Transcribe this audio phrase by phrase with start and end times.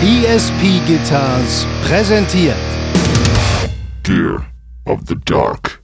[0.00, 2.54] ESP Guitars präsentiert
[4.04, 4.46] Gear
[4.84, 5.82] of the Dark.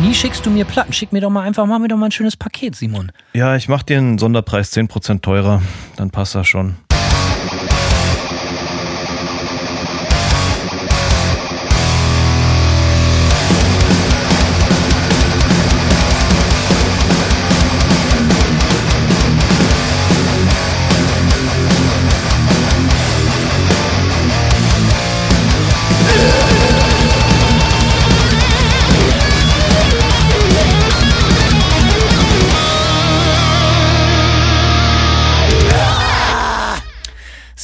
[0.00, 0.92] Nie schickst du mir Platten.
[0.92, 3.10] Schick mir doch mal einfach, mach mir doch mal ein schönes Paket, Simon.
[3.32, 5.62] Ja, ich mach dir einen Sonderpreis 10% teurer.
[5.96, 6.76] Dann passt das schon.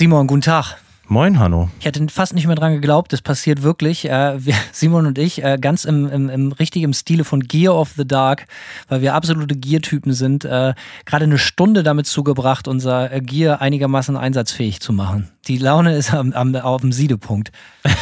[0.02, 0.79] Simon, guten Tag.
[1.06, 1.70] Moin, Hanno.
[1.79, 4.11] Ich hätte fast nicht mehr dran geglaubt, das passiert wirklich.
[4.11, 7.91] Äh, wir, Simon und ich, äh, ganz im, im, im richtigen Stile von Gear of
[7.97, 8.47] the Dark,
[8.88, 14.80] weil wir absolute Gear-Typen sind, äh, gerade eine Stunde damit zugebracht, unser Gear einigermaßen einsatzfähig
[14.80, 15.28] zu machen.
[15.47, 17.53] Die Laune ist am, am, auf dem Siedepunkt.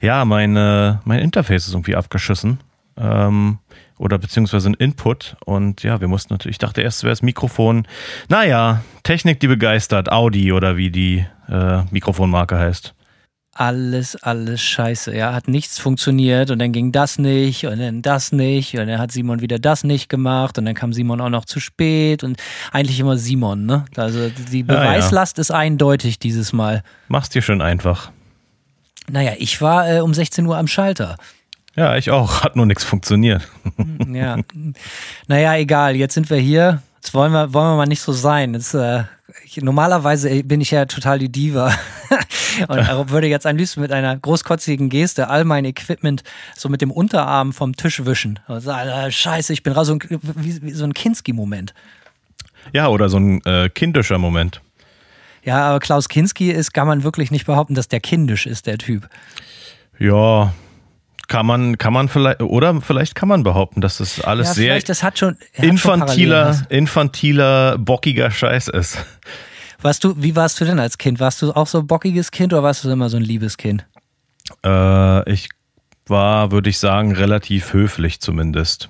[0.00, 2.58] Ja, mein, mein Interface ist irgendwie abgeschissen.
[2.96, 3.58] Ähm,
[4.02, 5.36] oder beziehungsweise ein Input.
[5.44, 7.86] Und ja, wir mussten natürlich, ich dachte erst, es wäre das Mikrofon.
[8.28, 10.10] Naja, Technik, die begeistert.
[10.10, 12.94] Audi oder wie die äh, Mikrofonmarke heißt.
[13.54, 15.14] Alles, alles scheiße.
[15.14, 18.98] Ja, hat nichts funktioniert und dann ging das nicht und dann das nicht und dann
[18.98, 22.42] hat Simon wieder das nicht gemacht und dann kam Simon auch noch zu spät und
[22.72, 23.84] eigentlich immer Simon, ne?
[23.94, 24.80] Also die Ja, ja.
[24.80, 26.82] Beweislast ist eindeutig dieses Mal.
[27.08, 28.10] Mach's dir schön einfach.
[29.10, 31.16] Naja, ich war äh, um 16 Uhr am Schalter.
[31.74, 32.42] Ja, ich auch.
[32.42, 33.48] Hat nur nichts funktioniert.
[34.12, 34.36] Ja.
[35.26, 36.82] naja, egal, jetzt sind wir hier.
[36.96, 38.54] Jetzt wollen wir, wollen wir mal nicht so sein.
[38.54, 39.04] Jetzt, äh,
[39.44, 41.74] ich, normalerweise bin ich ja total die Diva
[42.68, 46.22] und würde jetzt am liebsten mit einer großkotzigen Geste all mein Equipment
[46.56, 48.38] so mit dem Unterarm vom Tisch wischen.
[48.48, 51.74] Und sagen, äh, Scheiße, ich bin raus, so ein, wie, wie so ein Kinski-Moment.
[52.72, 54.60] Ja, oder so ein äh, kindischer Moment.
[55.42, 58.78] Ja, aber Klaus Kinski ist, kann man wirklich nicht behaupten, dass der kindisch ist, der
[58.78, 59.08] Typ.
[59.98, 60.52] Ja,
[61.28, 64.80] kann man, kann man vielleicht, oder vielleicht kann man behaupten, dass das alles Ja, sehr
[64.80, 65.34] das hat schon.
[65.36, 66.66] hat schon infantiler, Parallelen.
[66.70, 68.98] infantiler, bockiger Scheiß ist.
[69.80, 71.18] Warst du, wie warst du denn als Kind?
[71.20, 73.84] Warst du auch so ein bockiges Kind oder warst du immer so ein liebes Kind?
[74.64, 75.48] Äh, ich
[76.06, 78.88] war, würde ich sagen, relativ höflich zumindest.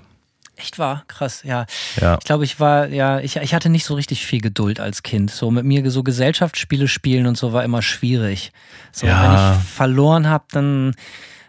[0.56, 1.04] Echt wahr?
[1.08, 1.66] Krass, ja.
[2.00, 2.18] Ja.
[2.20, 5.30] Ich glaube, ich war, ja, ich, ich hatte nicht so richtig viel Geduld als Kind.
[5.30, 8.52] So mit mir so Gesellschaftsspiele spielen und so war immer schwierig.
[8.92, 9.22] So, Ja.
[9.22, 10.94] wenn ich verloren habe, dann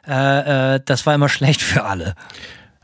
[0.08, 2.16] äh, äh, das war immer schlecht für alle.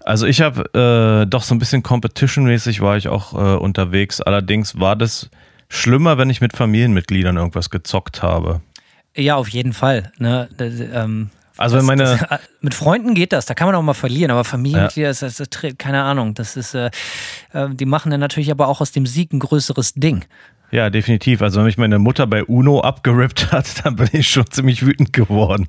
[0.04, 4.22] Also ich habe äh, doch so ein bisschen Competition-mäßig war ich auch äh, unterwegs.
[4.22, 5.30] Allerdings war das
[5.68, 8.62] schlimmer, wenn ich mit Familienmitgliedern irgendwas gezockt habe.
[9.16, 10.12] Ja, auf jeden Fall.
[10.18, 10.50] Ne?
[10.60, 14.32] Ähm, Also das, meine, das, mit Freunden geht das, da kann man auch mal verlieren,
[14.32, 16.90] aber Familienmitglieder, das, das, das, keine Ahnung, das ist, äh,
[17.54, 20.26] äh, die machen dann natürlich aber auch aus dem Sieg ein größeres Ding.
[20.72, 21.42] Ja definitiv.
[21.42, 25.14] Also wenn mich meine Mutter bei Uno abgerippt hat, dann bin ich schon ziemlich wütend
[25.14, 25.68] geworden.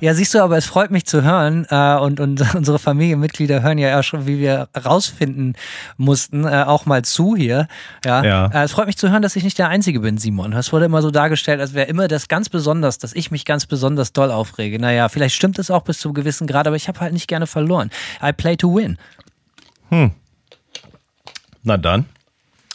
[0.00, 3.78] Ja, siehst du, aber es freut mich zu hören äh, und, und unsere Familienmitglieder hören
[3.78, 5.54] ja auch schon, wie wir rausfinden
[5.96, 7.68] mussten, äh, auch mal zu hier.
[8.04, 8.46] Ja, Ja.
[8.46, 10.52] Äh, es freut mich zu hören, dass ich nicht der Einzige bin, Simon.
[10.52, 13.66] Das wurde immer so dargestellt, als wäre immer das ganz besonders, dass ich mich ganz
[13.66, 14.78] besonders doll aufrege.
[14.78, 17.28] Naja, vielleicht stimmt es auch bis zu einem gewissen Grad, aber ich habe halt nicht
[17.28, 17.90] gerne verloren.
[18.22, 18.98] I play to win.
[21.62, 22.06] Na dann.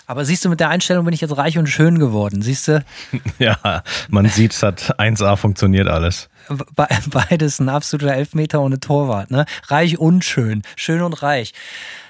[0.10, 2.42] Aber siehst du, mit der Einstellung bin ich jetzt reich und schön geworden.
[2.42, 2.84] Siehst du,
[3.40, 6.30] Ja, man sieht, es hat 1A funktioniert alles.
[6.48, 9.32] Be beides ein absoluter Elfmeter ohne Torwart.
[9.32, 9.46] Ne?
[9.68, 10.62] Reich und schön.
[10.78, 11.54] Schön und reich.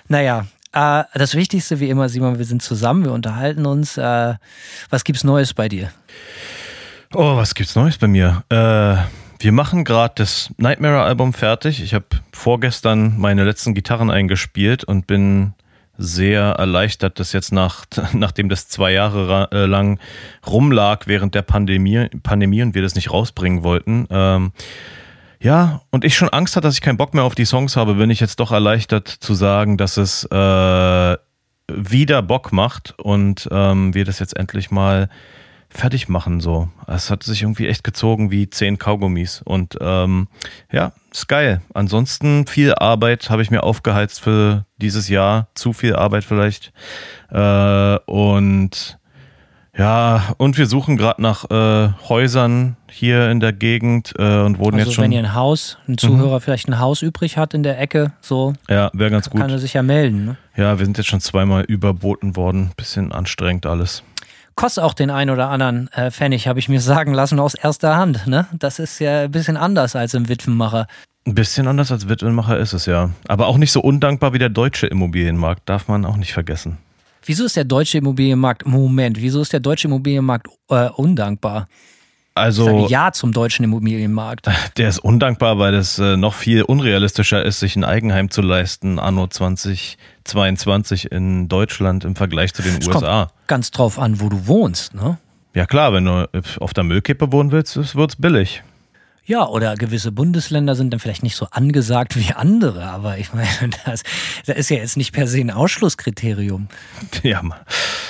[0.07, 3.97] Naja, äh, das Wichtigste wie immer, Simon, wir sind zusammen, wir unterhalten uns.
[3.97, 4.35] Äh,
[4.91, 5.91] was gibt's Neues bei dir?
[7.15, 8.43] Oh, was gibt's Neues bei mir?
[8.49, 8.97] Äh,
[9.39, 11.81] wir machen gerade das Nightmare-Album fertig.
[11.81, 15.53] Ich habe vorgestern meine letzten Gitarren eingespielt und bin
[15.97, 19.99] sehr erleichtert, dass jetzt nach, nachdem das zwei Jahre äh, lang
[20.45, 24.51] rumlag während der Pandemie, Pandemie und wir das nicht rausbringen wollten, ähm,
[25.39, 27.95] ja, und ich schon Angst hatte, dass ich keinen Bock mehr auf die Songs habe,
[27.95, 31.17] bin ich jetzt doch erleichtert zu sagen, dass es äh,
[31.71, 35.09] wieder Bock macht und ähm, wir das jetzt endlich mal
[35.69, 36.39] fertig machen.
[36.39, 40.27] So, es hat sich irgendwie echt gezogen wie zehn Kaugummis und ähm,
[40.71, 41.61] ja, ist geil.
[41.73, 46.71] Ansonsten viel Arbeit habe ich mir aufgeheizt für dieses Jahr, zu viel Arbeit vielleicht
[47.31, 48.97] äh, und
[49.77, 54.77] ja, und wir suchen gerade nach äh, Häusern hier in der Gegend äh, und wurden
[54.77, 55.03] Also jetzt schon.
[55.03, 58.53] wenn ihr ein Haus, ein Zuhörer vielleicht ein Haus übrig hat in der Ecke, so
[58.67, 59.39] ja, wäre ganz gut.
[59.39, 60.25] kann er sich ja melden.
[60.25, 60.37] Ne?
[60.55, 62.71] Ja, wir sind jetzt schon zweimal überboten worden.
[62.75, 64.01] Bisschen anstrengend alles.
[64.57, 67.95] Kostet auch den ein oder anderen äh, Pfennig, habe ich mir sagen lassen aus erster
[67.95, 68.25] Hand.
[68.25, 68.47] Ne?
[68.53, 70.87] Das ist ja ein bisschen anders als im Witwenmacher.
[71.27, 73.11] Ein bisschen anders als Witwenmacher ist es ja.
[73.27, 76.79] Aber auch nicht so undankbar wie der deutsche Immobilienmarkt, darf man auch nicht vergessen.
[77.23, 81.67] Wieso ist der deutsche Immobilienmarkt, Moment, wieso ist der deutsche Immobilienmarkt äh, undankbar?
[82.37, 84.47] Also, ja zum deutschen Immobilienmarkt.
[84.77, 88.99] Der ist undankbar, weil es äh, noch viel unrealistischer ist, sich ein Eigenheim zu leisten,
[88.99, 93.25] anno 2022 in Deutschland im Vergleich zu den Es USA.
[93.25, 95.17] kommt ganz drauf an, wo du wohnst, ne?
[95.53, 96.29] Ja klar, wenn du
[96.59, 98.63] auf der Müllkippe wohnen willst, wird es billig.
[99.27, 103.49] Ja, oder gewisse Bundesländer sind dann vielleicht nicht so angesagt wie andere, aber ich meine,
[103.85, 104.03] das,
[104.45, 106.69] das ist ja jetzt nicht per se ein Ausschlusskriterium.
[107.23, 107.41] Ja.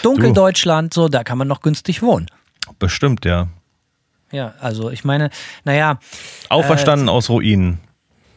[0.03, 2.27] Dunkeldeutschland, so, da kann man noch günstig wohnen.
[2.77, 3.47] bestimmt, ja.
[4.31, 5.29] Ja, also ich meine,
[5.63, 6.00] naja,
[6.50, 7.79] Auferstanden aus Ruinen.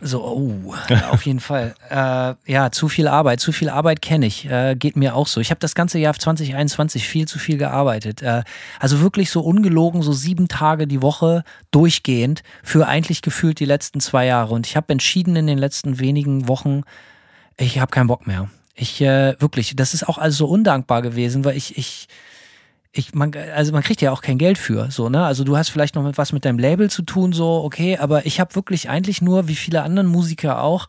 [0.00, 0.74] so, oh,
[1.10, 1.74] auf jeden Fall.
[1.90, 5.40] Äh, ja, zu viel Arbeit, zu viel Arbeit kenne ich, äh, geht mir auch so.
[5.40, 8.22] Ich habe das ganze Jahr 2021 viel zu viel gearbeitet.
[8.22, 8.44] Äh,
[8.78, 14.00] also wirklich so ungelogen, so sieben Tage die Woche durchgehend für eigentlich gefühlt die letzten
[14.00, 14.54] zwei Jahre.
[14.54, 16.82] Und ich habe entschieden in den letzten wenigen Wochen,
[17.56, 18.48] ich habe keinen Bock mehr.
[18.74, 22.08] Ich äh, wirklich, das ist auch alles so undankbar gewesen, weil ich, ich,
[22.92, 25.24] ich, man, also man kriegt ja auch kein Geld für, so, ne?
[25.24, 28.26] Also du hast vielleicht noch mit was mit deinem Label zu tun, so, okay, aber
[28.26, 30.88] ich habe wirklich eigentlich nur, wie viele anderen Musiker auch,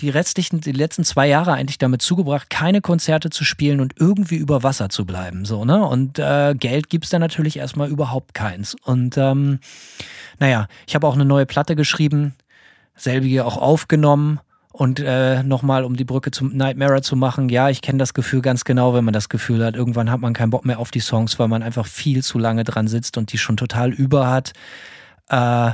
[0.00, 4.36] die restlichen, die letzten zwei Jahre eigentlich damit zugebracht, keine Konzerte zu spielen und irgendwie
[4.36, 5.82] über Wasser zu bleiben, so, ne?
[5.82, 8.76] Und äh, Geld gibt's da natürlich erstmal überhaupt keins.
[8.84, 9.60] Und ähm,
[10.40, 12.34] naja, ich habe auch eine neue Platte geschrieben,
[12.96, 14.40] selbige auch aufgenommen.
[14.72, 18.40] Und äh, nochmal, um die Brücke zum Nightmare zu machen, ja, ich kenne das Gefühl
[18.40, 21.00] ganz genau, wenn man das Gefühl hat, irgendwann hat man keinen Bock mehr auf die
[21.00, 24.52] Songs, weil man einfach viel zu lange dran sitzt und die schon total über hat.
[25.28, 25.72] Äh,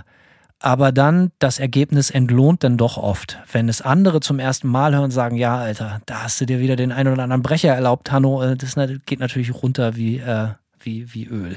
[0.58, 3.38] aber dann das Ergebnis entlohnt dann doch oft.
[3.52, 6.60] Wenn es andere zum ersten Mal hören und sagen, ja, Alter, da hast du dir
[6.60, 10.48] wieder den einen oder anderen Brecher erlaubt, Hanno, äh, das geht natürlich runter wie, äh,
[10.80, 11.56] wie, wie Öl.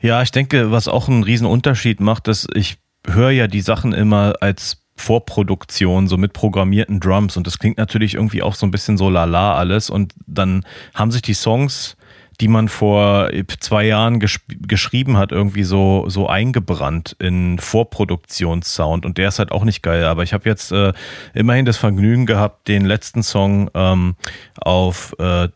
[0.00, 3.92] Ja, ich denke, was auch einen riesen Unterschied macht, ist, ich höre ja die Sachen
[3.92, 7.36] immer als Vorproduktion, so mit programmierten Drums.
[7.36, 9.90] Und das klingt natürlich irgendwie auch so ein bisschen so lala alles.
[9.90, 10.64] Und dann
[10.94, 11.96] haben sich die Songs,
[12.40, 13.30] die man vor
[13.60, 19.04] zwei Jahren gesch geschrieben hat, irgendwie so, so eingebrannt in Vorproduktionssound.
[19.04, 20.92] Und der ist halt auch nicht geil, aber ich habe jetzt äh,
[21.34, 24.16] immerhin das Vergnügen gehabt, den letzten Song ähm,
[24.58, 25.48] auf äh,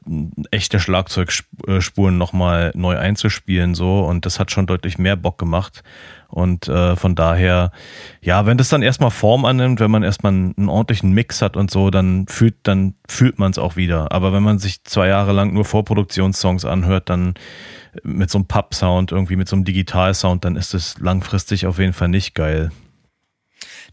[0.50, 4.04] echte Schlagzeugspuren nochmal neu einzuspielen so.
[4.04, 5.82] Und das hat schon deutlich mehr Bock gemacht
[6.34, 7.70] und äh, von daher,
[8.20, 11.70] ja, wenn das dann erstmal Form annimmt, wenn man erstmal einen, ordentlichen Mix hat und
[11.70, 14.10] so, dann fühlt, dann fühlt man es auch wieder.
[14.10, 17.34] Aber wenn man sich zwei Jahre lang nur Vorproduktionssongs anhört, dann
[18.02, 21.92] mit so einem Pub-Sound, irgendwie mit so einem Digital-Sound, dann ist es langfristig auf jeden
[21.92, 22.72] Fall nicht geil.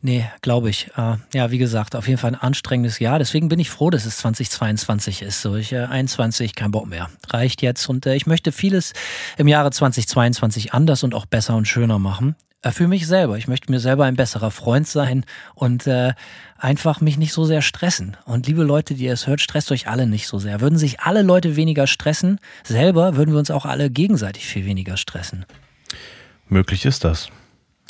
[0.04, 0.90] Nee, glaube ich.
[0.98, 3.20] Äh, ja, wie gesagt, auf jeden Fall ein anstrengendes Jahr.
[3.20, 5.42] Deswegen bin ich froh, dass es 2022 ist.
[5.42, 7.10] So, ich äh, 21, kein Bock mehr.
[7.30, 7.88] Reicht jetzt.
[7.88, 8.94] Und äh, ich möchte vieles
[9.38, 12.36] im Jahre 2022 anders und auch besser und schöner machen.
[12.64, 13.38] Äh, für mich selber.
[13.38, 16.14] Ich möchte mir selber ein besserer Freund sein und äh,
[16.58, 18.18] einfach mich nicht so sehr stressen.
[18.26, 20.62] Und liebe Leute, die ihr es hört, stresst euch alle nicht so sehr.
[20.62, 24.98] Würden sich alle Leute weniger stressen, selber würden wir uns auch alle gegenseitig viel weniger
[24.98, 25.46] stressen.
[26.48, 27.30] Möglich ist das.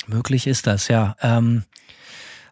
[0.06, 1.16] Möglich ist das, ja.
[1.22, 1.64] Ähm,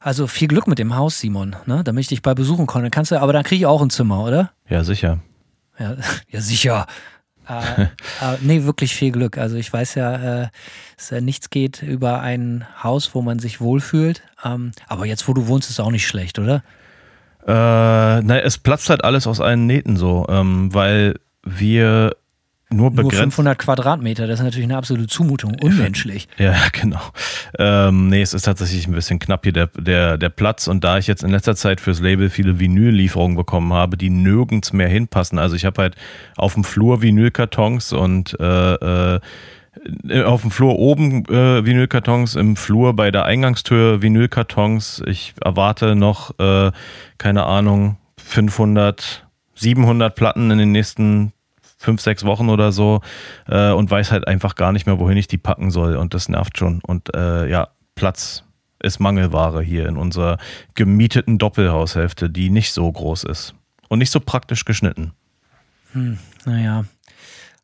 [0.00, 1.84] also viel Glück mit dem Haus, Simon, ne?
[1.84, 2.90] damit ich dich bei besuchen konnte.
[2.90, 4.50] Kannst du, aber dann kriege ich auch ein Zimmer, oder?
[4.68, 5.18] Ja, sicher.
[5.78, 5.96] Ja,
[6.30, 6.86] ja sicher.
[7.46, 9.36] äh, äh, nee, wirklich viel Glück.
[9.36, 10.48] Also ich weiß ja, äh,
[10.96, 14.22] dass äh, nichts geht über ein Haus, wo man sich wohlfühlt.
[14.42, 16.62] Ähm, aber jetzt, wo du wohnst, ist auch nicht schlecht, oder?
[17.46, 17.52] Äh,
[18.22, 22.16] naja, es platzt halt alles aus allen Nähten so, ähm, weil wir
[22.72, 23.14] nur begrenzt.
[23.14, 26.28] Nur 500 Quadratmeter, das ist natürlich eine absolute Zumutung, unmenschlich.
[26.38, 27.00] Ja, genau.
[27.58, 30.96] Ähm, nee, es ist tatsächlich ein bisschen knapp hier der, der, der Platz und da
[30.98, 35.38] ich jetzt in letzter Zeit fürs Label viele Vinyl-Lieferungen bekommen habe, die nirgends mehr hinpassen.
[35.38, 35.96] Also ich habe halt
[36.36, 39.20] auf dem Flur Vinylkartons und äh, äh,
[40.24, 45.02] auf dem Flur oben äh, Vinylkartons, im Flur bei der Eingangstür Vinylkartons.
[45.06, 46.70] Ich erwarte noch, äh,
[47.18, 51.32] keine Ahnung, 500, 700 Platten in den nächsten
[51.80, 53.00] fünf, sechs Wochen oder so
[53.48, 55.96] äh, und weiß halt einfach gar nicht mehr, wohin ich die packen soll.
[55.96, 56.80] Und das nervt schon.
[56.86, 58.44] Und äh, ja, Platz
[58.82, 60.36] ist Mangelware hier in unserer
[60.74, 63.54] gemieteten Doppelhaushälfte, die nicht so groß ist
[63.88, 65.12] und nicht so praktisch geschnitten.
[65.92, 66.84] Hm, naja,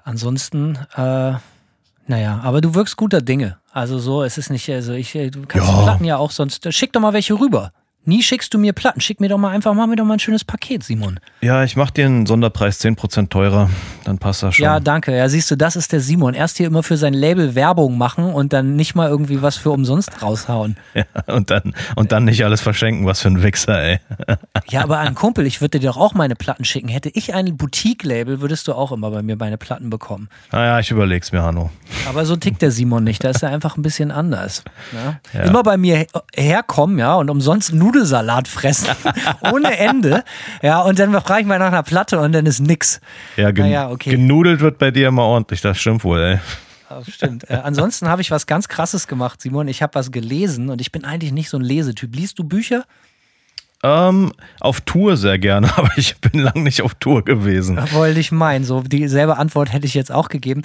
[0.02, 1.35] ansonsten, äh,
[2.06, 3.58] naja, aber du wirkst guter Dinge.
[3.70, 5.76] Also so, es ist nicht, also ich, du kannst Ja.
[5.76, 7.73] die Platten ja auch sonst, schick doch mal welche rüber.
[8.07, 9.01] Nie schickst du mir Platten.
[9.01, 11.19] Schick mir doch mal einfach, mach mir doch mal ein schönes Paket, Simon.
[11.41, 13.69] Ja, ich mach dir einen Sonderpreis 10% teurer.
[14.05, 14.65] Dann passt das schon.
[14.65, 15.15] Ja, danke.
[15.17, 16.33] Ja, siehst du, das ist der Simon.
[16.35, 19.71] Erst hier immer für sein Label Werbung machen und dann nicht mal irgendwie was für
[19.71, 20.77] umsonst raushauen.
[20.95, 23.05] Ja, und dann, und dann nicht alles verschenken.
[23.07, 23.99] Was für ein Wichser, ey.
[24.71, 26.89] Ja, aber ein Kumpel, ich würde dir doch auch meine Platten schicken.
[26.89, 30.29] Hätte ich ein Boutique-Label, würdest du auch immer bei mir meine Platten bekommen.
[30.53, 31.71] Naja, ich überleg's mir, Hanno.
[32.09, 33.23] Aber so tickt der Simon nicht.
[33.25, 34.63] Da ist er einfach ein bisschen anders.
[34.93, 35.21] Ja?
[35.39, 35.45] Ja.
[35.47, 38.95] Immer bei mir her- herkommen, ja, und umsonst Nudelsalat fressen.
[39.53, 40.25] ohne Ende.
[40.62, 43.00] Ja, und dann frage ich mal nach einer Platte und dann ist nix.
[43.37, 44.11] Ja, gen Naja, okay.
[44.11, 45.61] genudelt wird bei dir immer ordentlich.
[45.61, 46.38] Das stimmt wohl, ey.
[46.91, 47.50] Ja, stimmt.
[47.50, 49.69] Äh, ansonsten habe ich was ganz Krasses gemacht, Simon.
[49.69, 52.15] Ich habe was gelesen und ich bin eigentlich nicht so ein Lesetyp.
[52.15, 52.85] Liest du Bücher?
[53.87, 57.78] Ähm, auf Tour sehr gerne, aber ich bin lang nicht auf Tour gewesen.
[57.93, 58.64] Wollte ich meinen.
[58.64, 60.62] So dieselbe Antwort hätte ich jetzt auch gegeben.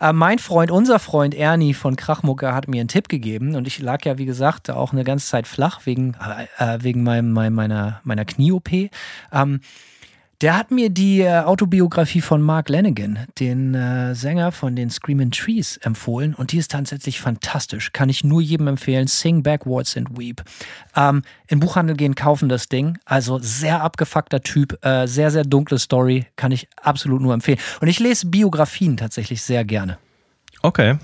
[0.00, 3.78] Äh, mein Freund, unser Freund Ernie von Krachmucker hat mir einen Tipp gegeben und ich
[3.78, 6.16] lag ja, wie gesagt, auch eine ganze Zeit flach wegen,
[6.58, 8.90] äh, wegen meinem, meinem, meiner, meiner Knie-OP.
[9.32, 9.60] Ähm,
[10.44, 15.30] der hat mir die äh, Autobiografie von Mark Lanigan, den äh, Sänger von den Screaming
[15.30, 17.94] Trees, empfohlen und die ist tatsächlich fantastisch.
[17.94, 19.06] Kann ich nur jedem empfehlen.
[19.06, 20.42] Sing Backwards and Weep.
[20.94, 22.98] Ähm, in Buchhandel gehen, kaufen das Ding.
[23.06, 26.26] Also sehr abgefuckter Typ, äh, sehr, sehr dunkle Story.
[26.36, 27.58] Kann ich absolut nur empfehlen.
[27.80, 29.96] Und ich lese Biografien tatsächlich sehr gerne.
[30.60, 30.98] Okay.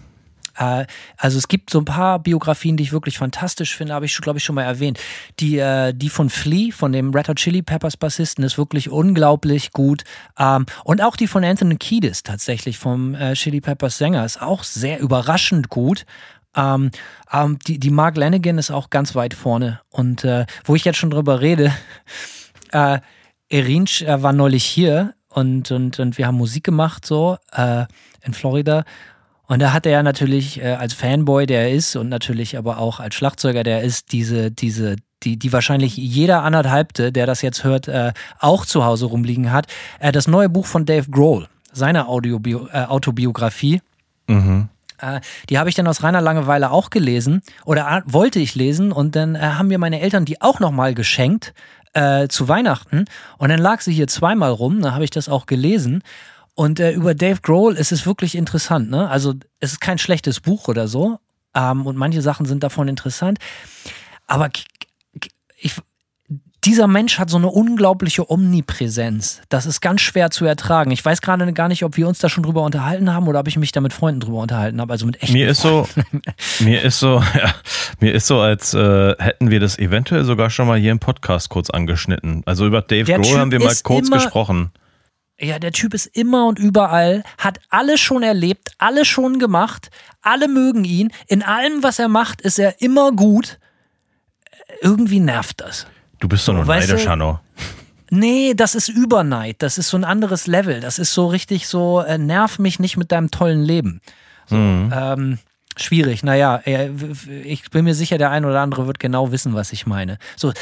[0.61, 0.87] Äh,
[1.17, 4.39] also es gibt so ein paar Biografien, die ich wirklich fantastisch finde, habe ich, glaube
[4.39, 5.01] ich, schon mal erwähnt.
[5.41, 9.73] Die, äh, die von Flea, von dem Red Hot Chili Peppers Bassisten, ist wirklich unglaublich
[9.73, 10.05] gut.
[10.39, 14.63] Ähm, und auch die von Anthony Kiedis tatsächlich, vom äh, Chili Peppers Sänger, ist auch
[14.63, 16.05] sehr überraschend gut.
[16.55, 16.91] Ähm,
[17.33, 19.81] ähm, die, die Mark Lanigan ist auch ganz weit vorne.
[19.89, 21.73] Und äh, wo ich jetzt schon drüber rede,
[22.73, 22.99] äh,
[23.49, 27.85] Erinch äh, war neulich hier und, und, und wir haben Musik gemacht, so äh,
[28.23, 28.85] in Florida.
[29.51, 33.01] Und da hat er natürlich äh, als Fanboy, der er ist, und natürlich aber auch
[33.01, 37.65] als Schlagzeuger, der er ist, diese, diese, die, die wahrscheinlich jeder anderthalbte, der das jetzt
[37.65, 39.67] hört, äh, auch zu Hause rumliegen hat,
[39.99, 43.83] äh, das neue Buch von Dave Grohl, seine Audiobio äh, Autobiografie.
[44.29, 44.69] Mhm.
[44.99, 48.93] Äh, die habe ich dann aus reiner Langeweile auch gelesen oder äh, wollte ich lesen
[48.93, 51.55] und dann haben mir meine Eltern die auch nochmal geschenkt
[51.93, 55.47] äh, zu Weihnachten und dann lag sie hier zweimal rum, da habe ich das auch
[55.47, 56.05] gelesen
[56.61, 59.09] und äh, über Dave Grohl ist es wirklich interessant, ne?
[59.09, 61.19] Also es ist kein schlechtes Buch oder so
[61.55, 63.39] ähm, und manche Sachen sind davon interessant,
[64.27, 64.51] aber
[65.57, 65.73] ich,
[66.63, 69.41] dieser Mensch hat so eine unglaubliche Omnipräsenz.
[69.49, 70.91] Das ist ganz schwer zu ertragen.
[70.91, 73.49] Ich weiß gerade gar nicht, ob wir uns da schon drüber unterhalten haben oder ob
[73.49, 74.93] ich mich da mit Freunden drüber unterhalten habe.
[74.93, 75.89] Also mit echten Mir ist so,
[76.61, 77.55] mir ist so, ja,
[78.01, 81.49] mir ist so, als äh, hätten wir das eventuell sogar schon mal hier im Podcast
[81.49, 82.43] kurz angeschnitten.
[82.45, 84.73] Also über Dave Der Grohl Typ haben wir mal kurz gesprochen.
[85.41, 90.49] Ja, der Typ ist immer und überall, hat alles schon erlebt, alles schon gemacht, alle
[90.49, 91.11] mögen ihn.
[91.29, 93.59] In allem, was er macht, ist er immer gut.
[94.83, 95.87] Irgendwie nervt das.
[96.19, 97.41] Du bist doch nur Weißt neidisch, Hanno.
[98.11, 99.57] Nee, das ist Überneid.
[99.61, 100.81] Das ist so ein anderes Level.
[100.81, 104.01] Das ist so richtig so, äh, nerv mich nicht mit deinem tollen Leben.
[104.47, 105.39] So, ähm,
[105.83, 106.23] schwierig.
[106.23, 106.91] Naja, äh,
[107.45, 110.19] ich bin mir sicher, der ein oder andere wird genau wissen, was ich meine.
[110.37, 110.53] So,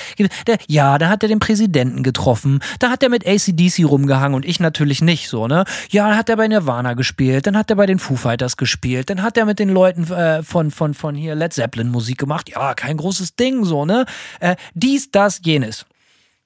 [0.47, 2.61] der, ja, da hat er den Präsidenten getroffen.
[2.79, 5.65] Da hat er mit ACDC rumgehangen und ich natürlich nicht so, ne?
[5.91, 7.47] Ja, dann hat er bei Nirvana gespielt.
[7.47, 9.11] Dann hat er bei den Foo Fighters gespielt.
[9.11, 12.49] Dann hat er mit den Leuten äh, von, von, von hier Led Zeppelin Musik gemacht.
[12.49, 14.07] Ja, kein großes Ding, so, ne?
[14.41, 15.87] Äh, dies, das, jenes.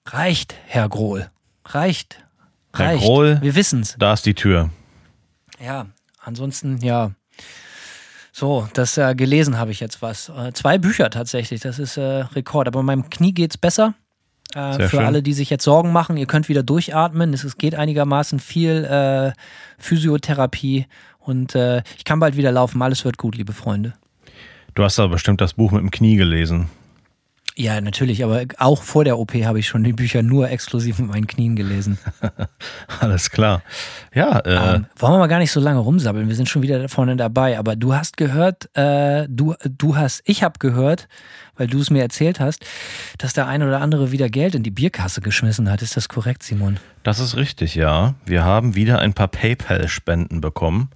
[0.06, 1.30] Reicht, Herr Grohl.
[1.64, 2.18] Reicht.
[2.74, 3.04] Herr Reicht.
[3.04, 3.38] Grohl.
[3.40, 3.96] Wir wissen's.
[3.98, 4.70] Da ist die Tür.
[5.64, 5.86] Ja,
[6.20, 7.12] ansonsten, ja.
[8.32, 10.30] So, das äh, gelesen habe ich jetzt was.
[10.30, 12.66] Äh, zwei Bücher tatsächlich, das ist äh, Rekord.
[12.66, 13.94] Aber meinem Knie geht's besser.
[14.54, 15.00] Äh, für schön.
[15.00, 17.32] alle, die sich jetzt Sorgen machen, ihr könnt wieder durchatmen.
[17.34, 19.32] Es, es geht einigermaßen viel äh,
[19.78, 20.86] Physiotherapie
[21.18, 22.80] und äh, ich kann bald wieder laufen.
[22.82, 23.94] Alles wird gut, liebe Freunde.
[24.74, 26.68] Du hast aber bestimmt das Buch mit dem Knie gelesen.
[27.54, 31.10] Ja, natürlich, aber auch vor der OP habe ich schon die Bücher nur exklusiv mit
[31.10, 31.98] meinen Knien gelesen.
[33.00, 33.62] Alles klar.
[34.14, 36.88] Ja, äh, Ähm, wollen wir mal gar nicht so lange rumsabbeln, wir sind schon wieder
[36.88, 41.08] vorne dabei, aber du hast gehört, äh, du, du hast, ich habe gehört,
[41.56, 42.64] weil du es mir erzählt hast,
[43.18, 45.82] dass der eine oder andere wieder Geld in die Bierkasse geschmissen hat.
[45.82, 46.78] Ist das korrekt, Simon?
[47.02, 48.14] das ist richtig, ja.
[48.24, 50.88] Wir haben wieder ein paar PayPal-Spenden bekommen.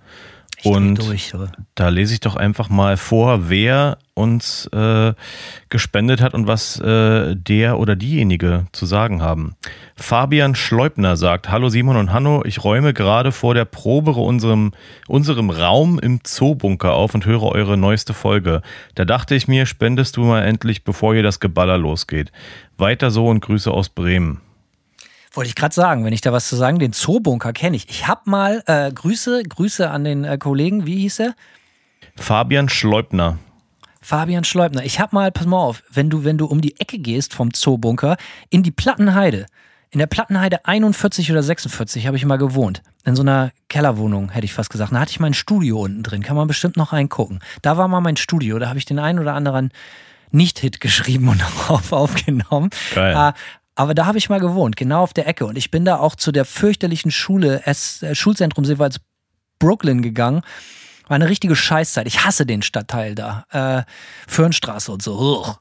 [0.67, 1.33] Und durch,
[1.75, 5.13] da lese ich doch einfach mal vor, wer uns äh,
[5.69, 9.57] gespendet hat und was äh, der oder diejenige zu sagen haben.
[9.95, 14.73] Fabian Schleubner sagt, Hallo Simon und Hanno, ich räume gerade vor der Probe unserem,
[15.07, 18.63] unserem Raum im Zoobunker auf und höre eure neueste Folge.
[18.95, 22.33] Da dachte ich mir, spendest du mal endlich, bevor hier das Geballer losgeht.
[22.79, 24.41] Weiter so und Grüße aus Bremen.
[25.37, 27.89] Wollte ich gerade sagen, wenn ich da was zu sagen, den Zoobunker kenne ich.
[27.91, 31.35] Ich habe mal äh, Grüße, Grüße an den äh, Kollegen, wie hieß er?
[32.17, 33.39] Fabian Schleubner.
[34.01, 34.83] Fabian Schleubner.
[34.85, 37.53] Ich hab mal, pass mal auf, wenn du, wenn du um die Ecke gehst vom
[37.53, 38.17] Zoobunker
[38.49, 39.45] in die Plattenheide,
[39.91, 42.83] in der Plattenheide 41 oder 46 habe ich mal gewohnt.
[43.05, 44.93] In so einer Kellerwohnung, hätte ich fast gesagt.
[44.93, 46.23] Da hatte ich mein Studio unten drin.
[46.23, 47.41] Kann man bestimmt noch reingucken.
[47.61, 48.59] Da war mal mein Studio.
[48.59, 49.71] Da habe ich den einen oder anderen
[50.31, 52.71] Nicht-Hit geschrieben und darauf aufgenommen.
[52.95, 53.15] Geil.
[53.15, 53.33] Äh,
[53.77, 55.47] aber da habe ich mal gewohnt, genau auf der Ecke.
[55.47, 58.99] Und ich bin da auch zu der fürchterlichen Schule, S äh, Schulzentrum Silberts
[59.59, 60.43] Brooklyn gegangen.
[61.07, 62.07] War eine richtige Scheißzeit.
[62.09, 63.45] Ich hasse den Stadtteil da.
[63.53, 63.83] Äh,
[64.27, 65.19] Fürnstraße und so.
[65.19, 65.59] Uch.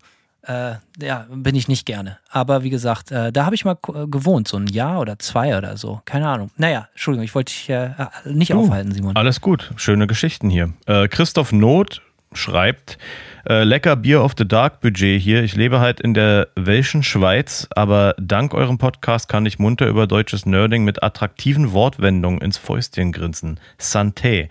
[0.47, 2.19] Äh, ja, bin ich nicht gerne.
[2.29, 5.57] Aber wie gesagt, äh, da habe ich mal äh, gewohnt, so ein Jahr oder zwei
[5.57, 6.01] oder so.
[6.05, 6.51] Keine Ahnung.
[6.57, 7.89] Naja, Entschuldigung, ich wollte dich äh,
[8.25, 9.15] nicht Du, aufhalten, Simon.
[9.15, 10.73] Alles gut, schöne Geschichten hier.
[10.85, 12.01] Äh, Christoph Not
[12.33, 12.99] schreibt,
[13.47, 15.43] äh, lecker Bier of the Dark Budget hier.
[15.43, 20.07] Ich lebe halt in der welschen Schweiz, aber dank eurem Podcast kann ich munter über
[20.07, 23.59] deutsches Nerding mit attraktiven Wortwendungen ins Fäustchen grinsen.
[23.79, 24.49] Santé.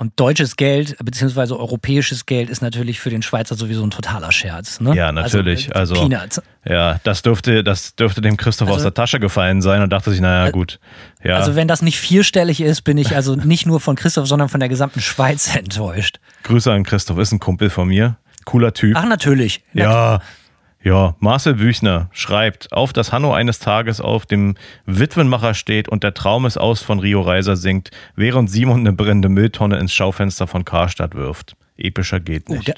[0.00, 4.80] Und deutsches Geld, beziehungsweise europäisches Geld, ist natürlich für den Schweizer sowieso ein totaler Scherz.
[4.80, 4.94] Ne?
[4.94, 5.74] Ja, natürlich.
[5.74, 6.40] Also, äh, Peanuts.
[6.64, 10.12] ja, das dürfte, das dürfte dem Christoph aus Also- der Tasche gefallen sein und dachte
[10.12, 10.78] sich, naja, gut.
[11.24, 14.48] Ja, Also wenn das nicht vierstellig ist, bin ich also nicht nur von Christoph, sondern
[14.48, 16.20] von der gesamten Schweiz enttäuscht.
[16.44, 18.16] Grüße an Christoph, ist ein Kumpel von mir.
[18.44, 18.94] Cooler Typ.
[18.96, 19.62] Ach natürlich.
[19.72, 20.22] Na Ja,
[20.82, 21.14] ja.
[21.18, 24.54] Marcel Büchner schreibt, auf dass Hanno eines Tages auf dem
[24.86, 29.28] Witwenmacher steht und der Traum ist aus von Rio Reiser singt, während Simon eine brennende
[29.28, 31.56] Mülltonne ins Schaufenster von Karstadt wirft.
[31.76, 32.68] Epischer geht Oh, nicht.
[32.68, 32.74] da-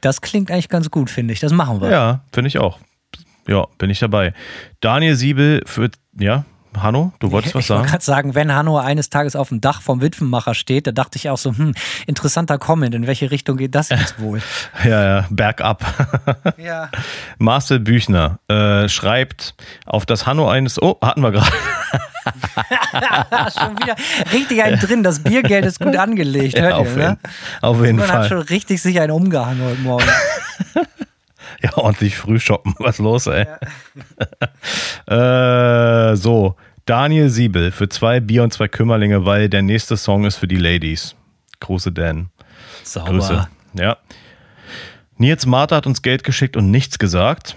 [0.00, 1.40] das klingt eigentlich ganz gut, finde ich.
[1.40, 1.90] Das machen wir.
[1.90, 2.78] ja, finde ich auch.
[3.48, 4.32] Ja, bin ich dabei.
[4.80, 6.44] Daniel Siebel für, ja,
[6.82, 7.90] Hanno, du wolltest was ich wollte sagen?
[7.90, 11.28] gerade sagen, wenn Hanno eines Tages auf dem Dach vom Witwenmacher steht, da dachte ich
[11.30, 11.74] auch so, hm,
[12.06, 14.40] interessanter Comment, in welche Richtung geht das jetzt wohl?
[14.84, 15.82] Ja, ja, bergab.
[16.58, 16.90] ja.
[17.38, 19.54] Marcel Büchner äh, schreibt,
[19.86, 21.46] auf das Hanno eines, oh, hatten wir gerade.
[23.58, 23.94] Schon wieder
[24.32, 25.02] richtig einen drin.
[25.02, 26.58] Das Biergeld ist gut angelegt.
[26.58, 27.02] Hört Ja, auf, ihr, ne?
[27.02, 27.18] jeden,
[27.62, 28.28] auf jeden Man hat Fall.
[28.28, 30.04] schon richtig sich einen umgehangen heute Morgen.
[31.62, 32.74] Ja, ordentlich früh shoppen.
[32.78, 33.46] Was los, ey?
[35.06, 36.56] äh, so,
[36.86, 40.56] Daniel Siebel für zwei Bier und zwei Kümmerlinge, weil der nächste Song ist für die
[40.56, 41.16] Ladies.
[41.60, 42.28] Große Dan.
[42.82, 43.10] Sauber.
[43.10, 43.48] Grüße.
[43.74, 43.96] Ja.
[45.16, 47.56] Nils Martha hat uns Geld geschickt und nichts gesagt.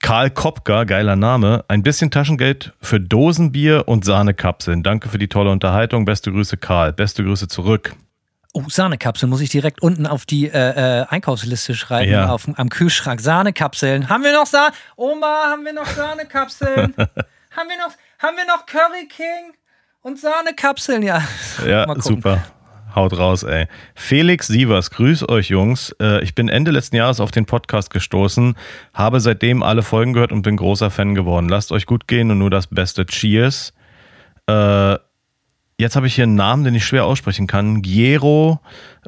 [0.00, 4.82] Karl Kopka, geiler Name, ein bisschen Taschengeld für Dosenbier und Sahnekapseln.
[4.82, 6.04] Danke für die tolle Unterhaltung.
[6.04, 6.92] Beste Grüße, Karl.
[6.92, 7.96] Beste Grüße zurück.
[8.54, 12.30] Oh, Sahnekapseln muss ich direkt unten auf die äh, äh, Einkaufsliste schreiben, Ja.
[12.30, 13.20] auf, am Kühlschrank.
[13.20, 14.08] Sahnekapseln.
[14.08, 14.72] Haben wir noch Sahne?
[14.96, 16.94] Oma, haben wir noch Sahnekapseln?
[16.96, 19.52] haben, wir noch, haben wir noch Curry King
[20.00, 21.02] und Sahnekapseln?
[21.02, 21.22] Ja.
[21.66, 22.42] Ja, super.
[22.94, 23.66] Haut raus, ey.
[23.94, 25.94] Felix Sievers, grüß euch, Jungs.
[26.00, 28.56] Äh, Ich bin Ende letzten Jahres auf den Podcast gestoßen,
[28.94, 31.50] habe seitdem alle Folgen gehört und bin großer Fan geworden.
[31.50, 33.04] Lasst euch gut gehen und nur das Beste.
[33.04, 33.74] Cheers.
[34.46, 34.96] Äh,
[35.80, 37.82] Jetzt habe ich hier einen Namen, den ich schwer aussprechen kann.
[37.82, 38.58] Giero,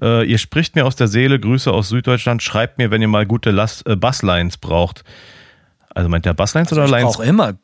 [0.01, 1.41] äh, ihr spricht mir aus der Seele.
[1.41, 2.43] Grüße aus Süddeutschland.
[2.45, 5.03] Schreibt mir, wenn ihr mal gute Las äh, Basslines braucht.
[5.93, 7.13] Also meint der Basslines oder Ich Lines?
[7.17, 7.55] brauche immer.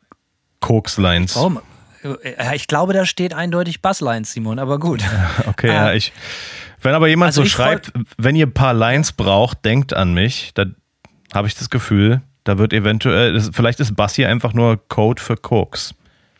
[0.59, 1.35] Koks-Lines.
[1.37, 1.59] Warum?
[2.03, 5.01] Äh, Ich glaube, da steht eindeutig Basslines, Simon, aber gut.
[5.47, 6.11] Okay, Äh, ja, ich.
[6.81, 10.13] Wenn aber jemand also so ich schreibt, wenn ihr ein paar Lines braucht, denkt an
[10.13, 10.65] mich, da
[11.33, 15.37] habe ich das Gefühl, da wird eventuell, vielleicht ist Bass hier einfach nur Code für
[15.37, 15.95] Koks.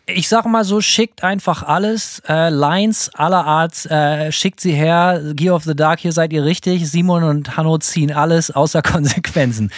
[0.10, 5.22] Ich sag mal so, schickt einfach alles, äh, Lines aller Art, äh, schickt sie her.
[5.34, 6.90] Gear of the Dark, hier seid ihr richtig.
[6.90, 9.70] Simon und Hanno ziehen alles außer Konsequenzen.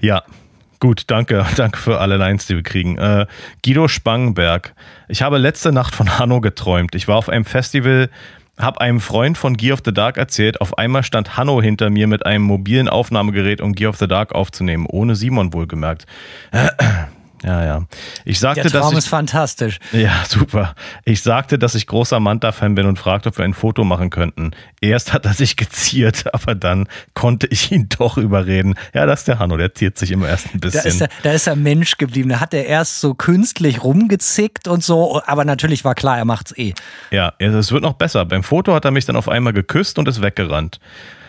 [0.00, 0.22] Ja,
[0.78, 1.44] gut, danke.
[1.56, 2.96] Danke für alle Lines, die wir kriegen.
[2.98, 3.26] Äh,
[3.64, 4.74] Guido Spangenberg.
[5.08, 6.94] Ich habe letzte Nacht von Hanno geträumt.
[6.94, 8.08] Ich war auf einem Festival,
[8.58, 10.60] habe einem Freund von Gear of the Dark erzählt.
[10.60, 14.32] Auf einmal stand Hanno hinter mir mit einem mobilen Aufnahmegerät, um Gear of the Dark
[14.32, 14.86] aufzunehmen.
[14.86, 16.06] Ohne Simon wohlgemerkt.
[17.46, 17.86] Ja, ja.
[18.24, 19.78] Ich sagte, Der dass Traum ich, ist fantastisch.
[19.92, 20.74] Ja, super.
[21.04, 24.50] Ich sagte, dass ich großer Manta-Fan bin und fragte, ob wir ein Foto machen könnten.
[24.80, 28.74] Erst hat er sich geziert, aber dann konnte ich ihn doch überreden.
[28.94, 31.00] Ja, das ist der Hanno, der ziert sich immer erst ein Da ist, bisschen.
[31.02, 32.30] er, da ist er Mensch geblieben.
[32.30, 36.52] Da hat er erst so künstlich rumgezickt und so, aber natürlich war klar, er macht's
[36.58, 36.74] eh.
[37.12, 38.24] Ja, es wird noch besser.
[38.24, 40.80] Beim Foto hat er mich dann auf einmal geküsst und ist weggerannt.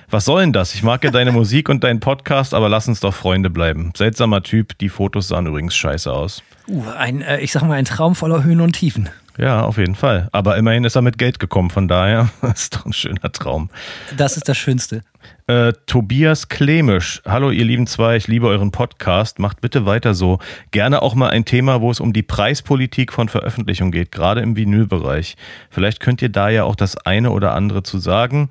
[0.09, 0.73] Was soll denn das?
[0.73, 3.91] Ich mag ja deine Musik und deinen Podcast, aber lass uns doch Freunde bleiben.
[3.93, 6.43] Seltsamer Typ, die Fotos sahen übrigens scheiße aus.
[6.69, 9.09] Uh, ein, äh, ich sag mal, ein Traum voller Höhen und Tiefen.
[9.37, 10.29] Ja, auf jeden Fall.
[10.31, 13.69] Aber immerhin ist er mit Geld gekommen, von daher ist doch ein schöner Traum.
[14.15, 15.01] Das ist das Schönste.
[15.47, 17.21] Äh, Tobias Klemisch.
[17.25, 19.39] Hallo, ihr lieben zwei, ich liebe euren Podcast.
[19.39, 20.39] Macht bitte weiter so.
[20.71, 24.55] Gerne auch mal ein Thema, wo es um die Preispolitik von Veröffentlichung geht, gerade im
[24.55, 25.35] Vinylbereich.
[25.69, 28.49] Vielleicht könnt ihr da ja auch das eine oder andere zu sagen.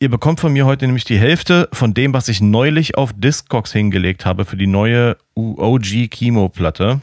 [0.00, 3.72] Ihr bekommt von mir heute nämlich die Hälfte von dem, was ich neulich auf Discogs
[3.72, 7.00] hingelegt habe für die neue OG Kimo-Platte.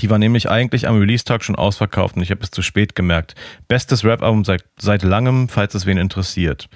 [0.00, 3.34] Die war nämlich eigentlich am Release-Tag schon ausverkauft und ich habe es zu spät gemerkt.
[3.66, 6.68] Bestes Rap-Album seit, seit langem, falls es wen interessiert.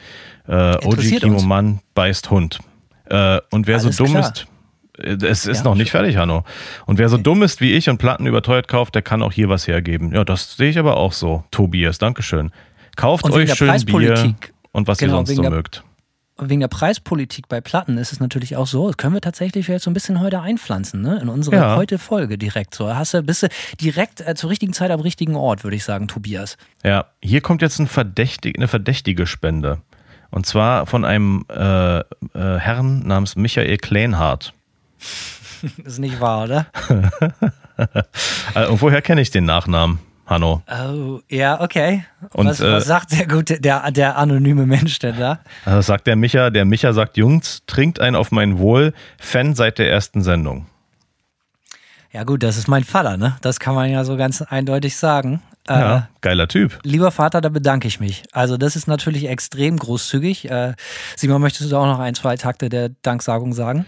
[0.48, 1.44] Äh, OG Interessiert Kimo uns.
[1.44, 2.58] Mann beißt Hund.
[3.04, 4.32] Äh, und wer Alles so dumm klar.
[4.32, 4.46] ist,
[4.98, 6.42] äh, es ist Ja, noch nicht fertig, Hanno.
[6.86, 9.48] Und wer so dumm ist wie ich und Platten überteuert kauft, der kann auch hier
[9.48, 10.12] was hergeben.
[10.12, 11.44] Ja, das sehe ich aber auch so.
[11.52, 12.50] Tobias, Dankeschön.
[12.96, 14.34] Kauft euch schön Bier.
[14.72, 15.83] Und was Genau, ihr sonst so der- mögt.
[16.42, 19.85] wegen der Preispolitik bei Platten ist es natürlich auch so, das können wir tatsächlich jetzt
[19.85, 21.18] so ein bisschen heute einpflanzen, ne?
[21.20, 21.76] In unsere Ja.
[21.76, 22.94] heute Folge direkt so.
[22.94, 23.48] Hast du, bist du
[23.80, 26.56] direkt äh, zur richtigen Zeit am richtigen Ort, würde ich sagen, Tobias.
[26.83, 29.78] Ja, hier kommt jetzt ein verdächtig, eine verdächtige Spende.
[30.30, 32.04] Und zwar von einem äh, äh,
[32.35, 34.52] Herrn namens Michael Kleinhardt.
[35.85, 36.66] ist nicht wahr, oder?
[38.54, 40.62] Äh, und woher kenne ich den Nachnamen, Hanno?
[40.70, 42.04] Oh, ja, okay.
[42.34, 45.40] Und, was, äh, was sagt der gute, der, der anonyme Mensch denn da?
[45.64, 49.78] Also sagt der Micha, der Micha sagt, Jungs, trinkt einen auf mein Wohl, Fan seit
[49.78, 50.66] der ersten Sendung.
[52.12, 53.36] Ja gut, das ist mein Vater, ne?
[53.40, 55.42] Das kann man ja so ganz eindeutig sagen.
[55.68, 56.78] Äh, Ja, geiler Typ.
[56.84, 58.22] Lieber Vater, da bedanke ich mich.
[58.32, 60.48] Also das ist natürlich extrem großzügig.
[60.48, 60.74] Äh,
[61.16, 63.84] Simon, möchtest du auch noch ein, zwei Takte der Danksagung sagen?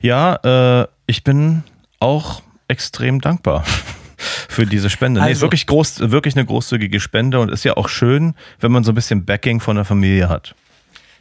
[0.00, 1.62] Ja, äh, ich bin
[2.00, 3.64] auch extrem dankbar
[4.20, 5.20] für diese Spende.
[5.20, 8.72] nee, ist Also- wirklich, groß, wirklich eine großzügige Spende und ist ja auch schön, wenn
[8.72, 10.54] man so ein bisschen Backing von der Familie hat.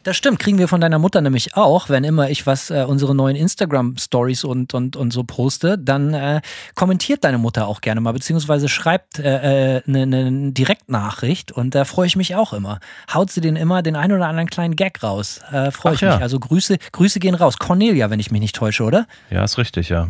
[0.04, 3.14] Das stimmt, kriegen wir von deiner Mutter nämlich auch, wenn immer ich was, äh, unsere
[3.14, 6.42] neuen Instagram-Stories und, und, und so poste, dann äh,
[6.76, 11.84] kommentiert deine Mutter auch gerne mal, beziehungsweise schreibt eine äh, ne, ne Direktnachricht und da
[11.84, 12.80] freue ich mich auch immer.
[13.14, 15.42] Haut sie den immer den einen oder anderen kleinen Gag raus.
[15.52, 16.14] Äh, freue ich ja.
[16.14, 16.22] mich.
[16.22, 17.58] Also Grüße, Grüße gehen raus.
[17.58, 19.06] Cornelia, wenn ich mich nicht täusche, oder?
[19.30, 20.08] Ja, ist richtig, ja.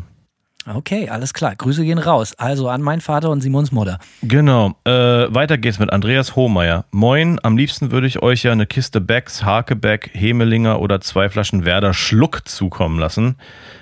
[0.67, 1.55] Okay, alles klar.
[1.55, 2.33] Grüße gehen raus.
[2.37, 3.97] Also an meinen Vater und Simons Mutter.
[4.21, 4.75] Genau.
[4.83, 6.85] Äh, weiter geht's mit Andreas Hohmeier.
[6.91, 11.65] Moin, am liebsten würde ich euch ja eine Kiste Becks, Hakebeck, Hemelinger oder zwei Flaschen
[11.65, 13.37] Werder Schluck zukommen lassen.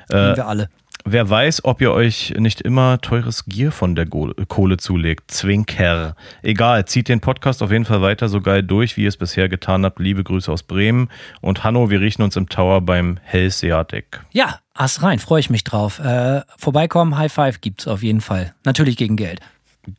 [0.10, 0.70] Äh, wir alle.
[1.10, 5.32] Wer weiß, ob ihr euch nicht immer teures Gier von der Kohle zulegt.
[5.32, 6.18] Zwinker.
[6.42, 9.48] Egal, zieht den Podcast auf jeden Fall weiter so geil durch, wie ihr es bisher
[9.48, 10.00] getan habt.
[10.00, 11.10] Liebe Grüße aus Bremen.
[11.40, 14.20] Und Hanno, wir riechen uns im Tower beim Hellseatic.
[14.34, 16.00] Ja, Ass rein, freue ich mich drauf.
[16.00, 18.54] Äh, vorbeikommen, High Five gibt's auf jeden Fall.
[18.64, 19.42] Natürlich gegen Geld.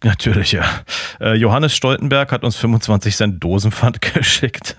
[0.05, 0.64] Natürlich, ja.
[1.19, 4.77] Äh, Johannes Stoltenberg hat uns 25 Cent Dosenpfand geschickt.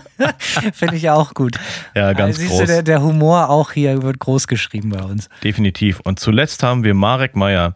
[0.72, 1.56] Finde ich auch gut.
[1.94, 2.60] Ja, ganz Also siehst groß.
[2.60, 5.28] Du, der, der Humor auch hier wird groß geschrieben bei uns.
[5.44, 6.00] Definitiv.
[6.00, 7.74] Und zuletzt haben wir Marek Meyer.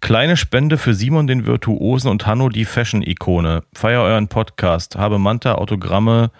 [0.00, 3.62] Kleine Spende für Simon den Virtuosen und Hanno die Fashion-Ikone.
[3.74, 4.96] Feier euren Podcast.
[4.96, 6.30] Habe Manta Autogramme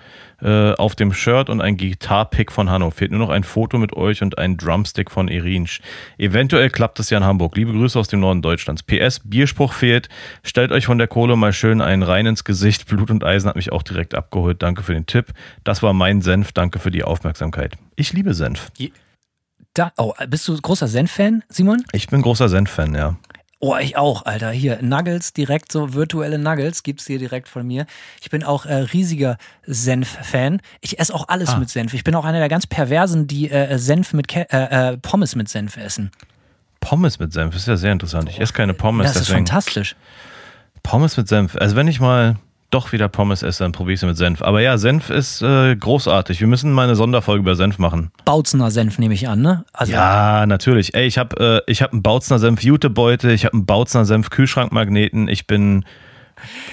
[0.41, 2.91] äh, auf dem Shirt und ein Gitarpick von Hanno.
[2.91, 5.83] Fehlt nur noch ein Foto mit euch und ein Drumstick von Erinsch.
[6.17, 7.55] Eventuell klappt es ja in Hamburg.
[7.55, 8.83] Liebe Grüße aus dem Norden Deutschlands.
[8.83, 10.09] PS, Bierspruch fehlt.
[10.43, 12.87] Stellt euch von der Kohle mal schön einen rein ins Gesicht.
[12.87, 14.63] Blut und Eisen hat mich auch direkt abgeholt.
[14.63, 15.27] Danke für den Tipp.
[15.65, 16.53] Das war mein Senf.
[16.53, 17.77] Danke für die Aufmerksamkeit.
[17.95, 18.73] Ich liebe Senf.
[19.75, 21.85] Da, oh, bist du großer Senf-Fan, Simon?
[21.93, 23.17] Ich bin großer Senf-Fan, ja.
[23.63, 24.51] Oh, ich auch, Alter.
[24.53, 27.85] Hier, Nuggets, direkt so virtuelle Nuggets gibt's hier direkt von mir.
[28.23, 30.61] Ich bin auch äh, riesiger Senf-Fan.
[30.81, 31.59] Ich esse auch alles Ah.
[31.59, 31.93] mit Senf.
[31.93, 35.37] Ich bin auch einer der ganz Perversen, die äh, Senf mit Ke äh, äh, Pommes
[35.37, 36.11] mit Senf essen.
[36.81, 38.31] Pommes mit Senf ist ja sehr interessant.
[38.31, 39.47] Ich esse keine Pommes, das ist deswegen.
[39.47, 39.95] fantastisch.
[40.83, 41.55] Pommes mit Senf.
[41.57, 42.37] Also wenn ich mal
[42.71, 44.43] doch wieder Pommes esse, dann probiere ich sie mit Senf.
[44.43, 46.41] Aber ja, Senf ist äh, großartig.
[46.41, 48.11] Wir müssen mal eine Sonderfolge über Senf machen.
[48.25, 49.65] Bautzener Senf nehme ich an, ne?
[49.73, 50.95] Also, Ja, natürlich.
[50.95, 54.31] Ey, ich habe äh, ich hab einen Bautzner Senf Jutebeutel, ich habe einen Bautzner Senf
[54.31, 55.29] Kühlschrankmagneten.
[55.29, 55.85] Ich bin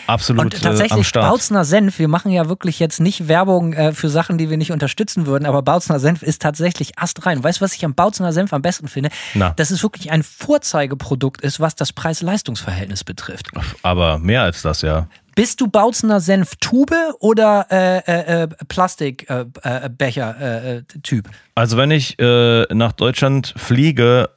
[0.05, 1.29] absolut Und äh, am tatsächlich, Start.
[1.29, 4.71] Bautzner Senf, wir machen ja wirklich jetzt nicht Werbung äh, für Sachen, die wir nicht
[4.71, 7.43] unterstützen würden, aber Bautzner Senf ist tatsächlich astrein.
[7.43, 9.09] Weißt du, was ich am Bautzner Senf am besten finde?
[9.33, 9.51] Na.
[9.51, 13.49] Dass es wirklich ein Vorzeigeprodukt ist, was das Preis-Leistungs-Verhältnis betrifft.
[13.83, 15.07] Aber mehr als das, ja.
[15.37, 21.21] Bist du Bautzner Senf Tube oder äh, äh, äh, Plastikbecher äh, äh?
[21.53, 24.31] Also wenn ich nach Deutschland fliege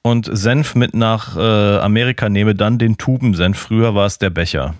[0.00, 3.58] und Senf mit nach Amerika nehme, dann den Tubensenf.
[3.58, 4.74] Früher war es der Becher.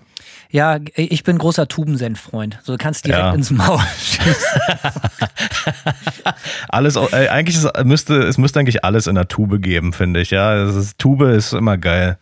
[0.50, 2.58] Ja, ich bin großer Tubensenf-Freund.
[2.62, 3.34] So du kannst direkt Ja.
[3.34, 4.60] ins Maul schießen.
[6.70, 10.30] Alles, eigentlich ist, müsste, es müsste eigentlich alles in der Tube geben, finde ich.
[10.30, 12.16] Ja, ist, Tube ist immer geil.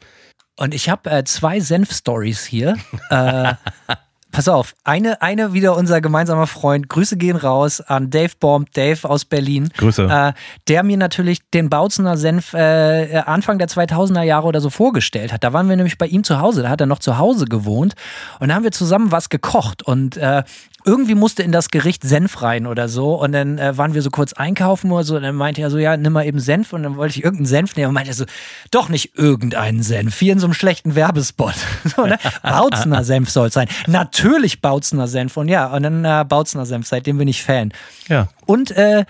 [0.56, 2.76] Und ich habe äh, zwei Senf-Stories hier.
[3.10, 3.54] Äh,
[4.34, 6.88] pass auf, eine, eine wieder unser gemeinsamer Freund.
[6.88, 9.70] Grüße gehen raus an Dave Baum, Dave aus Berlin.
[9.76, 10.02] Grüße.
[10.04, 10.32] Äh,
[10.66, 15.44] der mir natürlich den Bautzener Senf äh, Anfang der 2000er Jahre oder so vorgestellt hat.
[15.44, 16.62] Da waren wir nämlich bei ihm zu Hause.
[16.62, 17.94] Da hat er noch zu Hause gewohnt.
[18.40, 19.84] Und da haben wir zusammen was gekocht.
[19.84, 20.42] Und äh,
[20.84, 23.14] irgendwie musste in das Gericht Senf rein oder so.
[23.14, 25.16] Und dann äh, waren wir so kurz einkaufen oder so.
[25.16, 26.72] Und dann meinte er so, ja, nimm mal eben Senf.
[26.72, 27.88] Und dann wollte ich irgendeinen Senf nehmen.
[27.88, 28.24] Und meinte er so,
[28.70, 30.18] doch nicht irgendeinen Senf.
[30.18, 31.54] Hier in so einem schlechten Werbespot.
[31.96, 32.18] so, ne?
[32.42, 33.68] Bautzener Senf soll es sein.
[33.86, 34.23] Natürlich
[34.60, 35.36] Bautzener Senf.
[35.36, 36.86] Und ja, und dann äh, Bautzener Senf.
[36.86, 37.72] Seitdem bin ich Fan.
[38.08, 38.28] Ja.
[38.46, 39.04] Und äh,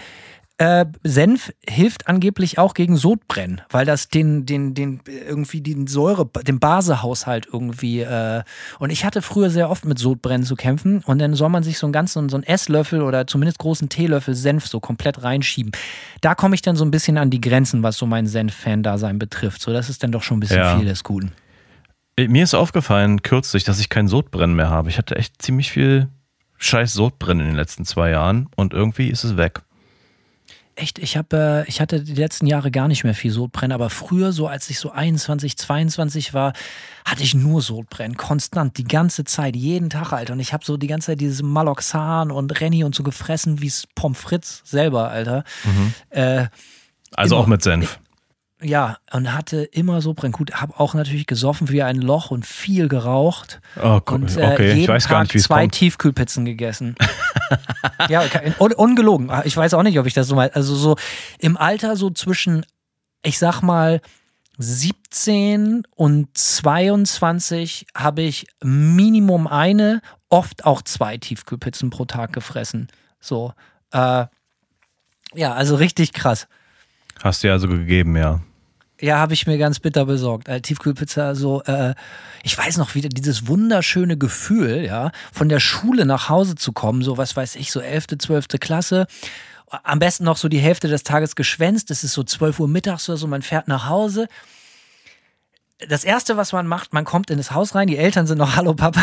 [0.57, 6.27] Äh, Senf hilft angeblich auch gegen Sodbrennen, weil das den, den, den irgendwie den Säure,
[6.47, 8.03] den Basehaushalt irgendwie.
[8.03, 8.45] Äh,
[8.79, 11.77] und ich hatte früher sehr oft mit Sodbrennen zu kämpfen und dann soll man sich
[11.77, 15.73] so einen ganzen so einen Esslöffel oder zumindest großen Teelöffel Senf so komplett reinschieben.
[16.21, 19.61] Da komme ich dann so ein bisschen an die Grenzen, was so mein Senf-Fan-Dasein betrifft.
[19.61, 20.77] So, das ist dann doch schon ein bisschen Ja.
[20.79, 21.33] viel des Guten.
[22.17, 24.89] Äh, Mir ist aufgefallen kürzlich, dass ich kein Sodbrennen mehr habe.
[24.89, 26.09] Ich hatte echt ziemlich viel
[26.59, 29.63] scheiß Sodbrennen in den letzten zwei Jahren und irgendwie ist es weg.
[30.77, 33.91] Echt, ich habe, äh, ich hatte die letzten Jahre gar nicht mehr viel Sodbrennen, aber
[33.91, 36.53] früher, so als ich so 21, 22 war,
[37.05, 40.33] hatte ich nur Sodbrennen, konstant, die ganze Zeit, jeden Tag, Alter.
[40.33, 43.73] Und ich habe so die ganze Zeit dieses Maloxan und Renny und so gefressen wie
[43.95, 45.45] Pommes frites selber, Alter.
[46.11, 46.47] Äh,
[47.15, 47.45] Also Immer.
[47.45, 48.01] auch mit Senf.
[48.65, 50.33] Ja, und hatte immer Sodbrennen.
[50.33, 53.61] Gut, habe auch natürlich gesoffen wie ein Loch und viel geraucht.
[53.81, 55.75] Oh, gu- Und äh, okay, jeden ich weiß gar Tag nicht, zwei kommt.
[55.75, 56.97] Tiefkühlpizzen gegessen.
[58.09, 58.23] ja,
[58.59, 59.31] un ungelogen.
[59.45, 60.51] Ich weiß auch nicht, ob ich das so mal.
[60.55, 60.97] Also so
[61.39, 62.65] im Alter so zwischen,
[63.23, 64.01] ich sag mal,
[64.59, 72.89] 17 und 22 habe ich Minimum eine, oft auch zwei Tiefkühlpizzen pro Tag gefressen.
[73.21, 73.53] So.
[73.93, 74.27] Äh,
[75.35, 76.47] ja, also richtig krass.
[77.23, 78.41] Hast du ja also gegeben, ja.
[79.01, 80.49] Ja, habe ich mir ganz bitter besorgt.
[80.49, 81.95] Äh, Tiefkühlpizza, so, äh,
[82.45, 87.03] ich weiß noch wieder, dieses wunderschöne Gefühl, ja, von der Schule nach Hause zu kommen,
[87.03, 88.49] so was weiß ich, so 11., 12.
[88.61, 89.07] Klasse.
[89.83, 91.91] Am besten noch so die Hälfte des Tages geschwänzt.
[91.91, 94.29] Es ist so 12 Uhr mittags oder so, man fährt nach Hause.
[95.89, 98.55] Das erste, was man macht, man kommt in das Haus rein, die Eltern sind noch,
[98.57, 99.01] hallo Papa,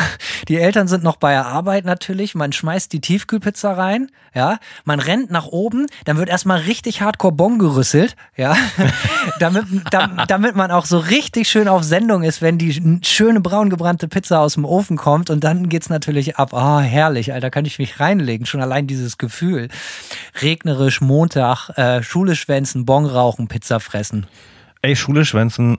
[0.48, 5.02] die Eltern sind noch bei der Arbeit natürlich, man schmeißt die Tiefkühlpizza rein, ja, man
[5.02, 8.56] rennt nach oben, dann wird erstmal richtig hardcore Bon gerüsselt, ja,
[9.40, 13.70] damit, dam- damit man auch so richtig schön auf Sendung ist, wenn die schöne braun
[13.70, 17.66] gebrannte Pizza aus dem Ofen kommt und dann geht's natürlich ab, ah, herrlich, Alter, kann
[17.66, 19.68] ich mich reinlegen, schon allein dieses Gefühl.
[20.42, 24.26] Regnerisch, Montag, äh, Schule schwänzen, Bon rauchen, Pizza fressen.
[24.82, 25.78] Ey, Schule schwänzen,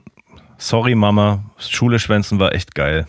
[0.63, 3.05] sorry Mama, Schule schwänzen war echt geil.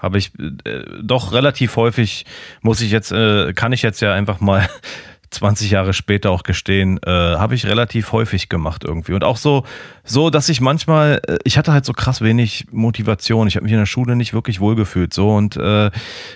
[0.00, 0.32] Habe ich
[0.64, 2.26] äh, doch relativ häufig,
[2.62, 4.68] muss ich jetzt, äh, kann ich jetzt ja einfach mal
[5.30, 9.12] 20 Jahre später auch gestehen, äh, habe ich relativ häufig gemacht irgendwie.
[9.12, 9.64] Und auch so,
[10.04, 13.46] so, dass ich manchmal, äh, ich hatte halt so krass wenig Motivation.
[13.46, 15.12] Ich habe mich in der Schule nicht wirklich wohlgefühlt.
[15.12, 15.90] So und, äh,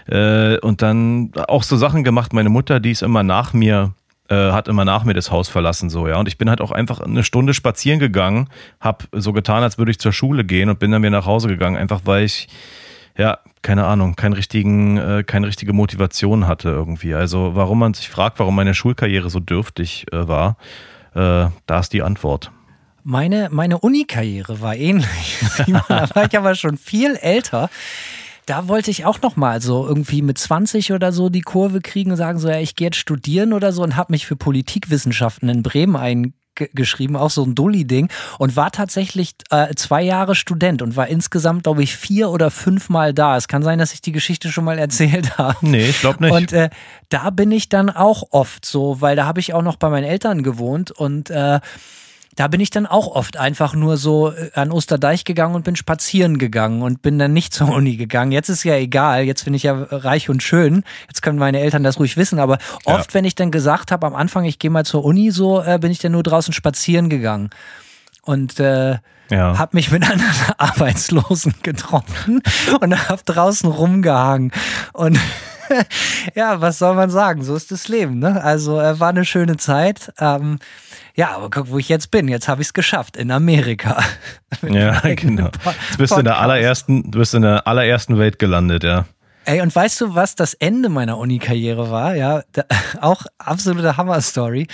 [0.06, 2.32] äh, und dann auch so Sachen gemacht.
[2.32, 3.94] Meine Mutter, die ist immer nach mir
[4.30, 6.70] äh, hat immer nach mir das Haus verlassen so ja und ich bin halt auch
[6.70, 8.48] einfach eine Stunde spazieren gegangen
[8.80, 11.48] habe so getan als würde ich zur Schule gehen und bin dann wieder nach Hause
[11.48, 12.48] gegangen einfach weil ich
[13.18, 18.08] ja keine Ahnung keinen richtigen äh, keine richtige Motivation hatte irgendwie also warum man sich
[18.08, 20.56] fragt warum meine Schulkarriere so dürftig äh, war
[21.14, 22.52] äh, da ist die Antwort
[23.02, 25.38] Meine, meine Uni-Karriere war ähnlich.
[25.88, 27.70] da war ich aber schon viel älter.
[28.46, 32.11] Da wollte ich auch noch mal so irgendwie mit 20 oder so die Kurve kriegen
[32.11, 35.48] und sagen so, ja, ich gehe jetzt studieren oder so und habe mich für Politikwissenschaften
[35.48, 40.96] in Bremen eingeschrieben, auch so ein Dulli-Ding und war tatsächlich äh, zwei Jahre Student und
[40.96, 43.37] war insgesamt, glaube ich, vier oder fünfmal da.
[43.37, 45.57] Es kann sein, dass ich die Geschichte schon mal erzählt habe.
[45.62, 46.70] nee ich glaube nicht Und äh,
[47.09, 50.05] da bin ich dann auch oft so, weil da habe ich auch noch bei meinen
[50.05, 51.61] Eltern gewohnt und äh,
[52.36, 55.76] da bin ich dann auch oft einfach nur so äh, an Osterdeich gegangen und bin
[55.76, 58.32] spazieren gegangen und bin dann nicht zur Uni gegangen.
[58.32, 60.84] Jetzt ist ja egal, jetzt bin ich ja reich und schön.
[61.08, 64.14] Jetzt können meine Eltern das ruhig wissen, aber oft, wenn ich dann gesagt habe am
[64.14, 67.50] Anfang, ich gehe mal zur Uni, so äh, bin ich dann nur draußen spazieren gegangen.
[68.22, 68.98] Und äh,
[69.30, 69.58] Ja.
[69.58, 72.42] hab mich mit anderen Arbeitslosen getroffen
[72.80, 74.52] und hab draußen rumgehangen.
[74.92, 75.18] Und
[76.35, 77.42] ja, was soll man sagen?
[77.42, 78.18] So ist das Leben.
[78.18, 78.42] Ne?
[78.42, 80.12] Also äh, war eine schöne Zeit.
[80.18, 80.59] Ähm,
[81.14, 82.28] ja, aber guck, wo ich jetzt bin.
[82.28, 84.02] Jetzt habe ich es geschafft in Amerika.
[84.68, 88.83] Ja genau Jetzt bist du in der allerersten du bist in der allerersten Welt gelandet
[88.83, 89.06] ja
[89.44, 92.14] Ey, und weißt du, was das Ende meiner Uni-Karriere war?
[92.14, 92.64] Ja, da,
[93.00, 94.66] auch absolute Hammer-Story.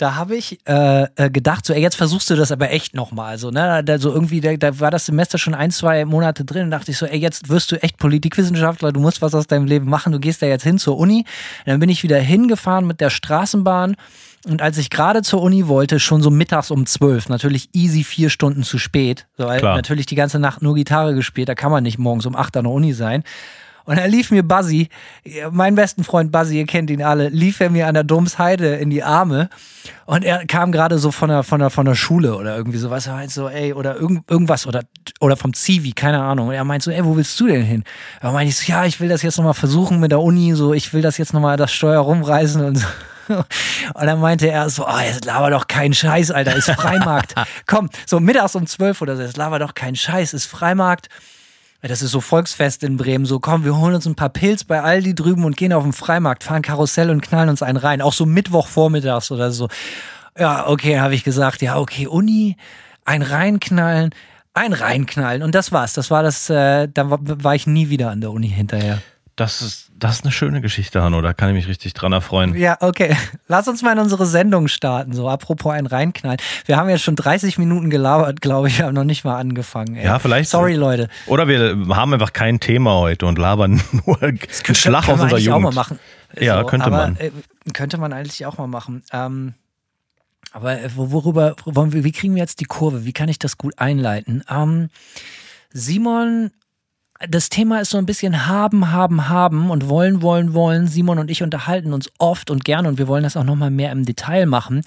[0.00, 3.36] Da habe ich äh, äh, gedacht, so, ey, jetzt versuchst du das aber echt nochmal.
[3.36, 3.84] So, ne?
[3.84, 6.90] Da, so irgendwie, da, da war das Semester schon ein, zwei Monate drin und dachte
[6.90, 10.12] ich so, ey, jetzt wirst du echt Politikwissenschaftler, du musst was aus deinem Leben machen,
[10.12, 11.18] du gehst da jetzt hin zur Uni.
[11.18, 13.94] Und dann bin ich wieder hingefahren mit der Straßenbahn.
[14.46, 18.30] Und als ich gerade zur Uni wollte, schon so mittags um zwölf, natürlich easy vier
[18.30, 19.76] Stunden zu spät, so, weil Klar.
[19.76, 22.64] natürlich die ganze Nacht nur Gitarre gespielt, da kann man nicht morgens um acht an
[22.64, 23.22] der Uni sein.
[23.90, 24.88] Und er lief mir Buzzy,
[25.50, 28.88] mein besten Freund Buzzy, ihr kennt ihn alle, lief er mir an der Domsheide in
[28.88, 29.48] die Arme
[30.06, 33.08] und er kam gerade so von der, von der, von der Schule oder irgendwie sowas,
[33.08, 34.84] er meint so, ey, oder irgend, irgendwas oder,
[35.18, 36.46] oder vom Zivi, keine Ahnung.
[36.46, 37.82] Und er meint so, ey, wo willst du denn hin?
[38.22, 40.72] Da meinte ich so, ja, ich will das jetzt nochmal versuchen mit der Uni, so,
[40.72, 42.86] ich will das jetzt nochmal das Steuer rumreißen und so.
[43.94, 47.34] Und dann meinte er so, oh, jetzt laber doch keinen Scheiß, Alter, ist Freimarkt.
[47.66, 51.08] Komm, so mittags um zwölf oder so, jetzt laber doch keinen Scheiß, ist Freimarkt.
[51.82, 53.24] Das ist so Volksfest in Bremen.
[53.24, 55.92] So, komm, wir holen uns ein paar Pilz bei Aldi drüben und gehen auf den
[55.92, 58.02] Freimarkt, fahren Karussell und knallen uns einen rein.
[58.02, 59.68] Auch so Mittwochvormittags oder so.
[60.38, 62.56] Ja, okay, habe ich gesagt, ja, okay, Uni,
[63.04, 64.10] ein reinknallen,
[64.52, 65.94] ein reinknallen und das war's.
[65.94, 69.00] Das war das, äh, da war, war ich nie wieder an der Uni hinterher.
[69.40, 71.22] Das ist, das ist eine schöne Geschichte, Hanno.
[71.22, 72.54] Da kann ich mich richtig dran erfreuen.
[72.54, 73.16] Ja, okay.
[73.48, 75.14] Lass uns mal in unsere Sendung starten.
[75.14, 76.38] So, apropos ein reinknallen.
[76.66, 78.76] Wir haben jetzt schon 30 Minuten gelabert, glaube ich.
[78.76, 79.96] Wir haben noch nicht mal angefangen.
[79.96, 80.04] Ey.
[80.04, 80.50] Ja, vielleicht.
[80.50, 81.08] Sorry, Leute.
[81.24, 84.40] Oder wir haben einfach kein Thema heute und labern nur einen
[84.74, 85.56] Schlag aus unserer Jugend.
[85.56, 85.98] auch mal machen.
[86.38, 87.16] Ja, könnte aber, man.
[87.16, 87.30] Äh,
[87.72, 89.02] könnte man eigentlich auch mal machen.
[89.10, 89.54] Ähm,
[90.52, 93.06] aber äh, worüber, wollen wir, wie kriegen wir jetzt die Kurve?
[93.06, 94.44] Wie kann ich das gut einleiten?
[94.50, 94.90] Ähm,
[95.72, 96.50] Simon
[97.28, 100.86] das Thema ist so ein bisschen haben, haben, haben und wollen, wollen, wollen.
[100.86, 103.92] Simon und ich unterhalten uns oft und gerne und wir wollen das auch nochmal mehr
[103.92, 104.82] im Detail machen.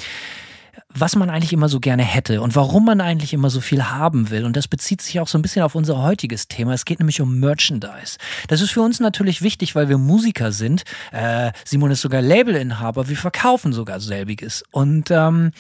[0.95, 4.29] Was man eigentlich immer so gerne hätte und warum man eigentlich immer so viel haben
[4.29, 4.45] will.
[4.45, 6.73] Und das bezieht sich auch so ein bisschen auf unser heutiges Thema.
[6.73, 8.17] Es geht nämlich um Merchandise.
[8.47, 10.83] Das ist für uns natürlich wichtig, weil wir Musiker sind.
[11.11, 13.09] Äh, Simon ist sogar Labelinhaber.
[13.09, 14.63] Wir verkaufen sogar selbiges.
[14.71, 15.51] Und ähm,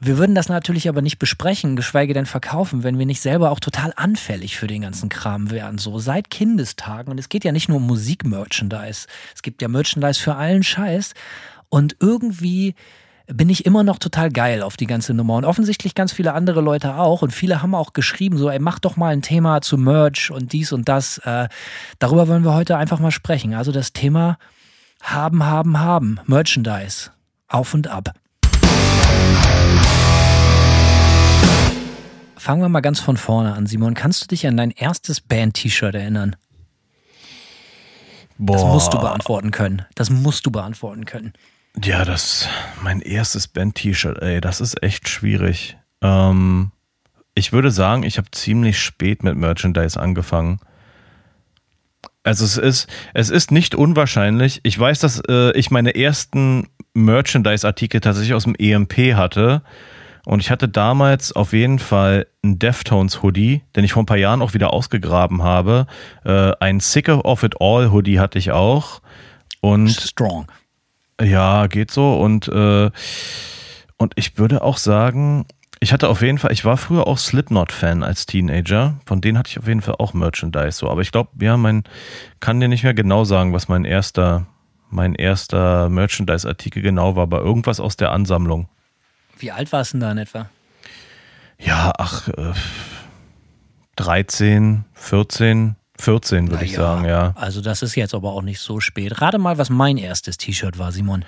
[0.00, 3.60] wir würden das natürlich aber nicht besprechen, geschweige denn verkaufen, wenn wir nicht selber auch
[3.60, 5.78] total anfällig für den ganzen Kram wären.
[5.78, 7.10] So seit Kindestagen.
[7.10, 9.06] Und es geht ja nicht nur um Musikmerchandise.
[9.34, 11.14] Es gibt ja Merchandise für allen Scheiß.
[11.68, 12.74] Und irgendwie
[13.26, 15.34] bin ich immer noch total geil auf die ganze Nummer.
[15.34, 17.22] Und offensichtlich ganz viele andere Leute auch.
[17.22, 20.52] Und viele haben auch geschrieben, so, ey, mach doch mal ein Thema zu Merch und
[20.52, 21.18] dies und das.
[21.18, 21.48] Äh,
[21.98, 23.54] darüber wollen wir heute einfach mal sprechen.
[23.54, 24.38] Also das Thema
[25.02, 26.20] haben, haben, haben.
[26.26, 27.10] Merchandise.
[27.48, 28.14] Auf und ab.
[32.38, 33.94] Fangen wir mal ganz von vorne an, Simon.
[33.94, 36.36] Kannst du dich an dein erstes Band-T-Shirt erinnern?
[38.38, 38.54] Boah.
[38.54, 39.82] Das musst du beantworten können.
[39.96, 41.32] Das musst du beantworten können.
[41.84, 42.48] Ja, das
[42.82, 45.76] mein erstes Band-T-Shirt, ey, das ist echt schwierig.
[46.00, 46.70] Ähm,
[47.34, 50.60] ich würde sagen, ich habe ziemlich spät mit Merchandise angefangen.
[52.22, 54.60] Also es ist, es ist nicht unwahrscheinlich.
[54.62, 59.62] Ich weiß, dass äh, ich meine ersten Merchandise-Artikel tatsächlich aus dem EMP hatte.
[60.28, 64.42] Und ich hatte damals auf jeden Fall ein Deftones-Hoodie, den ich vor ein paar Jahren
[64.42, 65.86] auch wieder ausgegraben habe.
[66.22, 69.00] Äh, ein Sicker of It All-Hoodie hatte ich auch.
[69.62, 70.44] Und Strong.
[71.18, 72.20] ja, geht so.
[72.20, 72.90] Und, äh,
[73.96, 75.46] und ich würde auch sagen,
[75.80, 79.00] ich hatte auf jeden Fall, ich war früher auch Slipknot-Fan als Teenager.
[79.06, 80.72] Von denen hatte ich auf jeden Fall auch Merchandise.
[80.72, 80.90] So.
[80.90, 81.84] Aber ich glaube, ja, mein,
[82.40, 84.44] kann dir nicht mehr genau sagen, was mein erster,
[84.90, 88.68] mein erster Merchandise-Artikel genau war, aber irgendwas aus der Ansammlung.
[89.38, 90.48] Wie alt warst du denn da in etwa?
[91.58, 92.52] Ja, ach, äh,
[93.96, 97.32] 13, 14, 14 würde ich ja, sagen, ja.
[97.36, 99.20] Also das ist jetzt aber auch nicht so spät.
[99.20, 101.24] Rate mal, was mein erstes T-Shirt war, Simon.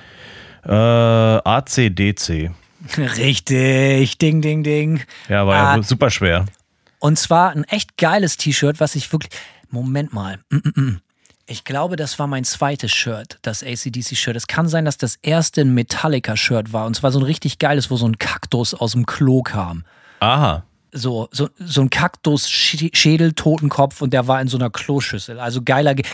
[0.65, 2.51] Äh, ACDC.
[2.97, 5.03] Richtig, ding, ding, ding.
[5.29, 5.77] Ja, war Ah.
[5.77, 6.47] ja super schwer.
[6.99, 9.33] Und zwar ein echt geiles T-Shirt, was ich wirklich.
[9.71, 10.39] Moment mal.
[10.51, 11.01] Mm, mm, mm.
[11.51, 14.37] Ich glaube, das war mein zweites Shirt, das ACDC-Shirt.
[14.37, 16.87] Es kann sein, dass das erste ein Metallica-Shirt war.
[16.87, 19.83] Und zwar so ein richtig geiles, wo so ein Kaktus aus dem Klo kam.
[20.21, 20.63] Aha.
[20.93, 25.41] So, so, so ein Kaktus-Schädel, Totenkopf und der war in so einer Kloschüssel.
[25.41, 25.97] Also geiler.
[25.97, 26.05] Ge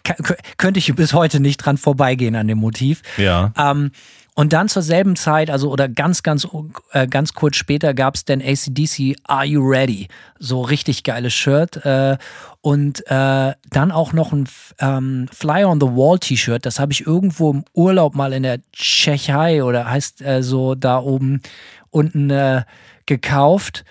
[0.56, 3.02] könnte ich bis heute nicht dran vorbeigehen an dem Motiv.
[3.18, 3.52] Ja.
[3.58, 3.90] Ähm,
[4.38, 6.46] und dann zur selben Zeit, also oder ganz, ganz,
[6.92, 10.08] äh, ganz kurz später gab es dann ACDC Are You Ready?
[10.38, 11.76] So richtig geiles Shirt.
[11.86, 12.18] Äh,
[12.60, 14.46] und äh, dann auch noch ein
[14.78, 16.66] ähm, Fly on the Wall T-Shirt.
[16.66, 20.98] Das habe ich irgendwo im Urlaub mal in der Tschechei oder heißt äh, so da
[20.98, 21.40] oben
[21.88, 22.64] unten äh,
[23.06, 23.86] gekauft.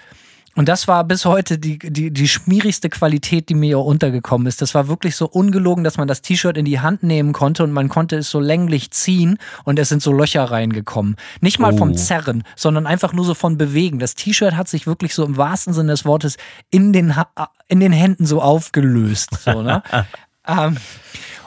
[0.56, 4.62] Und das war bis heute die, die, die schmierigste Qualität, die mir untergekommen ist.
[4.62, 7.72] Das war wirklich so ungelogen, dass man das T-Shirt in die Hand nehmen konnte und
[7.74, 11.18] man konnte es so länglich ziehen und es sind so Löcher reingekommen.
[11.42, 11.96] Nicht mal vom Oh.
[11.96, 14.00] Zerren, sondern einfach nur so von Bewegen.
[14.00, 16.38] Das T-Shirt hat sich wirklich so im wahrsten Sinne des Wortes
[16.70, 17.28] in den, ha
[17.68, 19.32] in den Händen so aufgelöst.
[19.44, 19.84] So, ne?
[20.48, 20.78] ähm,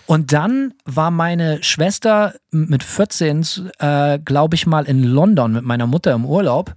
[0.07, 5.87] und dann war meine Schwester mit 14, äh, glaube ich mal, in London mit meiner
[5.87, 6.75] Mutter im Urlaub.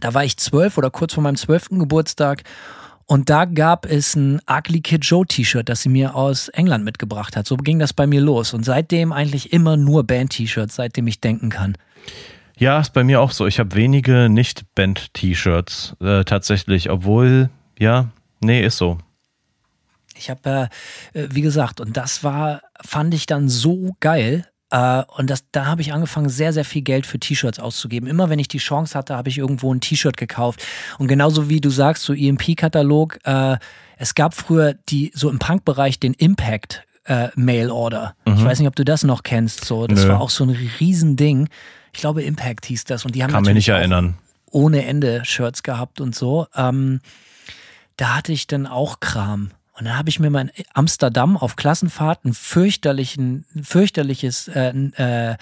[0.00, 2.44] Da war ich zwölf oder kurz vor meinem zwölften Geburtstag.
[3.06, 7.36] Und da gab es ein Ugly Kid Joe T-Shirt, das sie mir aus England mitgebracht
[7.36, 7.46] hat.
[7.46, 8.52] So ging das bei mir los.
[8.52, 11.76] Und seitdem eigentlich immer nur Band-T-Shirts, seitdem ich denken kann.
[12.58, 13.46] Ja, ist bei mir auch so.
[13.46, 18.98] Ich habe wenige Nicht-Band-T-Shirts äh, tatsächlich, obwohl, ja, nee, ist so.
[20.14, 20.68] Ich habe,
[21.14, 24.44] äh, äh, wie gesagt, und das war, fand ich dann so geil.
[24.70, 28.08] Äh, und das, da habe ich angefangen, sehr, sehr viel Geld für T-Shirts auszugeben.
[28.08, 30.62] Immer wenn ich die Chance hatte, habe ich irgendwo ein T-Shirt gekauft.
[30.98, 33.56] Und genauso wie du sagst, so EMP-Katalog, äh,
[33.96, 36.82] es gab früher die, so im Punk-Bereich den Impact.
[37.04, 38.14] Äh, Mail Order.
[38.26, 39.64] Ich weiß nicht, ob du das noch kennst.
[39.64, 40.10] So, das Nö.
[40.10, 41.48] war auch so ein Riesending.
[41.94, 43.06] Ich glaube, Impact hieß das.
[43.06, 44.18] Und die haben Kann mich nicht erinnern.
[44.50, 46.46] ohne Ende Shirts gehabt und so.
[46.54, 47.00] Ähm,
[47.96, 49.52] da hatte ich dann auch Kram.
[49.78, 55.36] Und dann habe ich mir mein Amsterdam auf Klassenfahrt ein fürchterlichen, fürchterliches äh, äh,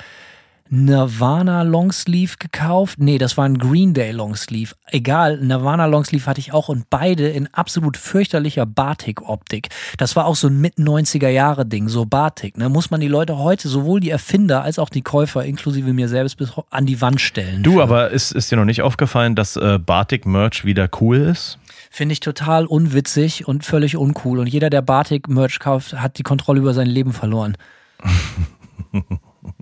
[0.69, 2.99] Nirvana Longsleeve gekauft.
[2.99, 4.75] Nee, das war ein Green Day Longsleeve.
[4.89, 9.69] Egal, Nirvana Longsleeve hatte ich auch und beide in absolut fürchterlicher Batik-Optik.
[9.97, 12.59] Das war auch so ein Mit-90er-Jahre-Ding, so Batik.
[12.59, 12.69] Ne?
[12.69, 16.37] Muss man die Leute heute, sowohl die Erfinder als auch die Käufer, inklusive mir selbst,
[16.37, 17.63] bis an die Wand stellen.
[17.63, 17.83] Du, für.
[17.83, 21.59] aber ist, ist dir noch nicht aufgefallen, dass äh, Batik-Merch wieder cool ist?
[21.97, 24.39] Finde ich total unwitzig und völlig uncool.
[24.39, 27.57] Und jeder, der Batik-Merch kauft, hat die Kontrolle über sein Leben verloren.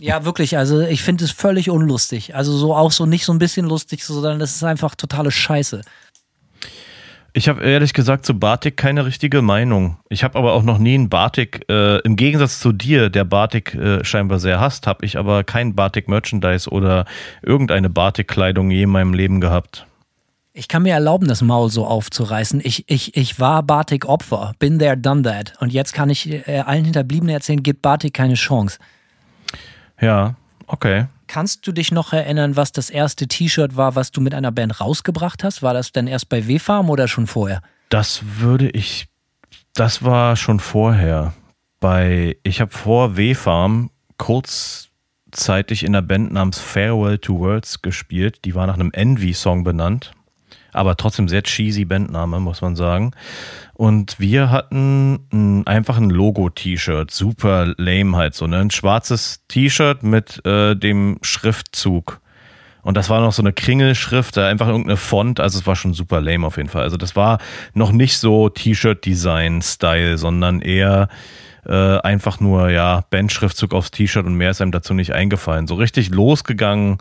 [0.00, 0.56] Ja, wirklich.
[0.56, 2.34] Also ich finde es völlig unlustig.
[2.34, 5.82] Also so auch so nicht so ein bisschen lustig, sondern das ist einfach totale Scheiße.
[7.34, 9.98] Ich habe ehrlich gesagt zu Batik keine richtige Meinung.
[10.08, 13.74] Ich habe aber auch noch nie einen Batik, äh, im Gegensatz zu dir, der Batik
[13.74, 17.04] äh, scheinbar sehr hasst, habe ich aber kein Batik-Merchandise oder
[17.42, 19.86] irgendeine Batik-Kleidung je in meinem Leben gehabt.
[20.56, 22.60] Ich kann mir erlauben, das Maul so aufzureißen.
[22.62, 24.52] Ich, ich, ich war Batik-Opfer.
[24.60, 25.54] Been there, done that.
[25.58, 28.78] Und jetzt kann ich äh, allen Hinterbliebenen erzählen, gibt Batik keine Chance.
[30.00, 30.36] Ja,
[30.68, 31.06] okay.
[31.26, 34.80] Kannst du dich noch erinnern, was das erste T-Shirt war, was du mit einer Band
[34.80, 35.60] rausgebracht hast?
[35.64, 37.60] War das denn erst bei W-Farm oder schon vorher?
[37.88, 39.08] Das würde ich,
[39.74, 41.34] das war schon vorher.
[41.80, 48.44] Bei, ich habe vor W-Farm kurzzeitig in einer Band namens Farewell to Words gespielt.
[48.44, 50.12] Die war nach einem Envy-Song benannt.
[50.74, 53.12] Aber trotzdem sehr cheesy Bandname, muss man sagen.
[53.74, 58.58] Und wir hatten ein, einfach ein Logo-T-Shirt, super lame halt so, ne?
[58.58, 62.20] Ein schwarzes T-Shirt mit äh, dem Schriftzug.
[62.82, 66.20] Und das war noch so eine Kringelschrift, einfach irgendeine Font, also es war schon super
[66.20, 66.82] lame auf jeden Fall.
[66.82, 67.38] Also das war
[67.72, 71.08] noch nicht so T-Shirt-Design-Style, sondern eher
[71.66, 75.66] äh, einfach nur, ja, Bandschriftzug aufs T-Shirt und mehr ist einem dazu nicht eingefallen.
[75.66, 76.98] So richtig losgegangen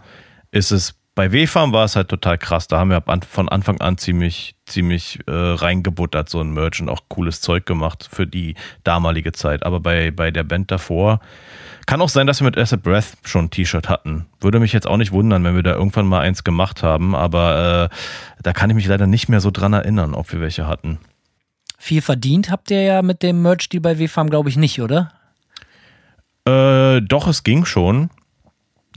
[0.51, 2.67] ist es bei W-Farm war es halt total krass.
[2.67, 7.01] Da haben wir von Anfang an ziemlich, ziemlich äh, reingebuttert, so ein Merch und auch
[7.07, 9.63] cooles Zeug gemacht für die damalige Zeit.
[9.63, 11.19] Aber bei, bei der Band davor
[11.85, 14.25] kann auch sein, dass wir mit Acid Breath schon ein T-Shirt hatten.
[14.39, 17.89] Würde mich jetzt auch nicht wundern, wenn wir da irgendwann mal eins gemacht haben, aber
[17.91, 17.95] äh,
[18.41, 20.97] da kann ich mich leider nicht mehr so dran erinnern, ob wir welche hatten.
[21.77, 25.11] Viel verdient habt ihr ja mit dem Merch-Deal bei W-Farm, glaube ich, nicht, oder?
[26.47, 28.09] Äh, doch, es ging schon.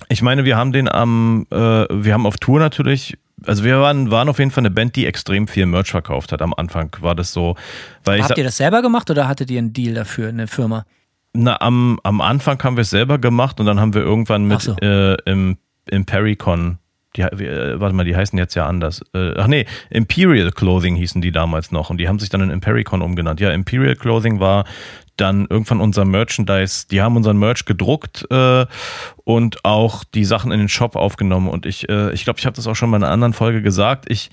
[0.08, 4.10] Ich meine, wir haben den am, äh, wir haben auf Tour natürlich, also wir waren,
[4.10, 6.42] waren auf jeden Fall eine Band, die extrem viel Merch verkauft hat.
[6.42, 7.56] Am Anfang war das so.
[8.06, 10.84] Habt ihr das selber gemacht oder hattet ihr einen Deal dafür, eine Firma?
[11.34, 14.62] Na, am, am Anfang haben wir es selber gemacht und dann haben wir irgendwann mit
[14.62, 14.74] so.
[14.80, 15.58] äh, im,
[15.90, 16.78] im Pericon,
[17.14, 19.02] die, äh, warte mal, die heißen jetzt ja anders.
[19.12, 22.50] Äh, ach nee, Imperial Clothing hießen die damals noch und die haben sich dann in
[22.50, 23.40] Impericon umgenannt.
[23.40, 24.64] Ja, Imperial Clothing war
[25.16, 28.66] dann irgendwann unser Merchandise, die haben unseren Merch gedruckt äh,
[29.24, 31.48] und auch die Sachen in den Shop aufgenommen.
[31.48, 33.62] Und ich äh, ich, glaube, ich habe das auch schon mal in einer anderen Folge
[33.62, 34.06] gesagt.
[34.08, 34.30] Ich,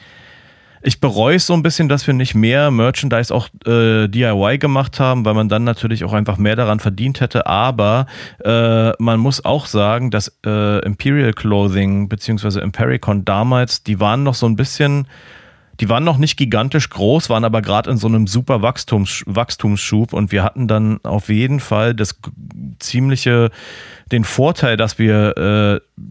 [0.82, 5.00] ich bereue es so ein bisschen, dass wir nicht mehr Merchandise auch äh, DIY gemacht
[5.00, 7.48] haben, weil man dann natürlich auch einfach mehr daran verdient hätte.
[7.48, 8.08] Aber
[8.44, 14.36] äh, man muss auch sagen, dass äh, Imperial Clothing beziehungsweise Impericon damals, die waren noch
[14.36, 15.08] so ein bisschen
[15.80, 20.14] die waren noch nicht gigantisch groß, waren aber gerade in so einem super Wachstums, Wachstumsschub
[20.14, 22.20] und wir hatten dann auf jeden Fall das
[22.80, 23.50] ziemliche,
[24.12, 26.04] den Vorteil, dass wir äh,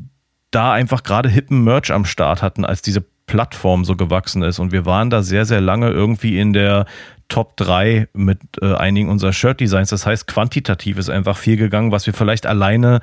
[0.50, 4.72] da einfach gerade hippen Merch am Start hatten, als diese Plattform so gewachsen ist und
[4.72, 6.86] wir waren da sehr, sehr lange irgendwie in der
[7.28, 9.88] Top 3 mit äh, einigen unserer Shirt-Designs.
[9.88, 13.00] Das heißt, quantitativ ist einfach viel gegangen, was wir vielleicht alleine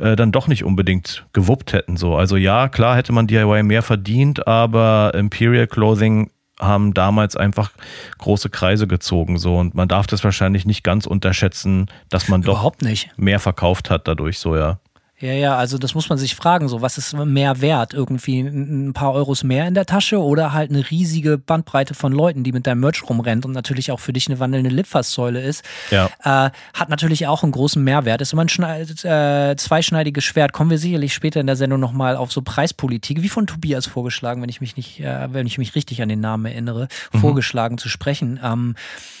[0.00, 1.96] äh, dann doch nicht unbedingt gewuppt hätten.
[1.96, 2.16] So.
[2.16, 7.72] Also ja, klar hätte man DIY mehr verdient, aber Imperial Clothing haben damals einfach
[8.18, 12.74] große Kreise gezogen so und man darf das wahrscheinlich nicht ganz unterschätzen, dass man doch
[13.16, 14.78] mehr verkauft hat dadurch so ja.
[15.20, 17.92] Ja, ja, also das muss man sich fragen, so was ist mehr wert?
[17.92, 22.42] Irgendwie ein paar Euros mehr in der Tasche oder halt eine riesige Bandbreite von Leuten,
[22.42, 26.06] die mit deinem Merch rumrennt und natürlich auch für dich eine wandelnde Litfaßsäule ist, ja.
[26.24, 28.22] äh, hat natürlich auch einen großen Mehrwert.
[28.22, 30.54] Ist immer ein äh, zweischneidiges Schwert.
[30.54, 34.40] Kommen wir sicherlich später in der Sendung nochmal auf so Preispolitik, wie von Tobias vorgeschlagen,
[34.40, 37.18] wenn ich mich nicht, äh, wenn ich mich richtig an den Namen erinnere, mhm.
[37.18, 38.40] vorgeschlagen zu sprechen.
[38.42, 39.19] Ähm, äh,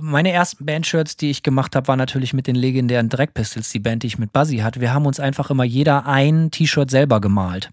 [0.00, 3.80] meine ersten Bandshirts, die ich gemacht habe, waren natürlich mit den legendären Dreck Pistols, die
[3.80, 4.80] Band, die ich mit Buzzy hatte.
[4.80, 7.70] Wir haben uns einfach immer jeder ein T-Shirt selber gemalt.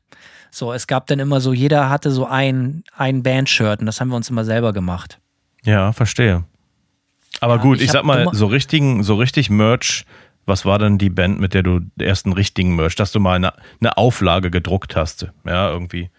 [0.51, 4.09] So, es gab dann immer so, jeder hatte so ein, ein Bandshirt und das haben
[4.09, 5.19] wir uns immer selber gemacht.
[5.63, 6.45] Ja, verstehe.
[7.41, 10.05] Aber ja, gut, ich, sag mal, so richtigen, so richtig Merch,
[10.45, 13.35] was war denn die Band, mit der du den ersten richtigen Merch, dass du mal
[13.35, 15.27] eine, eine Auflage gedruckt hast?
[15.45, 16.09] Ja, irgendwie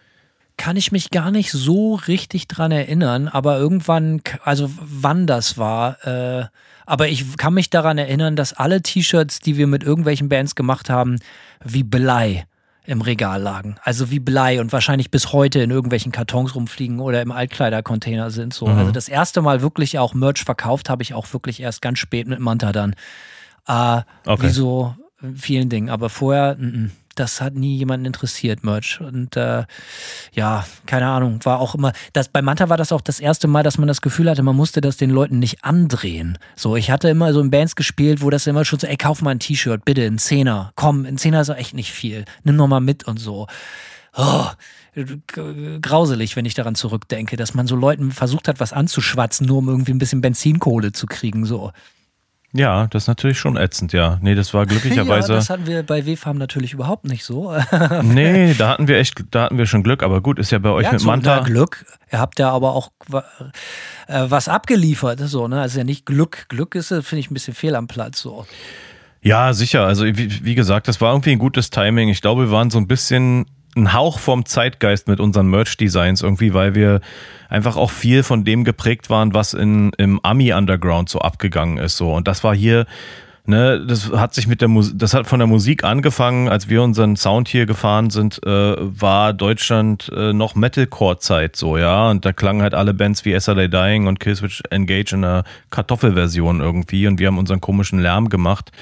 [0.60, 6.06] kann ich mich gar nicht so richtig dran erinnern, aber irgendwann, also wann das war,
[6.06, 6.44] äh,
[6.84, 10.90] aber ich kann mich daran erinnern, dass alle T-Shirts, die wir mit irgendwelchen Bands gemacht
[10.90, 11.16] haben,
[11.64, 12.44] wie Blei
[12.84, 13.76] im Regal lagen.
[13.84, 18.52] Also wie Blei und wahrscheinlich bis heute in irgendwelchen Kartons rumfliegen oder im Altkleidercontainer sind.
[18.52, 18.66] So.
[18.66, 18.76] Mhm.
[18.76, 22.28] Also das erste Mal wirklich auch Merch verkauft habe ich auch wirklich erst ganz spät
[22.28, 22.94] mit Manta dann.
[23.66, 24.42] Äh, okay.
[24.42, 24.94] Wie so
[25.36, 25.88] vielen Dingen.
[25.88, 26.99] Aber vorher, n -n.
[27.14, 29.00] Das hat nie jemanden interessiert, Merch.
[29.00, 29.64] Und äh,
[30.32, 33.62] ja, keine Ahnung, war auch immer, das, bei Manta war das auch das erste Mal,
[33.62, 36.38] dass man das Gefühl hatte, man musste das den Leuten nicht andrehen.
[36.56, 39.22] So, ich hatte immer so in Bands gespielt, wo das immer schon so, ey, kauf
[39.22, 40.72] mal ein T-Shirt, bitte, ein Zehner.
[40.76, 42.24] Komm, ein Zehner ist echt nicht viel.
[42.44, 43.46] Nimm noch mal mit und so.
[44.16, 44.46] Oh,
[45.80, 49.68] grauselig, wenn ich daran zurückdenke, dass man so Leuten versucht hat, was anzuschwatzen, nur um
[49.68, 51.72] irgendwie ein bisschen Benzinkohle zu kriegen, so.
[52.52, 54.18] Ja, das ist natürlich schon ätzend, ja.
[54.22, 55.32] Nee, das war glücklicherweise.
[55.32, 57.54] Ja, das hatten wir bei WFAM natürlich überhaupt nicht so.
[58.02, 60.70] nee, da hatten wir echt, da hatten wir schon Glück, aber gut, ist ja bei
[60.70, 61.36] euch ja, mit Manta.
[61.36, 61.86] Na, Glück.
[62.10, 63.20] Ihr habt ja aber auch äh,
[64.06, 65.60] was abgeliefert, so, ne?
[65.60, 66.46] Also ja nicht Glück.
[66.48, 68.46] Glück ist, finde ich, ein bisschen fehl am Platz, so.
[69.22, 69.86] Ja, sicher.
[69.86, 72.08] Also, wie, wie gesagt, das war irgendwie ein gutes Timing.
[72.08, 73.46] Ich glaube, wir waren so ein bisschen
[73.76, 77.00] ein Hauch vom Zeitgeist mit unseren Merch-Designs irgendwie, weil wir
[77.48, 81.96] einfach auch viel von dem geprägt waren, was in, im Ami-Underground so abgegangen ist.
[81.96, 82.14] So.
[82.14, 82.86] Und das war hier,
[83.46, 86.82] ne, das hat sich mit der Musik, das hat von der Musik angefangen, als wir
[86.82, 92.10] unseren Sound hier gefahren sind, äh, war Deutschland äh, noch Metalcore-Zeit so, ja.
[92.10, 96.60] Und da klangen halt alle Bands wie SLA Dying und Killswitch Engage in einer Kartoffelversion
[96.60, 98.72] irgendwie und wir haben unseren komischen Lärm gemacht.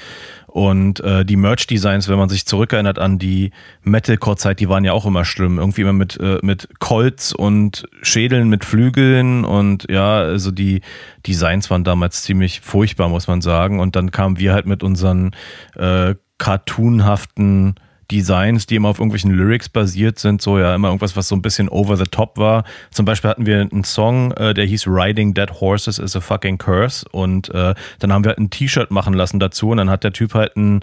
[0.49, 3.51] Und äh, die Merch-Designs, wenn man sich zurückerinnert an die
[3.83, 5.59] Metalcore-Zeit, die waren ja auch immer schlimm.
[5.59, 10.81] Irgendwie immer mit, äh, mit Colts und Schädeln mit Flügeln und ja, also die
[11.27, 13.79] Designs waren damals ziemlich furchtbar, muss man sagen.
[13.79, 15.35] Und dann kamen wir halt mit unseren
[15.75, 17.75] äh, cartoonhaften
[18.11, 21.41] Designs, die immer auf irgendwelchen Lyrics basiert sind, so ja immer irgendwas, was so ein
[21.41, 22.63] bisschen over the top war.
[22.91, 26.57] Zum Beispiel hatten wir einen Song, äh, der hieß Riding Dead Horses is a fucking
[26.57, 30.03] curse und äh, dann haben wir halt ein T-Shirt machen lassen dazu und dann hat
[30.03, 30.81] der Typ halt ein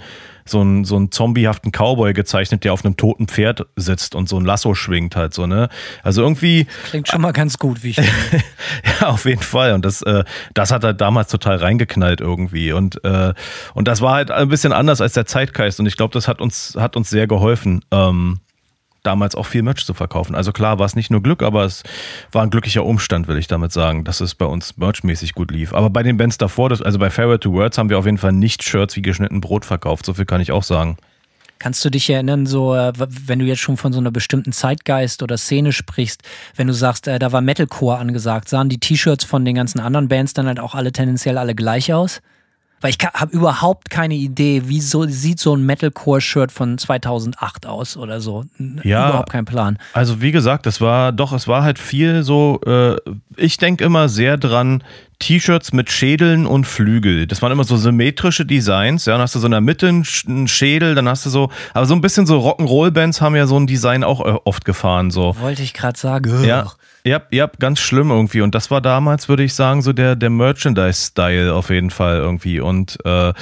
[0.49, 4.39] so einen, so einen zombiehaften Cowboy gezeichnet, der auf einem toten Pferd sitzt und so
[4.39, 5.69] ein Lasso schwingt halt so, ne?
[6.03, 6.67] Also irgendwie.
[6.85, 8.45] Klingt schon mal ganz gut, wie ich finde.
[9.01, 9.73] ja, auf jeden Fall.
[9.73, 10.25] Und das, äh,
[10.55, 12.73] das hat halt damals total reingeknallt irgendwie.
[12.73, 13.35] Und, äh,
[13.75, 15.81] und das war halt ein bisschen anders als der Zeitgeist.
[15.81, 17.85] Und ich glaube, das hat uns, hat uns sehr geholfen.
[17.91, 18.41] Ähm,
[19.07, 20.35] damals auch viel Merch zu verkaufen.
[20.35, 21.83] Also klar war es nicht nur Glück, aber es
[22.33, 25.73] war ein glücklicher Umstand, will ich damit sagen, dass es bei uns merchmäßig gut lief.
[25.73, 28.19] Aber bei den Bands davor, das, also bei Farewell to Words haben wir auf jeden
[28.19, 30.07] Fall nicht Shirts wie geschnitten Brot verkauft.
[30.07, 30.97] So viel kann ich auch sagen.
[31.59, 35.23] Kannst du dich erinnern, so, äh, wenn du jetzt schon von so einer bestimmten Zeitgeist
[35.23, 36.23] oder Szene sprichst,
[36.55, 40.09] wenn du sagst, äh, da war Metalcore angesagt, sahen die T-Shirts von den ganzen anderen
[40.09, 42.21] Bands dann halt auch alle tendenziell alle gleich aus?
[42.81, 47.97] Weil ich habe überhaupt keine Idee, wie so, sieht so ein Metalcore-Shirt von 2008 aus
[47.97, 48.45] oder so.
[48.83, 49.79] Ja, überhaupt kein Plan.
[49.95, 52.97] Also wie gesagt, es war doch, es war halt viel so, äh,
[53.37, 54.85] ich denke immer sehr dran,
[55.19, 57.27] T-Shirts mit Schädeln und Flügel.
[57.27, 59.07] Das waren immer so symmetrische Designs.
[59.07, 61.87] Ja, dann hast du so in der Mitte einen Schädel, dann hast du so, aber
[61.87, 65.11] so ein bisschen so Rock'n'Roll-Bands haben ja so ein Design auch äh, oft gefahren.
[65.11, 65.35] So.
[65.41, 66.45] Wollte ich gerade sagen.
[66.45, 66.73] Ja.
[67.07, 68.41] Ja, ja, ganz schlimm irgendwie.
[68.41, 72.59] Und das war damals, würde ich sagen, so der, der Merchandise-Style auf jeden Fall irgendwie.
[72.59, 73.33] Und, äh,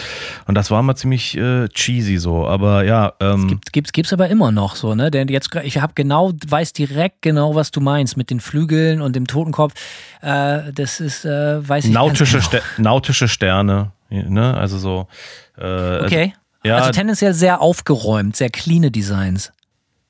[0.47, 2.47] und das war mal ziemlich äh, cheesy so.
[2.47, 3.15] Aber ja.
[3.21, 5.11] Ähm, gibt, gibt's, gibt's aber immer noch so, ne?
[5.11, 9.17] Denn jetzt, ich habe genau, weiß direkt genau, was du meinst mit den Flügeln und
[9.17, 9.73] dem Totenkopf.
[10.21, 12.47] Äh, das ist, äh, weiß ich nautische, genau.
[12.47, 14.55] Ster nautische Sterne, ne?
[14.55, 15.09] Also so.
[15.57, 16.23] Äh, also okay.
[16.23, 19.53] Also, ja, also tendenziell sehr aufgeräumt, sehr cleane Designs.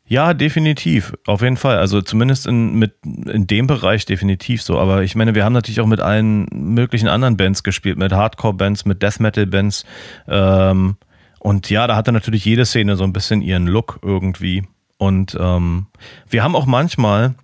[0.06, 1.14] Ja, definitiv.
[1.26, 1.78] Auf jeden Fall.
[1.78, 4.78] Also zumindest in, mit, in dem Bereich definitiv so.
[4.78, 8.84] Aber ich meine, wir haben natürlich auch mit allen möglichen anderen Bands gespielt, mit Hardcore-Bands,
[8.84, 9.84] mit Death Metal-Bands.
[10.28, 10.96] Ähm,
[11.38, 14.64] und ja, da hatte natürlich jede Szene so ein bisschen ihren Look irgendwie.
[14.98, 15.86] Und ähm,
[16.28, 17.34] wir haben auch manchmal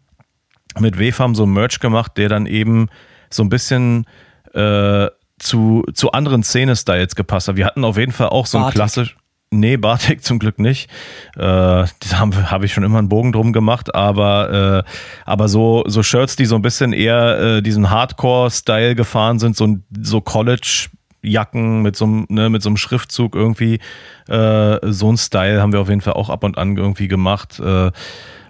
[0.78, 2.88] mit WFAM so Merch gemacht, der dann eben
[3.30, 4.04] so ein bisschen
[4.52, 5.08] äh,
[5.38, 7.56] zu, zu anderen Szene-Styles gepasst hat.
[7.56, 9.16] Wir hatten auf jeden Fall auch so ein klassisch.
[9.53, 10.88] Nee, Bartek zum Glück nicht.
[11.34, 14.90] Äh, da habe hab ich schon immer einen Bogen drum gemacht, aber, äh,
[15.24, 19.78] aber so, so Shirts, die so ein bisschen eher äh, diesen Hardcore-Style gefahren sind, so,
[20.01, 23.80] so College-Jacken mit so, ne, mit so einem Schriftzug irgendwie,
[24.28, 27.59] äh, so ein Style haben wir auf jeden Fall auch ab und an irgendwie gemacht.
[27.59, 27.90] Äh,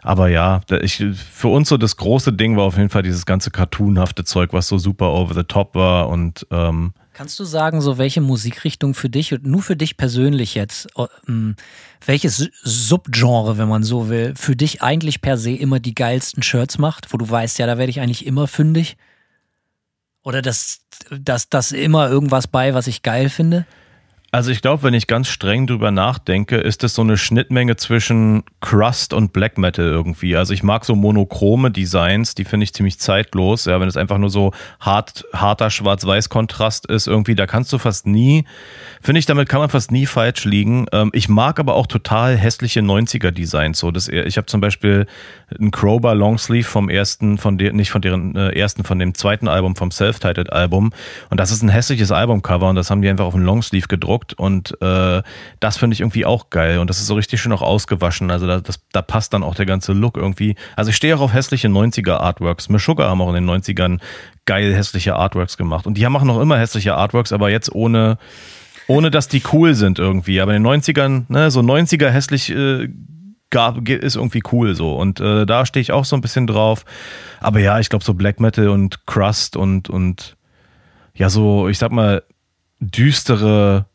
[0.03, 3.51] aber ja, ich, für uns so das große Ding war auf jeden Fall dieses ganze
[3.51, 7.99] cartoonhafte Zeug, was so super over the top war und ähm, Kannst du sagen, so
[7.99, 10.89] welche Musikrichtung für dich und nur für dich persönlich jetzt,
[11.29, 11.55] ähm,
[12.07, 16.79] welches Subgenre, wenn man so will, für dich eigentlich per se immer die geilsten Shirts
[16.79, 18.97] macht, wo du weißt, ja, da werde ich eigentlich immer fündig?
[20.23, 23.67] Oder dass das, das immer irgendwas bei, was ich geil finde?
[24.33, 28.45] Also ich glaube, wenn ich ganz streng drüber nachdenke, ist es so eine Schnittmenge zwischen
[28.61, 30.37] Crust und Black Metal irgendwie.
[30.37, 33.65] Also ich mag so monochrome Designs, die finde ich ziemlich zeitlos.
[33.65, 38.07] Ja, wenn es einfach nur so hart, harter Schwarz-Weiß-Kontrast ist, irgendwie, da kannst du fast
[38.07, 38.45] nie,
[39.03, 40.87] finde ich, damit kann man fast nie falsch liegen.
[40.93, 43.81] Ähm, ich mag aber auch total hässliche 90er-Designs.
[43.81, 45.09] So, das, ich habe zum Beispiel
[45.59, 49.49] einen Crowbar Longsleeve vom ersten, von der, nicht von deren äh, ersten, von dem zweiten
[49.49, 50.93] Album, vom Self-Titled-Album.
[51.31, 54.20] Und das ist ein hässliches Albumcover und das haben die einfach auf ein Longsleeve gedruckt
[54.21, 55.23] angeguckt und äh,
[55.61, 58.31] das finde ich irgendwie auch geil und das ist so richtig schön auch ausgewaschen.
[58.31, 60.57] Also da, das, da passt dann auch der ganze Look irgendwie.
[60.77, 62.69] Also ich stehe auch auf hässliche 90er Artworks.
[62.69, 63.99] Meshuggah haben auch in den 90ern
[64.47, 68.19] geil hässliche Artworks gemacht und die machen noch immer hässliche Artworks, aber jetzt ohne
[68.87, 70.41] ohne dass die cool sind irgendwie.
[70.41, 72.89] Aber in den 90ern, ne, so 90er hässlich äh,
[73.51, 74.97] gab, ist irgendwie cool so.
[74.97, 76.85] Und äh, da stehe ich auch so ein bisschen drauf.
[77.39, 80.37] Aber ja, ich glaube, so Black Metal und Crust und, und
[81.15, 82.25] ja, so, ich sag mal,
[82.81, 83.87] düstere,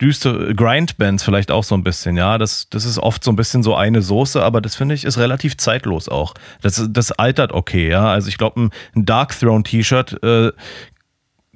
[0.00, 2.38] düstere Grindbands vielleicht auch so ein bisschen, ja.
[2.38, 5.18] Das, das ist oft so ein bisschen so eine Soße, aber das finde ich ist
[5.18, 6.34] relativ zeitlos auch.
[6.62, 8.08] Das, das altert okay, ja.
[8.08, 10.52] Also ich glaube, ein, Dark Throne T-Shirt äh,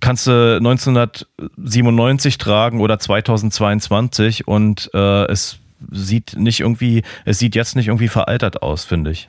[0.01, 5.59] kannst du 1997 tragen oder 2022 und äh, es
[5.91, 9.28] sieht nicht irgendwie, es sieht jetzt nicht irgendwie veraltert aus, finde ich.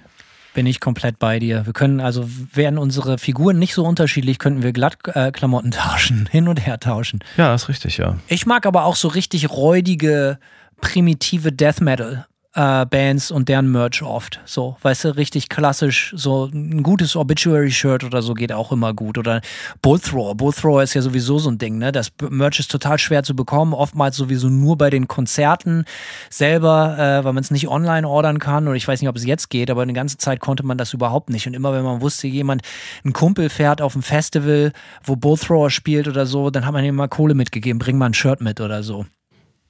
[0.53, 1.65] Bin ich komplett bei dir.
[1.65, 6.27] Wir können also, wären unsere Figuren nicht so unterschiedlich, könnten wir glatt äh, Klamotten tauschen,
[6.31, 7.19] hin und her tauschen.
[7.37, 8.17] Ja, ist richtig, ja.
[8.27, 10.39] Ich mag aber auch so richtig räudige,
[10.81, 12.25] primitive Death Metal
[12.55, 14.39] äh, Bands und deren Merch oft.
[14.45, 16.13] So, weißt du, richtig klassisch.
[16.15, 19.17] So ein gutes Obituary-Shirt oder so geht auch immer gut.
[19.17, 19.41] Oder
[19.81, 20.35] Bullthrower.
[20.35, 21.91] Bullthrower ist ja sowieso so ein Ding, ne?
[21.91, 23.73] Das Merch ist total schwer zu bekommen.
[23.73, 25.85] Oftmals sowieso nur bei den Konzerten
[26.29, 28.67] selber, äh, weil man es nicht online ordern kann.
[28.67, 30.93] Oder ich weiß nicht, ob es jetzt geht, aber eine ganze Zeit konnte man das
[30.93, 31.45] überhaupt nicht.
[31.45, 32.63] Und immer wenn man wusste, jemand,
[33.05, 34.71] ein Kumpel fährt auf ein Festival,
[35.03, 38.13] wo Bullthrower spielt oder so, dann hat man ihm mal Kohle mitgegeben, bring mal ein
[38.15, 39.05] Shirt mit oder so.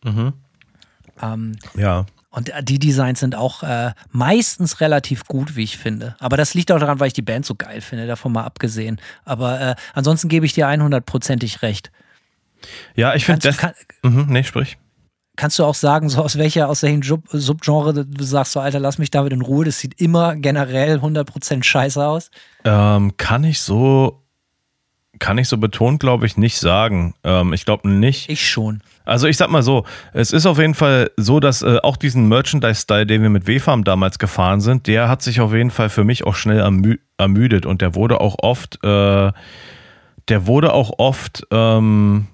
[0.03, 0.33] Mhm.
[1.21, 2.05] Ähm, ja.
[2.31, 6.15] Und die Designs sind auch äh, meistens relativ gut, wie ich finde.
[6.19, 9.01] Aber das liegt auch daran, weil ich die Band so geil finde, davon mal abgesehen.
[9.25, 11.91] Aber äh, ansonsten gebe ich dir 100%ig recht.
[12.95, 13.57] Ja, ich finde das.
[13.57, 13.73] kann,
[14.03, 14.77] Mhm, nee, sprich.
[15.37, 18.79] kannst du auch sagen, so aus welcher, aus welchem Sub Subgenre du sagst, so Alter,
[18.79, 22.29] lass mich damit in Ruhe, das sieht immer generell 100% scheiße aus?
[22.65, 24.21] Ähm, kann ich so,
[25.19, 27.15] kann ich so betont, glaube ich, nicht sagen.
[27.23, 28.29] Ähm, ich glaube nicht.
[28.29, 28.81] Ich schon.
[29.09, 32.27] Also ich sag mal so, es ist auf jeden Fall so, dass äh, auch diesen
[32.27, 36.03] Merchandise-Style, den wir mit W-Farm damals gefahren sind, der hat sich auf jeden Fall für
[36.03, 37.65] mich auch schnell ermü ermüdet.
[37.65, 39.31] Und der wurde auch oft, äh,
[40.29, 42.27] der wurde auch oft, ähm,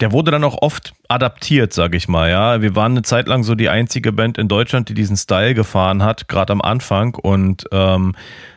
[0.00, 2.62] der wurde dann auch oft adaptiert, sag ich mal, ja.
[2.62, 6.02] Wir waren eine Zeit lang so die einzige Band in Deutschland, die diesen Style gefahren
[6.04, 8.14] hat, gerade am Anfang und ähm,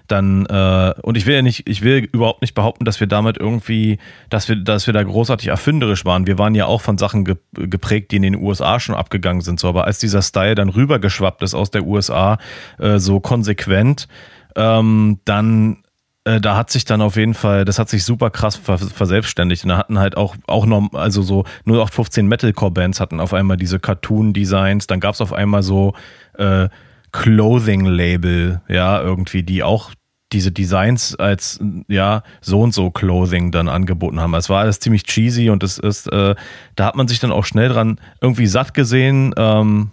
[0.08, 3.38] dann äh, und ich will ja nicht, ich will überhaupt nicht behaupten, dass wir damit
[3.38, 3.98] irgendwie,
[4.30, 6.28] dass wir, dass wir da großartig erfinderisch waren.
[6.28, 9.60] Wir waren ja auch von Sachen ge geprägt, die in den USA schon abgegangen sind.
[9.60, 12.38] So, aber als dieser Style dann rübergeschwappt ist aus der USA,
[12.78, 14.08] äh, so konsequent,
[14.56, 15.81] ähm, dann
[16.24, 19.64] da hat sich dann auf jeden Fall, das hat sich super krass ver verselbstständigt.
[19.64, 23.80] Und da hatten halt auch, auch noch, also so 0815 Metalcore-Bands hatten auf einmal diese
[23.80, 24.88] Cartoon-Designs.
[24.88, 25.94] Dann gab es auf einmal so
[26.38, 26.70] äh,
[27.12, 29.92] Clothing-Label, ja, irgendwie, die auch
[30.32, 34.34] diese Designs als ja so und so Clothing dann angeboten haben.
[34.36, 36.36] Es war alles ziemlich cheesy und es ist, äh,
[36.76, 39.34] da hat man sich dann auch schnell dran irgendwie satt gesehen.
[39.38, 39.92] Ähm,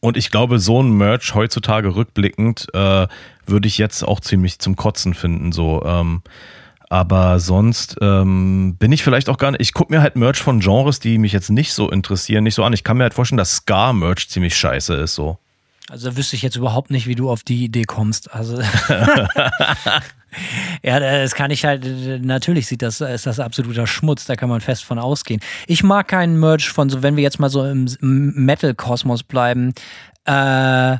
[0.00, 3.06] und ich glaube, so ein Merch heutzutage rückblickend äh,
[3.46, 5.52] würde ich jetzt auch ziemlich zum Kotzen finden.
[5.52, 6.22] So, ähm,
[6.88, 9.60] aber sonst ähm, bin ich vielleicht auch gar nicht.
[9.60, 12.64] Ich gucke mir halt Merch von Genres, die mich jetzt nicht so interessieren, nicht so
[12.64, 12.72] an.
[12.72, 15.14] Ich kann mir halt vorstellen, dass Ska-Merch ziemlich scheiße ist.
[15.14, 15.38] So.
[15.90, 18.32] Also da wüsste ich jetzt überhaupt nicht, wie du auf die Idee kommst.
[18.32, 18.58] Also
[20.82, 21.84] ja, das kann ich halt.
[22.24, 24.24] Natürlich sieht das ist das absoluter Schmutz.
[24.26, 25.40] Da kann man fest von ausgehen.
[25.66, 29.72] Ich mag keinen Merch von so, wenn wir jetzt mal so im Metal-Kosmos bleiben.
[30.24, 30.98] Äh,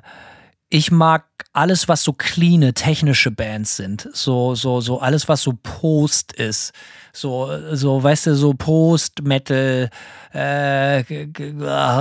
[0.71, 4.09] ich mag alles, was so cleane technische Bands sind.
[4.13, 6.73] So, so, so alles, was so Post ist.
[7.13, 9.89] So, so, weißt du, so Post-Metal,
[10.33, 11.05] äh,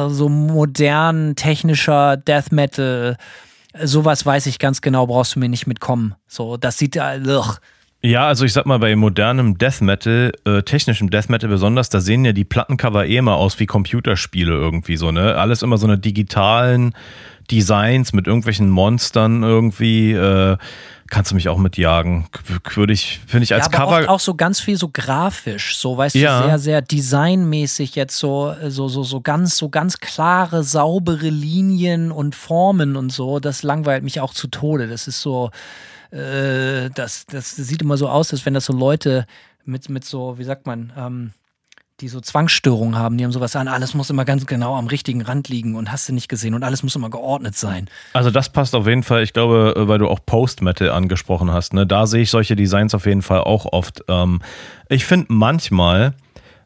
[0.09, 3.17] so modern technischer Death Metal.
[3.83, 6.15] Sowas weiß ich ganz genau, brauchst du mir nicht mitkommen.
[6.27, 7.59] So, das sieht, ugh.
[8.03, 11.99] Ja, also ich sag mal, bei modernem Death Metal, äh, technischem Death Metal besonders, da
[11.99, 15.35] sehen ja die Plattencover eh immer aus wie Computerspiele irgendwie so, ne?
[15.35, 16.93] Alles immer so eine digitalen
[17.49, 20.11] Designs mit irgendwelchen Monstern irgendwie.
[20.13, 20.57] Äh,
[21.09, 22.27] kannst du mich auch mitjagen.
[22.75, 23.99] Würde ich, finde ich als ja, aber Cover.
[24.01, 26.41] Oft auch so ganz viel so grafisch, so weißt Ja.
[26.41, 32.11] du, sehr, sehr designmäßig jetzt so, so, so, so ganz, so ganz klare, saubere Linien
[32.11, 33.39] und Formen und so.
[33.39, 34.87] Das langweilt mich auch zu Tode.
[34.87, 35.49] Das ist so,
[36.11, 39.25] äh, das, das sieht immer so aus, als wenn das so Leute
[39.65, 41.31] mit, mit so, wie sagt man, ähm,
[41.99, 45.21] die so Zwangsstörungen haben, die haben sowas an, alles muss immer ganz genau am richtigen
[45.23, 47.89] Rand liegen und hast du nicht gesehen und alles muss immer geordnet sein.
[48.13, 51.73] Also das passt auf jeden Fall, ich glaube, äh, weil du auch Post-Metal angesprochen hast,
[51.73, 51.87] ne?
[51.87, 54.03] da sehe ich solche Designs auf jeden Fall auch oft.
[54.07, 54.41] Ähm,
[54.89, 56.13] ich finde manchmal,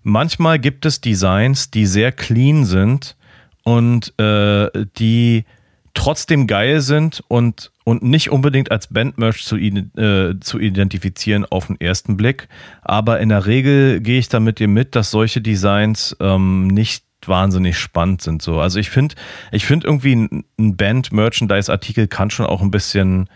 [0.04, 3.16] manchmal gibt es Designs, die sehr clean sind
[3.64, 5.46] und äh, die
[5.94, 11.80] trotzdem geil sind und, und nicht unbedingt als Bandmerch zu, äh, zu identifizieren auf den
[11.80, 12.48] ersten Blick.
[12.82, 17.04] Aber in der Regel gehe ich da mit dir mit, dass solche Designs ähm, nicht
[17.26, 18.42] wahnsinnig spannend sind.
[18.42, 18.60] So.
[18.60, 19.16] Also ich finde,
[19.52, 23.30] ich finde irgendwie ein, ein Band-Merchandise-Artikel kann schon auch ein bisschen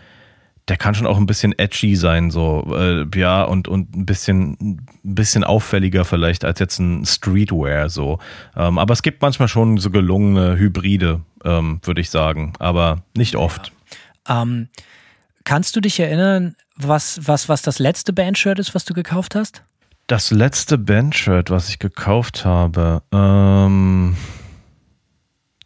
[0.68, 4.56] der kann schon auch ein bisschen edgy sein, so, äh, ja, und, und ein bisschen,
[4.60, 8.18] ein bisschen auffälliger vielleicht als jetzt ein Streetwear, so.
[8.56, 13.36] Ähm, aber es gibt manchmal schon so gelungene Hybride, ähm, würde ich sagen, aber nicht
[13.36, 13.72] oft.
[14.28, 14.42] Ja.
[14.42, 14.68] Ähm,
[15.44, 19.62] kannst du dich erinnern, was, was, was das letzte Bandshirt ist, was du gekauft hast?
[20.08, 24.16] Das letzte Bandshirt, was ich gekauft habe, ähm,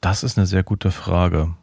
[0.03, 1.55] das ist eine sehr gute Frage.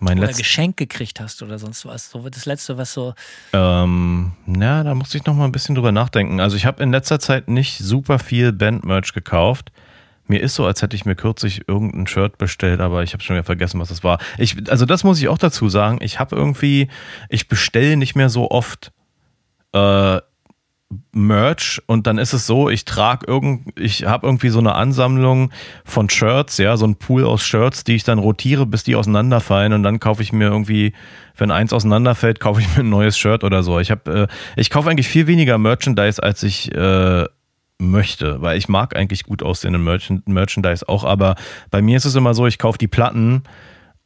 [0.00, 2.10] Mein oder Geschenk gekriegt hast oder sonst was.
[2.10, 3.14] So das letzte, was so.
[3.52, 6.40] Ähm, na, da musste ich noch mal ein bisschen drüber nachdenken.
[6.40, 9.70] Also ich habe in letzter Zeit nicht super viel Bandmerch gekauft.
[10.26, 13.36] Mir ist so, als hätte ich mir kürzlich irgendein Shirt bestellt, aber ich habe schon
[13.36, 14.18] wieder vergessen, was das war.
[14.38, 15.98] Ich, also das muss ich auch dazu sagen.
[16.02, 16.88] Ich habe irgendwie,
[17.28, 18.92] ich bestelle nicht mehr so oft
[19.72, 20.20] äh,
[21.12, 25.52] Merch und dann ist es so, ich trage irgend, ich habe irgendwie so eine Ansammlung
[25.84, 29.72] von Shirts, ja, so ein Pool aus Shirts, die ich dann rotiere, bis die auseinanderfallen
[29.72, 30.92] und dann kaufe ich mir irgendwie,
[31.36, 33.78] wenn eins auseinanderfällt, kaufe ich mir ein neues Shirt oder so.
[33.78, 37.24] Ich habe, äh, ich kaufe eigentlich viel weniger Merchandise, als ich äh,
[37.78, 41.36] möchte, weil ich mag eigentlich gut aussehende Merchandise auch, aber
[41.70, 43.44] bei mir ist es immer so, ich kaufe die Platten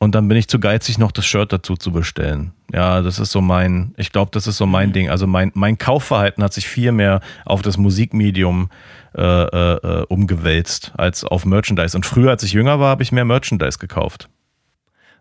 [0.05, 2.53] und dann bin ich zu geizig, noch das Shirt dazu zu bestellen.
[2.73, 4.93] Ja, das ist so mein, ich glaube, das ist so mein mhm.
[4.93, 5.11] Ding.
[5.11, 8.69] Also mein, mein Kaufverhalten hat sich viel mehr auf das Musikmedium
[9.17, 11.97] äh, äh, umgewälzt als auf Merchandise.
[11.97, 14.29] Und früher, als ich jünger war, habe ich mehr Merchandise gekauft.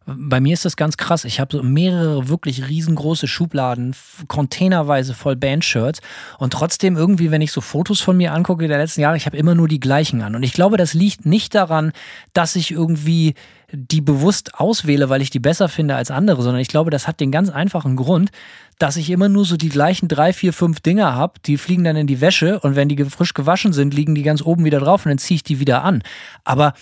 [0.05, 1.23] Bei mir ist das ganz krass.
[1.23, 3.95] Ich habe so mehrere wirklich riesengroße Schubladen,
[4.27, 6.01] containerweise voll Bandshirts.
[6.39, 9.37] Und trotzdem irgendwie, wenn ich so Fotos von mir angucke der letzten Jahre, ich habe
[9.37, 10.35] immer nur die gleichen an.
[10.35, 11.93] Und ich glaube, das liegt nicht daran,
[12.33, 13.35] dass ich irgendwie
[13.71, 17.19] die bewusst auswähle, weil ich die besser finde als andere, sondern ich glaube, das hat
[17.19, 18.29] den ganz einfachen Grund,
[18.77, 21.95] dass ich immer nur so die gleichen drei, vier, fünf Dinger habe, die fliegen dann
[21.95, 25.05] in die Wäsche und wenn die frisch gewaschen sind, liegen die ganz oben wieder drauf
[25.05, 26.03] und dann ziehe ich die wieder an.
[26.43, 26.73] Aber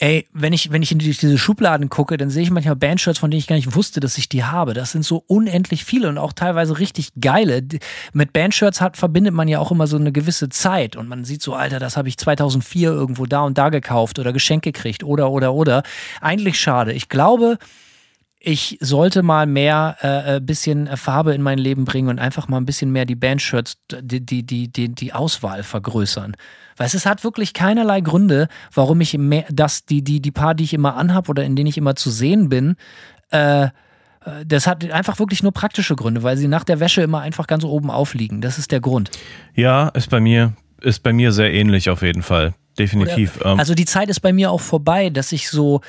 [0.00, 3.32] Ey, wenn ich, wenn ich in diese Schubladen gucke, dann sehe ich manchmal Bandshirts, von
[3.32, 4.72] denen ich gar nicht wusste, dass ich die habe.
[4.72, 7.62] Das sind so unendlich viele und auch teilweise richtig geile.
[8.12, 11.42] Mit Bandshirts hat, verbindet man ja auch immer so eine gewisse Zeit und man sieht
[11.42, 15.32] so, Alter, das habe ich 2004 irgendwo da und da gekauft oder Geschenk gekriegt oder,
[15.32, 15.82] oder, oder.
[16.20, 16.92] Eigentlich schade.
[16.92, 17.58] Ich glaube,
[18.48, 22.56] ich sollte mal mehr äh, äh bisschen Farbe in mein Leben bringen und einfach mal
[22.56, 26.34] ein bisschen mehr die Bandshirts, die, die, die, die, die Auswahl vergrößern.
[26.78, 30.64] Weil es hat wirklich keinerlei Gründe, warum ich mehr, das, die, die, die paar, die
[30.64, 32.76] ich immer anhab oder in denen ich immer zu sehen bin,
[33.32, 33.68] äh, äh,
[34.46, 37.64] das hat einfach wirklich nur praktische Gründe, weil sie nach der Wäsche immer einfach ganz
[37.64, 38.40] oben aufliegen.
[38.40, 39.10] Das ist der Grund.
[39.54, 42.54] Ja, ist bei mir, ist bei mir sehr ähnlich auf jeden Fall.
[42.78, 43.36] Definitiv.
[43.42, 45.82] Oder, ähm, also die Zeit ist bei mir auch vorbei, dass ich so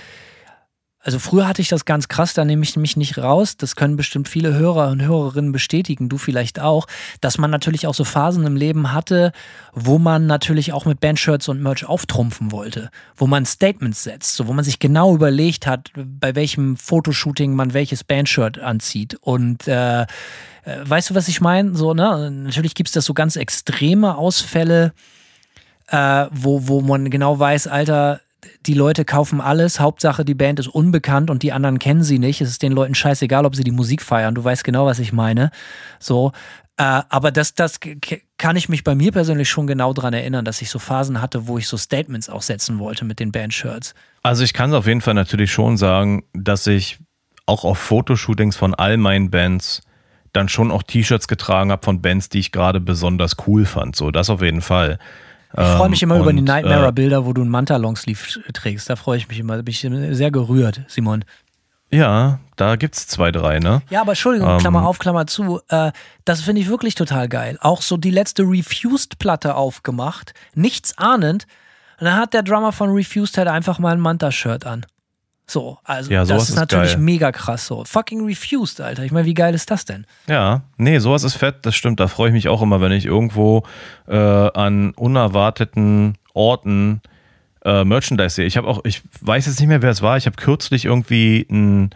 [1.02, 3.56] also früher hatte ich das ganz krass, da nehme ich mich nicht raus.
[3.56, 6.88] Das können bestimmt viele Hörer und Hörerinnen bestätigen, du vielleicht auch,
[7.22, 9.32] dass man natürlich auch so Phasen im Leben hatte,
[9.74, 14.48] wo man natürlich auch mit Bandshirts und Merch auftrumpfen wollte, wo man Statements setzt, so
[14.48, 19.18] wo man sich genau überlegt hat, bei welchem Fotoshooting man welches Bandshirt anzieht.
[19.22, 20.06] Und äh, äh
[20.84, 21.78] weißt du, was ich meine?
[21.78, 22.30] So, ne?
[22.30, 24.92] Natürlich gibt es das so ganz extreme Ausfälle,
[25.88, 28.20] äh, wo, wo man genau weiß, Alter,
[28.66, 32.42] die Leute kaufen alles, Hauptsache die Band ist unbekannt und die anderen kennen sie nicht.
[32.42, 34.36] Es ist den Leuten scheißegal, ob sie die Musik feiern.
[34.36, 35.52] Du weißt genau, was ich meine.
[36.00, 36.32] So.
[36.78, 37.80] Äh, aber das, das
[38.38, 41.48] kann ich mich bei mir persönlich schon genau daran erinnern, dass ich so Phasen hatte,
[41.48, 43.94] wo ich so Statements auch setzen wollte mit den Bandshirts.
[44.24, 47.00] Also ich kann es auf jeden Fall natürlich schon sagen, dass ich
[47.46, 49.82] auch auf Fotoshootings von all meinen Bands
[50.32, 53.96] dann schon auch T-Shirts getragen habe von Bands, die ich gerade besonders cool fand.
[53.96, 55.00] So, das auf jeden Fall.
[55.54, 58.90] Ich freue mich immer ähm, über die Nightmare-Bilder, wo du einen Manta-Longsleeve trägst.
[58.90, 59.56] Da freue ich mich immer.
[59.56, 61.26] Da bin ich sehr gerührt, Simon.
[61.92, 63.82] Ja, da gibt es zwei, drei, ne?
[63.90, 65.60] Ja, aber Entschuldigung, ähm, Klammer auf, Klammer zu.
[65.70, 65.92] Äh,
[66.24, 67.58] das finde ich wirklich total geil.
[67.62, 71.48] Auch so die letzte Refused-Platte aufgemacht, nichts ahnend.
[72.00, 74.86] Und dann hat der Drummer von Refused halt einfach mal ein Manta-Shirt an.
[75.50, 77.02] So, also ja, das ist, ist natürlich geil.
[77.02, 77.84] mega krass so.
[77.84, 79.04] Fucking refused, Alter.
[79.04, 80.06] Ich meine, wie geil ist das denn?
[80.28, 82.00] Ja, nee, sowas ist fett, das stimmt.
[82.00, 83.64] Da freue ich mich auch immer, wenn ich irgendwo
[84.08, 87.02] äh, an unerwarteten Orten
[87.66, 88.46] äh, Merchandise sehe.
[88.46, 90.18] Ich habe auch, ich weiß jetzt nicht mehr, wer es war.
[90.18, 91.90] Ich habe kürzlich irgendwie ein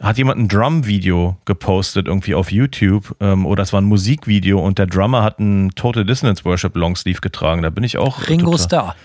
[0.00, 4.78] hat jemand ein Drum-Video gepostet, irgendwie auf YouTube, ähm, oder es war ein Musikvideo und
[4.78, 7.62] der Drummer hat ein Total Dissonance Worship Longsleeve getragen.
[7.62, 8.28] Da bin ich auch.
[8.28, 8.96] Ringo Starr.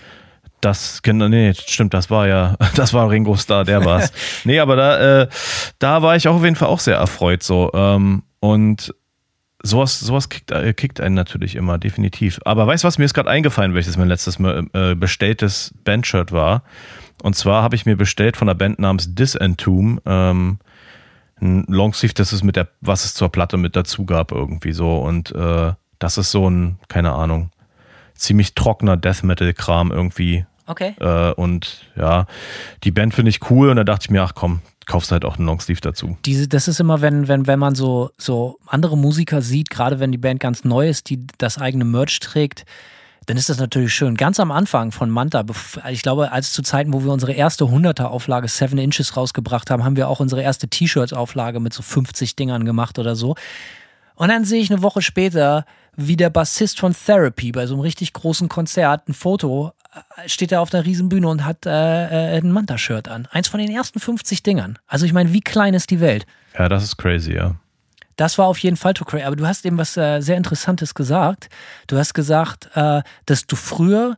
[0.60, 4.12] Das, nee, stimmt, das war ja, das war Ringo Starr, der war's.
[4.44, 5.28] nee, aber da, äh,
[5.78, 7.70] da war ich auch auf jeden Fall auch sehr erfreut so.
[7.74, 8.94] Ähm, und
[9.62, 12.40] sowas, sowas kickt, äh, kickt einen natürlich immer, definitiv.
[12.44, 16.62] Aber weißt du was, mir ist gerade eingefallen, welches mein letztes äh, bestelltes Bandshirt war.
[17.22, 20.58] Und zwar habe ich mir bestellt von einer Band namens Disentomb ähm,
[21.40, 24.98] ein Longsleeve, das ist mit der, was es zur Platte mit dazu gab, irgendwie so.
[24.98, 27.50] Und äh, das ist so ein, keine Ahnung,
[28.18, 30.44] ziemlich trockener Death Metal-Kram irgendwie.
[30.66, 30.94] Okay.
[31.00, 32.26] Äh, und ja,
[32.84, 35.36] die Band finde ich cool und da dachte ich mir, ach komm, kaufst halt auch
[35.36, 36.18] einen Longsleeve dazu.
[36.24, 40.12] Diese, das ist immer, wenn, wenn, wenn man so, so andere Musiker sieht, gerade wenn
[40.12, 42.64] die Band ganz neu ist, die das eigene Merch trägt,
[43.26, 44.16] dann ist das natürlich schön.
[44.16, 45.44] Ganz am Anfang von Manta,
[45.90, 49.84] ich glaube, als zu Zeiten, wo wir unsere erste 100er Auflage Seven Inches rausgebracht haben,
[49.84, 53.34] haben wir auch unsere erste T-Shirts-Auflage mit so 50 Dingern gemacht oder so.
[54.14, 55.66] Und dann sehe ich eine Woche später,
[55.98, 59.72] wie der Bassist von Therapy bei so einem richtig großen Konzert ein Foto
[60.16, 61.70] äh, steht er auf der Riesenbühne und hat äh,
[62.36, 63.26] äh, ein Manta-Shirt an.
[63.32, 64.78] Eins von den ersten 50 Dingern.
[64.86, 66.24] Also ich meine, wie klein ist die Welt?
[66.56, 67.56] Ja, das ist crazy, ja.
[68.14, 69.24] Das war auf jeden Fall to crazy.
[69.24, 71.48] Aber du hast eben was äh, sehr Interessantes gesagt.
[71.88, 74.16] Du hast gesagt, äh, dass du früher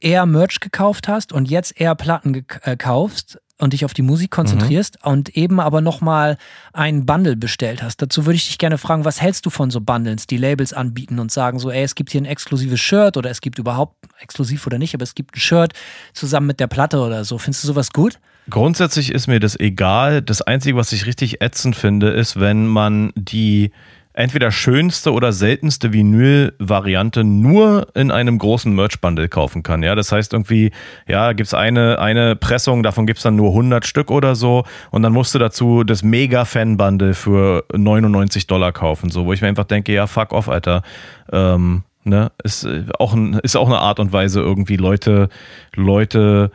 [0.00, 4.30] eher Merch gekauft hast und jetzt eher Platten gekaufst äh, und dich auf die Musik
[4.30, 5.10] konzentrierst mhm.
[5.10, 6.38] und eben aber nochmal
[6.72, 8.00] einen Bundle bestellt hast.
[8.00, 11.18] Dazu würde ich dich gerne fragen, was hältst du von so Bundles, die Labels anbieten
[11.18, 14.66] und sagen so, ey, es gibt hier ein exklusives Shirt oder es gibt überhaupt, exklusiv
[14.66, 15.72] oder nicht, aber es gibt ein Shirt
[16.12, 17.38] zusammen mit der Platte oder so.
[17.38, 18.18] Findest du sowas gut?
[18.50, 20.22] Grundsätzlich ist mir das egal.
[20.22, 23.72] Das Einzige, was ich richtig ätzend finde, ist, wenn man die
[24.18, 29.84] entweder schönste oder seltenste Vinyl-Variante nur in einem großen Merch-Bundle kaufen kann.
[29.84, 30.72] Ja, das heißt irgendwie,
[31.06, 35.12] ja, gibt's eine, eine Pressung, davon gibt's dann nur 100 Stück oder so und dann
[35.12, 39.92] musst du dazu das Mega-Fan-Bundle für 99 Dollar kaufen, so, wo ich mir einfach denke,
[39.92, 40.82] ja, fuck off, Alter.
[41.30, 42.66] Ähm, ne, ist
[42.98, 45.28] auch, ein, ist auch eine Art und Weise irgendwie Leute,
[45.76, 46.50] Leute,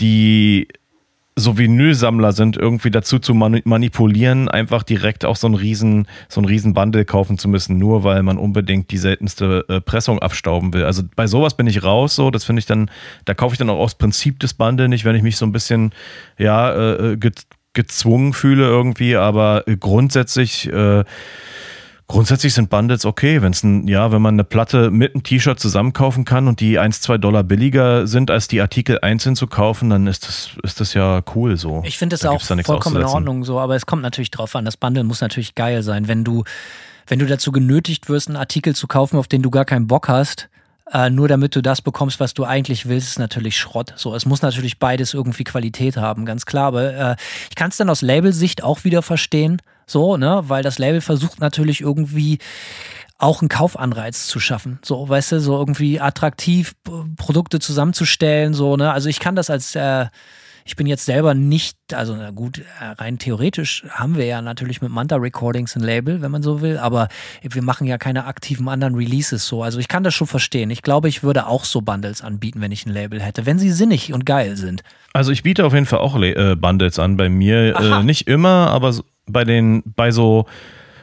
[0.00, 0.68] die
[1.38, 6.46] so Vinylsammler sind, irgendwie dazu zu manipulieren, einfach direkt auch so einen riesen, so einen
[6.46, 10.84] riesen Bundle kaufen zu müssen, nur weil man unbedingt die seltenste äh, Pressung abstauben will.
[10.84, 12.90] Also bei sowas bin ich raus, so, das finde ich dann,
[13.26, 15.52] da kaufe ich dann auch aus Prinzip das Bundle nicht, wenn ich mich so ein
[15.52, 15.92] bisschen,
[16.38, 17.32] ja, äh, äh ge
[17.74, 21.04] gezwungen fühle irgendwie, aber grundsätzlich, äh,
[22.08, 25.58] Grundsätzlich sind Bundles okay, wenn es ein, ja, wenn man eine Platte mit einem T-Shirt
[25.58, 29.90] zusammenkaufen kann und die 1, 2 Dollar billiger sind, als die Artikel einzeln zu kaufen,
[29.90, 31.82] dann ist das, ist das ja cool so.
[31.84, 34.64] Ich finde das da auch vollkommen in Ordnung so, aber es kommt natürlich drauf an.
[34.64, 36.06] Das Bundle muss natürlich geil sein.
[36.06, 36.44] Wenn du,
[37.08, 40.08] wenn du dazu genötigt wirst, einen Artikel zu kaufen, auf den du gar keinen Bock
[40.08, 40.48] hast,
[40.92, 43.92] äh, nur damit du das bekommst, was du eigentlich willst, ist natürlich Schrott.
[43.96, 46.66] So, es muss natürlich beides irgendwie Qualität haben, ganz klar.
[46.66, 47.16] Aber äh,
[47.50, 49.60] ich kann es dann aus Labelsicht auch wieder verstehen.
[49.86, 52.38] So, ne, weil das Label versucht natürlich irgendwie
[53.18, 54.78] auch einen Kaufanreiz zu schaffen.
[54.84, 56.74] So, weißt du, so irgendwie attraktiv
[57.16, 58.92] Produkte zusammenzustellen, so, ne.
[58.92, 60.06] Also ich kann das als äh,
[60.66, 64.90] ich bin jetzt selber nicht, also na gut, rein theoretisch haben wir ja natürlich mit
[64.90, 67.06] Manta Recordings ein Label, wenn man so will, aber
[67.40, 69.62] wir machen ja keine aktiven anderen Releases so.
[69.62, 70.70] Also ich kann das schon verstehen.
[70.70, 73.70] Ich glaube, ich würde auch so Bundles anbieten, wenn ich ein Label hätte, wenn sie
[73.70, 74.82] sinnig und geil sind.
[75.12, 77.76] Also ich biete auf jeden Fall auch äh, Bundles an bei mir.
[77.76, 78.92] Äh, nicht immer, aber
[79.28, 80.46] bei den, bei so,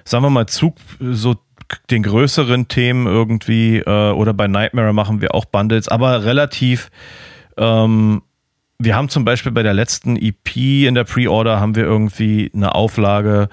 [0.04, 1.38] sagen wir mal, Zug, so
[1.90, 6.92] den größeren Themen irgendwie äh, oder bei Nightmare machen wir auch Bundles, aber relativ
[7.56, 8.24] ähm,
[8.80, 12.76] wir haben zum Beispiel bei der letzten EP in der Pre-Order haben wir irgendwie eine
[12.76, 13.50] Auflage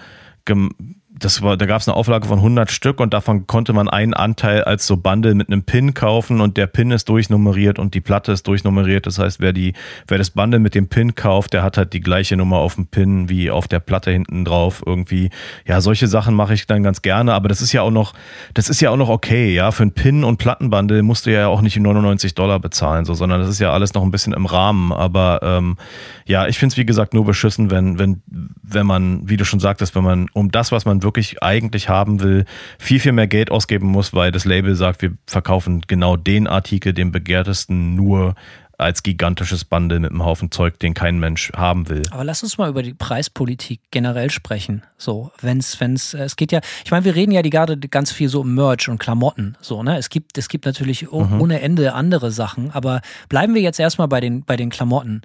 [1.21, 4.15] das war, da gab es eine Auflage von 100 Stück und davon konnte man einen
[4.15, 8.01] Anteil als so Bundle mit einem Pin kaufen und der Pin ist durchnummeriert und die
[8.01, 9.07] Platte ist durchnummeriert.
[9.07, 9.75] Das heißt, wer die,
[10.09, 12.87] wer das Bundle mit dem Pin kauft, der hat halt die gleiche Nummer auf dem
[12.87, 15.29] Pin wie auf der Platte hinten drauf irgendwie.
[15.67, 18.15] Ja, solche Sachen mache ich dann ganz gerne, aber das ist ja auch noch,
[18.55, 19.73] das ist ja auch noch okay, ja.
[19.73, 23.41] Für ein Pin und Plattenbundle musst du ja auch nicht 99 Dollar bezahlen, so, sondern
[23.41, 24.91] das ist ja alles noch ein bisschen im Rahmen.
[24.91, 25.77] Aber ähm,
[26.25, 28.23] ja, ich finde es wie gesagt nur beschissen, wenn, wenn,
[28.63, 31.10] wenn man, wie du schon sagtest, wenn man um das, was man wirklich
[31.43, 32.45] eigentlich haben will,
[32.79, 36.93] viel, viel mehr Geld ausgeben muss, weil das Label sagt, wir verkaufen genau den Artikel,
[36.93, 38.35] den begehrtesten, nur
[38.81, 42.03] als gigantisches Bundle mit einem Haufen Zeug, den kein Mensch haben will.
[42.11, 44.83] Aber lass uns mal über die Preispolitik generell sprechen.
[44.97, 48.11] So, wenn's, wenn's, äh, es geht ja, ich meine, wir reden ja die gerade ganz
[48.11, 49.57] viel so um Merch und Klamotten.
[49.61, 49.99] So, ne?
[49.99, 51.41] Es gibt, es gibt natürlich mhm.
[51.41, 55.21] ohne Ende andere Sachen, aber bleiben wir jetzt erstmal bei den, bei den Klamotten.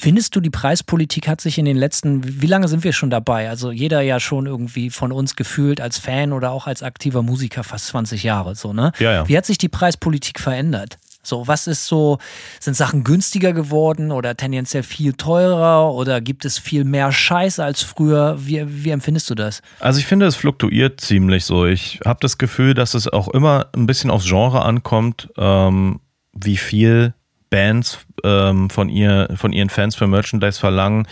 [0.00, 3.50] Findest du, die Preispolitik hat sich in den letzten, wie lange sind wir schon dabei?
[3.50, 7.64] Also jeder ja schon irgendwie von uns gefühlt als Fan oder auch als aktiver Musiker
[7.64, 8.92] fast 20 Jahre, so, ne?
[9.00, 9.28] Ja, ja.
[9.28, 10.98] Wie hat sich die Preispolitik verändert?
[11.24, 12.18] So, was ist so,
[12.60, 17.82] sind Sachen günstiger geworden oder tendenziell viel teurer oder gibt es viel mehr Scheiß als
[17.82, 18.36] früher?
[18.38, 19.62] Wie, wie empfindest du das?
[19.80, 21.66] Also ich finde, es fluktuiert ziemlich so.
[21.66, 25.98] Ich habe das Gefühl, dass es auch immer ein bisschen aufs Genre ankommt, ähm,
[26.32, 27.14] wie viel
[27.50, 31.06] Bands ähm, von, ihr, von ihren Fans für Merchandise verlangen.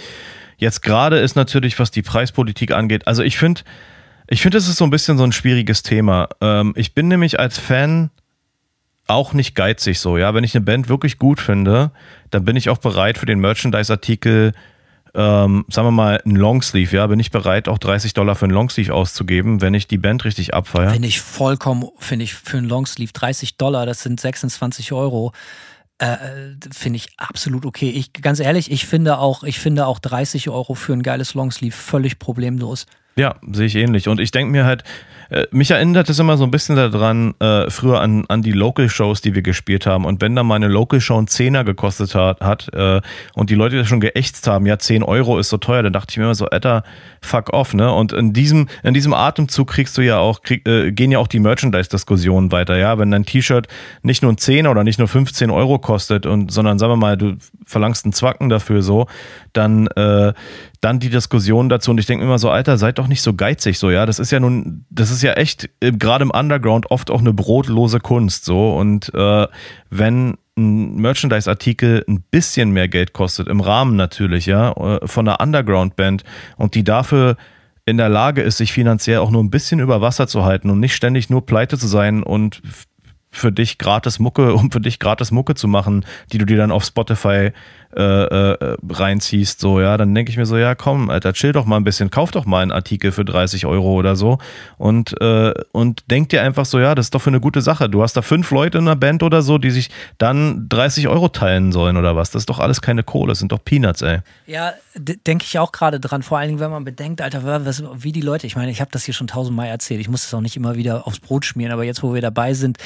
[0.58, 3.62] Jetzt gerade ist natürlich, was die Preispolitik angeht, also ich finde,
[4.28, 6.28] ich finde, es ist so ein bisschen so ein schwieriges Thema.
[6.40, 8.10] Ähm, ich bin nämlich als Fan
[9.06, 10.34] auch nicht geizig so, ja.
[10.34, 11.92] Wenn ich eine Band wirklich gut finde,
[12.30, 14.52] dann bin ich auch bereit für den Merchandise-Artikel,
[15.14, 18.54] ähm, sagen wir mal, ein Longsleeve, ja, bin ich bereit, auch 30 Dollar für einen
[18.54, 20.90] Longsleeve auszugeben, wenn ich die Band richtig abfeiere.
[20.90, 25.32] Finde ich vollkommen, finde ich für einen Longsleeve 30 Dollar, das sind 26 Euro.
[25.98, 27.88] Äh, finde ich absolut okay.
[27.88, 31.74] Ich, ganz ehrlich, ich finde auch, ich finde auch 30 Euro für ein geiles Longsleeve
[31.74, 32.86] völlig problemlos.
[33.16, 34.08] Ja, sehe ich ähnlich.
[34.08, 34.84] Und ich denke mir halt,
[35.30, 39.20] äh, mich erinnert es immer so ein bisschen daran, äh, früher an, an die Local-Shows,
[39.20, 40.04] die wir gespielt haben.
[40.04, 43.00] Und wenn dann mal eine Local-Show einen Zehner gekostet hat, hat äh,
[43.34, 46.12] und die Leute das schon geächtzt haben, ja, 10 Euro ist so teuer, dann dachte
[46.12, 46.84] ich mir immer so, Alter,
[47.20, 47.92] fuck off, ne?
[47.92, 51.28] Und in diesem, in diesem Atemzug kriegst du ja auch, krieg, äh, gehen ja auch
[51.28, 52.98] die Merchandise-Diskussionen weiter, ja?
[52.98, 53.68] Wenn dein T-Shirt
[54.02, 57.16] nicht nur ein Zehner oder nicht nur 15 Euro kostet, und, sondern sagen wir mal,
[57.16, 59.06] du verlangst einen Zwacken dafür so,
[59.52, 60.32] dann, äh,
[60.80, 61.90] dann die Diskussion dazu.
[61.90, 64.06] Und ich denke immer so, Alter, seid doch nicht so geizig so, ja.
[64.06, 67.32] Das ist ja nun, das ist ja echt, äh, gerade im Underground oft auch eine
[67.32, 68.74] brotlose Kunst so.
[68.74, 69.46] Und äh,
[69.90, 75.40] wenn ein Merchandise-Artikel ein bisschen mehr Geld kostet, im Rahmen natürlich, ja, äh, von einer
[75.40, 76.24] Underground-Band
[76.56, 77.36] und die dafür
[77.84, 80.80] in der Lage ist, sich finanziell auch nur ein bisschen über Wasser zu halten und
[80.80, 82.60] nicht ständig nur pleite zu sein und
[83.30, 86.72] für dich gratis Mucke, um für dich gratis Mucke zu machen, die du dir dann
[86.72, 87.52] auf Spotify
[87.96, 91.64] äh, äh, reinziehst, so, ja, dann denke ich mir so, ja, komm, Alter, chill doch
[91.64, 94.38] mal ein bisschen, kauf doch mal einen Artikel für 30 Euro oder so
[94.76, 97.88] und, äh, und denk dir einfach so, ja, das ist doch für eine gute Sache.
[97.88, 101.28] Du hast da fünf Leute in einer Band oder so, die sich dann 30 Euro
[101.28, 102.30] teilen sollen oder was.
[102.30, 104.18] Das ist doch alles keine Kohle, das sind doch Peanuts, ey.
[104.46, 108.12] Ja, denke ich auch gerade dran, vor allen Dingen, wenn man bedenkt, Alter, was, wie
[108.12, 110.42] die Leute, ich meine, ich habe das hier schon tausendmal erzählt, ich muss das auch
[110.42, 112.76] nicht immer wieder aufs Brot schmieren, aber jetzt, wo wir dabei sind,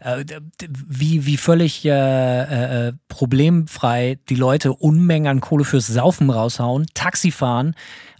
[0.00, 0.24] äh,
[0.68, 7.74] wie, wie völlig äh, problemfrei die Leute Unmengen an Kohle fürs Saufen raushauen, Taxi fahren,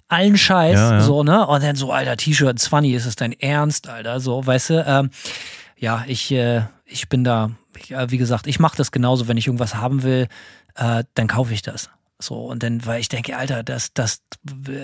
[0.08, 1.00] allen Scheiß, ja, ja.
[1.00, 1.46] so, ne?
[1.46, 4.84] Und dann so, Alter, T-Shirt 20, ist es dein Ernst, Alter, so, weißt du?
[4.86, 5.10] Ähm,
[5.76, 9.36] ja, ich, äh, ich bin da, ich, äh, wie gesagt, ich mache das genauso, wenn
[9.36, 10.28] ich irgendwas haben will,
[10.74, 11.90] äh, dann kaufe ich das.
[12.20, 14.22] So, und dann, weil ich denke, Alter, das, das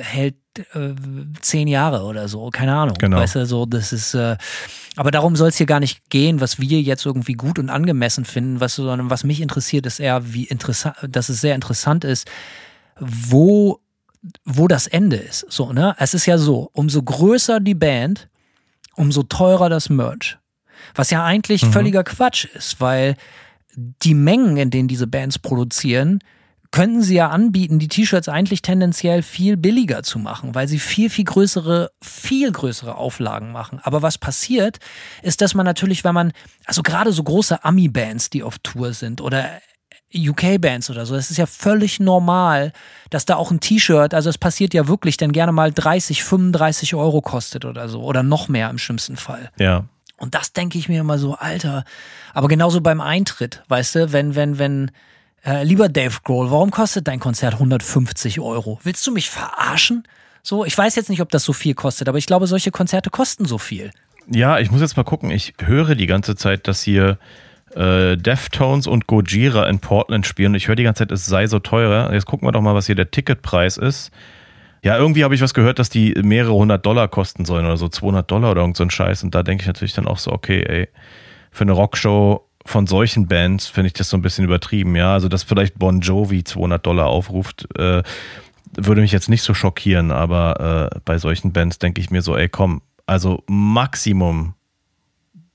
[0.01, 0.37] hält
[0.75, 0.95] äh,
[1.43, 2.97] zehn Jahre oder so, keine Ahnung.
[2.99, 3.19] Genau.
[3.19, 4.37] Weißt du, so, das ist, äh,
[4.97, 8.25] aber darum soll es hier gar nicht gehen, was wir jetzt irgendwie gut und angemessen
[8.25, 12.27] finden, was, sondern was mich interessiert, ist eher, wie interessant, dass es sehr interessant ist,
[12.99, 13.81] wo,
[14.45, 15.47] wo das Ende ist.
[15.51, 15.95] So, ne?
[15.99, 18.29] Es ist ja so, umso größer die Band,
[18.95, 20.39] umso teurer das Merch.
[20.95, 21.73] Was ja eigentlich mhm.
[21.73, 23.17] völliger Quatsch ist, weil
[23.77, 26.21] die Mengen, in denen diese Bands produzieren,
[26.71, 31.11] könnten sie ja anbieten, die T-Shirts eigentlich tendenziell viel billiger zu machen, weil sie viel,
[31.11, 33.81] viel größere, viel größere Auflagen machen.
[33.83, 34.79] Aber was passiert,
[35.23, 36.33] ist, dass man natürlich, wenn man,
[36.65, 39.49] also gerade so große Ami-Bands, die auf Tour sind oder
[40.15, 42.73] UK-Bands oder so, das ist ja völlig normal,
[43.11, 46.95] dass da auch ein T-Shirt, also es passiert ja wirklich, dann gerne mal 30, 35
[46.95, 49.51] Euro kostet oder so oder noch mehr im schlimmsten Fall.
[49.59, 49.85] Ja.
[50.19, 51.85] Und das denke ich mir immer so, Alter.
[52.33, 54.91] Aber genauso beim Eintritt, weißt du, wenn, wenn, wenn,
[55.47, 58.81] äh, lieber Dave Grohl, warum kostet dein Konzert 150 Euro?
[58.83, 60.05] Willst du mich verarschen?
[60.43, 63.11] So, ich weiß jetzt nicht, ob das so viel kostet, aber ich glaube, solche Konzerte
[63.11, 63.91] kosten so viel.
[64.29, 65.31] Ja, ich muss jetzt mal gucken.
[65.31, 67.19] Ich höre die ganze Zeit, dass hier
[67.75, 70.55] äh, Deftones und Gojira in Portland spielen.
[70.55, 72.13] Ich höre die ganze Zeit, es sei so teurer.
[72.13, 74.11] Jetzt gucken wir doch mal, was hier der Ticketpreis ist.
[74.83, 77.89] Ja, irgendwie habe ich was gehört, dass die mehrere hundert Dollar kosten sollen oder so
[77.89, 79.25] 200 Dollar oder irgend so ein Scheiß.
[79.25, 80.89] Und da denke ich natürlich dann auch so, okay, ey,
[81.51, 85.13] für eine Rockshow von solchen Bands finde ich das so ein bisschen übertrieben, ja.
[85.13, 88.03] Also, dass vielleicht Bon Jovi 200 Dollar aufruft, äh,
[88.75, 92.37] würde mich jetzt nicht so schockieren, aber äh, bei solchen Bands denke ich mir so,
[92.37, 94.55] ey, komm, also Maximum,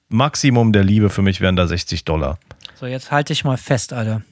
[0.10, 2.40] Maximum der Liebe für mich wären da 60 Dollar.
[2.76, 4.24] So, jetzt halte ich mal fest, Alter.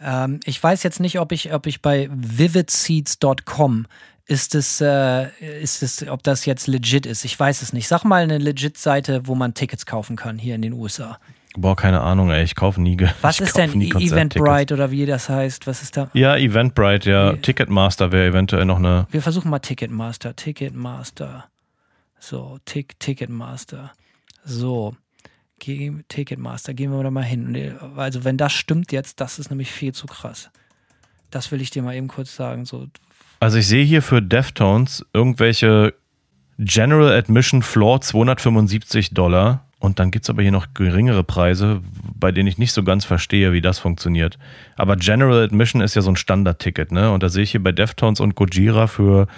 [0.00, 3.86] Ähm, ich weiß jetzt nicht, ob ich, ob ich bei vividseeds.com
[4.28, 5.30] ist es, äh,
[5.62, 7.24] ist es, ob das jetzt legit ist.
[7.24, 7.88] Ich weiß es nicht.
[7.88, 11.18] Sag mal eine legit Seite, wo man Tickets kaufen kann hier in den USA.
[11.56, 12.44] Boah, keine Ahnung, ey.
[12.44, 12.96] Ich kaufe nie.
[13.22, 15.66] Was ist denn Eventbrite oder wie das heißt?
[15.66, 16.10] Was ist da?
[16.12, 17.32] Ja, Eventbrite, ja.
[17.32, 17.38] Wie?
[17.38, 19.06] Ticketmaster wäre eventuell noch eine.
[19.10, 20.36] Wir versuchen mal Ticketmaster.
[20.36, 21.46] Ticketmaster.
[22.20, 23.92] So, Tick, Ticketmaster.
[24.44, 24.94] So.
[25.58, 27.76] Ticketmaster, gehen wir da mal hin.
[27.96, 30.50] Also, wenn das stimmt jetzt, das ist nämlich viel zu krass.
[31.30, 32.64] Das will ich dir mal eben kurz sagen.
[32.64, 32.86] So,
[33.40, 35.94] also ich sehe hier für Deftones irgendwelche
[36.58, 39.64] General Admission Floor 275 Dollar.
[39.80, 41.80] Und dann gibt es aber hier noch geringere Preise,
[42.18, 44.36] bei denen ich nicht so ganz verstehe, wie das funktioniert.
[44.76, 47.12] Aber General Admission ist ja so ein Standardticket, ne?
[47.12, 49.28] Und da sehe ich hier bei Deftones und Gojira für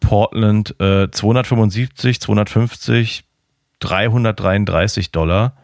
[0.00, 3.24] Portland äh, 275, 250,
[3.80, 5.56] 333 Dollar.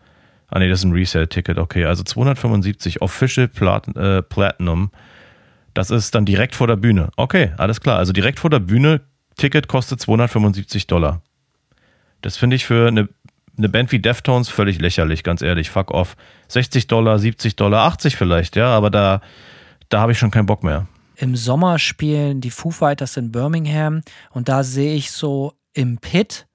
[0.48, 1.84] Ah ne, das ist ein Resale-Ticket, okay.
[1.84, 4.90] Also 275 Official Plat äh, Platinum
[5.74, 7.10] das ist dann direkt vor der Bühne.
[7.16, 7.98] Okay, alles klar.
[7.98, 9.02] Also direkt vor der Bühne,
[9.36, 11.22] Ticket kostet 275 Dollar.
[12.20, 13.08] Das finde ich für eine
[13.58, 16.16] eine Band wie Deftones völlig lächerlich, ganz ehrlich, fuck off.
[16.48, 19.20] 60 Dollar, 70 Dollar, 80 vielleicht, ja, aber da,
[19.88, 20.86] da habe ich schon keinen Bock mehr.
[21.16, 26.46] Im Sommer spielen die Foo Fighters in Birmingham und da sehe ich so im Pit,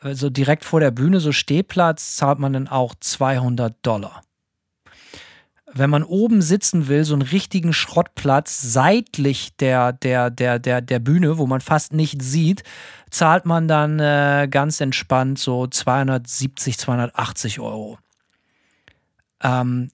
[0.00, 4.22] also direkt vor der Bühne, so Stehplatz, zahlt man dann auch 200 Dollar.
[5.74, 10.98] Wenn man oben sitzen will, so einen richtigen Schrottplatz seitlich der, der, der, der, der
[10.98, 12.62] Bühne, wo man fast nicht sieht,
[13.10, 17.98] zahlt man dann äh, ganz entspannt so 270, 280 Euro.
[19.42, 19.90] Ähm,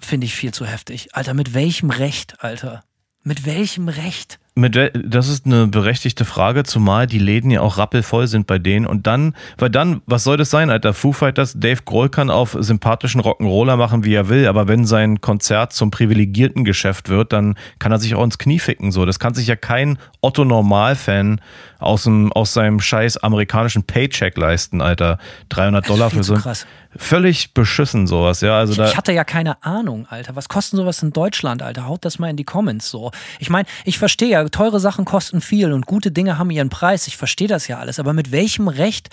[0.00, 1.14] Finde ich viel zu heftig.
[1.14, 2.84] Alter, mit welchem Recht, Alter?
[3.26, 4.38] Mit welchem Recht?
[4.54, 8.86] Mit, das ist eine berechtigte Frage, zumal die Läden ja auch rappelvoll sind bei denen.
[8.86, 10.92] Und dann, weil dann, was soll das sein, Alter?
[10.92, 15.22] Foo Fighters, Dave Grohl kann auf sympathischen Rock'n'Roller machen, wie er will, aber wenn sein
[15.22, 18.92] Konzert zum privilegierten Geschäft wird, dann kann er sich auch ins Knie ficken.
[18.92, 21.40] So, das kann sich ja kein Otto-Normal-Fan
[21.78, 25.18] aus, dem, aus seinem scheiß amerikanischen Paycheck leisten, Alter.
[25.48, 26.34] 300 Dollar für so.
[26.34, 26.66] Krass.
[26.96, 28.58] Völlig beschissen sowas, ja.
[28.58, 30.36] Also ich, da ich hatte ja keine Ahnung, Alter.
[30.36, 31.86] Was kosten sowas in Deutschland, Alter?
[31.86, 33.10] Haut das mal in die Comments so.
[33.38, 37.06] Ich meine, ich verstehe ja, teure Sachen kosten viel und gute Dinge haben ihren Preis.
[37.06, 37.98] Ich verstehe das ja alles.
[37.98, 39.10] Aber mit welchem Recht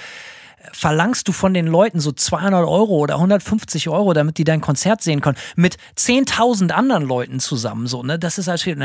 [0.72, 5.02] verlangst du von den Leuten so 200 Euro oder 150 Euro, damit die dein Konzert
[5.02, 8.20] sehen können, mit 10.000 anderen Leuten zusammen, so, ne?
[8.20, 8.78] Das ist als viel,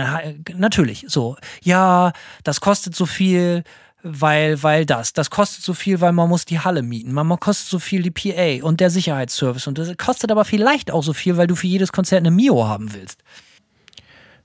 [0.55, 2.13] natürlich, so, ja,
[2.45, 3.63] das kostet so viel,
[4.09, 7.69] weil, weil das, das kostet so viel, weil man muss die Halle mieten, man kostet
[7.69, 11.37] so viel die PA und der Sicherheitsservice und das kostet aber vielleicht auch so viel,
[11.37, 13.23] weil du für jedes Konzert eine Mio haben willst.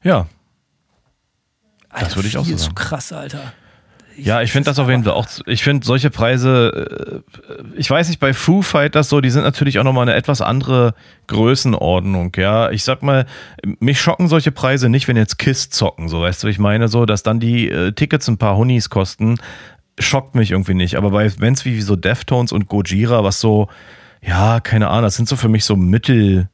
[0.03, 0.27] Ja.
[1.89, 2.69] Alter, das würde ich auch so sagen.
[2.69, 3.53] zu krass, Alter.
[4.17, 5.27] Ja, ich finde das auf jeden Fall auch.
[5.45, 9.79] Ich finde solche Preise, äh, ich weiß nicht, bei Foo Fighters so, die sind natürlich
[9.79, 10.93] auch nochmal eine etwas andere
[11.27, 12.69] Größenordnung, ja.
[12.71, 13.25] Ich sag mal,
[13.79, 17.05] mich schocken solche Preise nicht, wenn jetzt KISS zocken, so, weißt du, ich meine so,
[17.05, 19.37] dass dann die äh, Tickets ein paar Honis kosten,
[19.99, 20.95] schockt mich irgendwie nicht.
[20.95, 23.69] Aber bei Bands wie so Deftones und Gojira, was so,
[24.21, 26.49] ja, keine Ahnung, das sind so für mich so Mittel,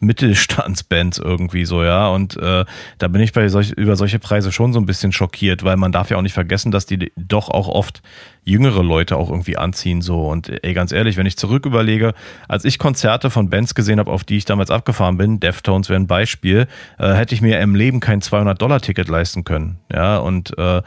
[0.00, 2.08] Mittelstandsbands irgendwie so, ja.
[2.08, 2.64] Und äh,
[2.98, 5.92] da bin ich bei solch, über solche Preise schon so ein bisschen schockiert, weil man
[5.92, 8.02] darf ja auch nicht vergessen, dass die doch auch oft
[8.44, 10.26] jüngere Leute auch irgendwie anziehen so.
[10.26, 12.14] Und ey, ganz ehrlich, wenn ich zurück überlege,
[12.48, 16.00] als ich Konzerte von Bands gesehen habe, auf die ich damals abgefahren bin, Deftones wäre
[16.00, 16.66] ein Beispiel,
[16.98, 20.16] äh, hätte ich mir im Leben kein 200-Dollar-Ticket leisten können, ja.
[20.16, 20.82] Und äh,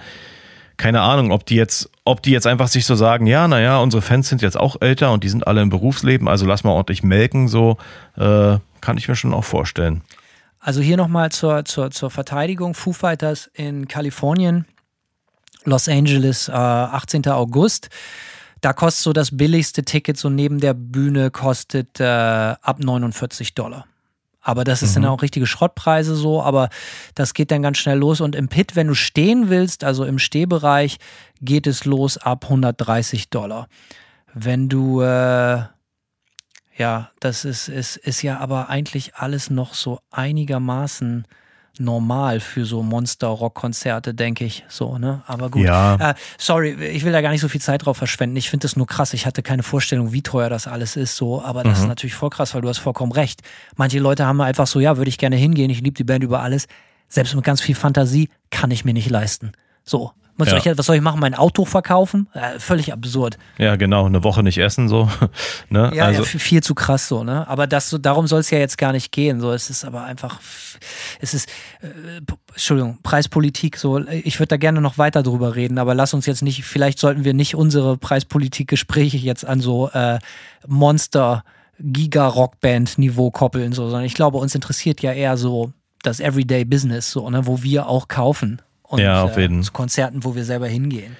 [0.77, 4.01] keine Ahnung, ob die jetzt, ob die jetzt einfach sich so sagen, ja, naja, unsere
[4.01, 7.03] Fans sind jetzt auch älter und die sind alle im Berufsleben, also lass mal ordentlich
[7.03, 7.77] melken, so,
[8.17, 10.01] äh, kann ich mir schon auch vorstellen.
[10.59, 12.73] Also hier nochmal zur, zur, zur Verteidigung.
[12.73, 14.65] Foo Fighters in Kalifornien,
[15.63, 17.27] Los Angeles, äh, 18.
[17.27, 17.89] August.
[18.61, 23.85] Da kostet so das billigste Ticket so neben der Bühne kostet äh, ab 49 Dollar.
[24.45, 26.69] Aber das ist dann auch richtige Schrottpreise so, aber
[27.15, 28.19] das geht dann ganz schnell los.
[28.19, 30.97] Und im Pit, wenn du stehen willst, also im Stehbereich,
[31.41, 33.69] geht es los ab 130 Dollar.
[34.33, 35.63] Wenn du, äh,
[36.77, 41.25] ja, das ist, ist, ist ja aber eigentlich alles noch so einigermaßen
[41.79, 44.63] normal für so Monster-Rock-Konzerte, denke ich.
[44.69, 45.23] So, ne?
[45.25, 45.63] Aber gut.
[45.63, 46.11] Ja.
[46.11, 48.35] Äh, sorry, ich will da gar nicht so viel Zeit drauf verschwenden.
[48.35, 49.13] Ich finde das nur krass.
[49.13, 51.15] Ich hatte keine Vorstellung, wie teuer das alles ist.
[51.15, 53.41] So, aber das ist natürlich voll krass, weil du hast vollkommen recht.
[53.75, 55.71] Manche Leute haben einfach so, ja, würde ich gerne hingehen.
[55.71, 56.67] Ich liebe die Band über alles.
[57.09, 59.51] Selbst mit ganz viel Fantasie kann ich mir nicht leisten.
[59.83, 60.11] So.
[60.37, 60.59] Was, Ja.
[60.59, 61.19] soll, ich, was soll ich machen?
[61.19, 62.27] Mein Auto verkaufen?
[62.33, 63.37] Äh, völlig absurd.
[63.59, 65.07] Ja, genau, eine Woche nicht essen, so.
[65.69, 65.91] ne?
[65.93, 67.47] Ja, also, ja, viel zu krass so, ne?
[67.47, 69.39] Aber das, so, darum soll es ja jetzt gar nicht gehen.
[69.41, 70.39] So, es ist aber einfach,
[71.19, 71.49] es ist,
[71.81, 72.21] äh,
[72.51, 73.77] Entschuldigung, Preispolitik.
[73.77, 76.63] So, ich würde da gerne noch weiter drüber reden, aber lass uns jetzt nicht.
[76.65, 80.19] Vielleicht sollten wir nicht unsere Preispolitik-Gespräche jetzt an so äh,
[80.67, 81.43] Monster.
[81.79, 85.73] Giga-Rockband-Niveau koppeln, so, sondern ich glaube, uns interessiert ja eher so
[86.03, 88.61] das Everyday Business, so, ne, wo wir auch kaufen.
[88.83, 89.59] Und, Ja, auf jeden.
[89.59, 91.15] Äh, zu Konzerten, wo wir selber hingehen.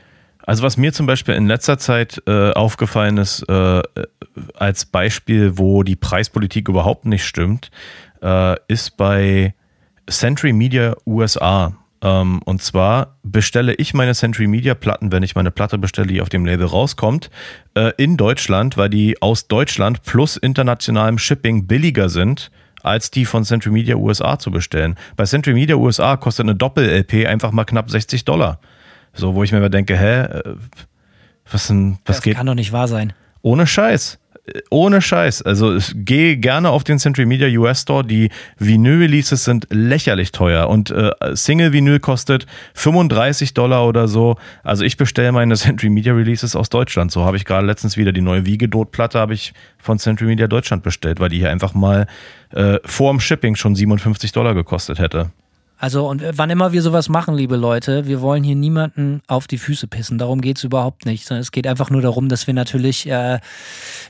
[0.45, 3.81] Also was mir zum Beispiel in letzter Zeit äh, aufgefallen ist, äh,
[4.55, 7.71] als Beispiel, wo die Preispolitik überhaupt nicht stimmt,
[8.21, 9.53] äh, ist bei
[10.09, 11.73] Century Media USA.
[12.01, 16.21] Ähm, und zwar bestelle ich meine Century Media Platten, wenn ich meine Platte bestelle, die
[16.21, 17.29] auf dem Label rauskommt,
[17.75, 22.51] äh, in Deutschland, weil die aus Deutschland plus internationalem Shipping billiger sind
[22.83, 24.95] als die von Century Media USA zu bestellen.
[25.15, 28.59] Bei Century Media USA kostet eine Doppel-LP einfach mal knapp 60 Dollar.
[29.13, 30.55] So, wo ich mir immer denke, hä, äh,
[31.51, 32.35] was denn, was das geht?
[32.35, 33.13] kann doch nicht wahr sein.
[33.41, 34.19] Ohne Scheiß.
[34.69, 35.41] Ohne Scheiß.
[35.43, 38.03] Also gehe gerne auf den Century Media US Store.
[38.03, 38.29] Die
[38.59, 44.35] Vinyl-Releases sind lächerlich teuer und äh, Single-Vinyl kostet 35 Dollar oder so.
[44.61, 47.11] Also ich bestelle meine Century Media Releases aus Deutschland.
[47.11, 50.83] So habe ich gerade letztens wieder die neue Wiegedot-Platte habe ich von Century Media Deutschland
[50.83, 52.05] bestellt, weil die hier einfach mal
[52.51, 55.31] äh, vor dem Shipping schon 57 Dollar gekostet hätte.
[55.83, 59.57] Also, und wann immer wir sowas machen, liebe Leute, wir wollen hier niemanden auf die
[59.57, 60.17] Füße pissen.
[60.17, 61.25] Darum geht es überhaupt nicht.
[61.25, 63.41] Sondern es geht einfach nur darum, dass wir natürlich äh,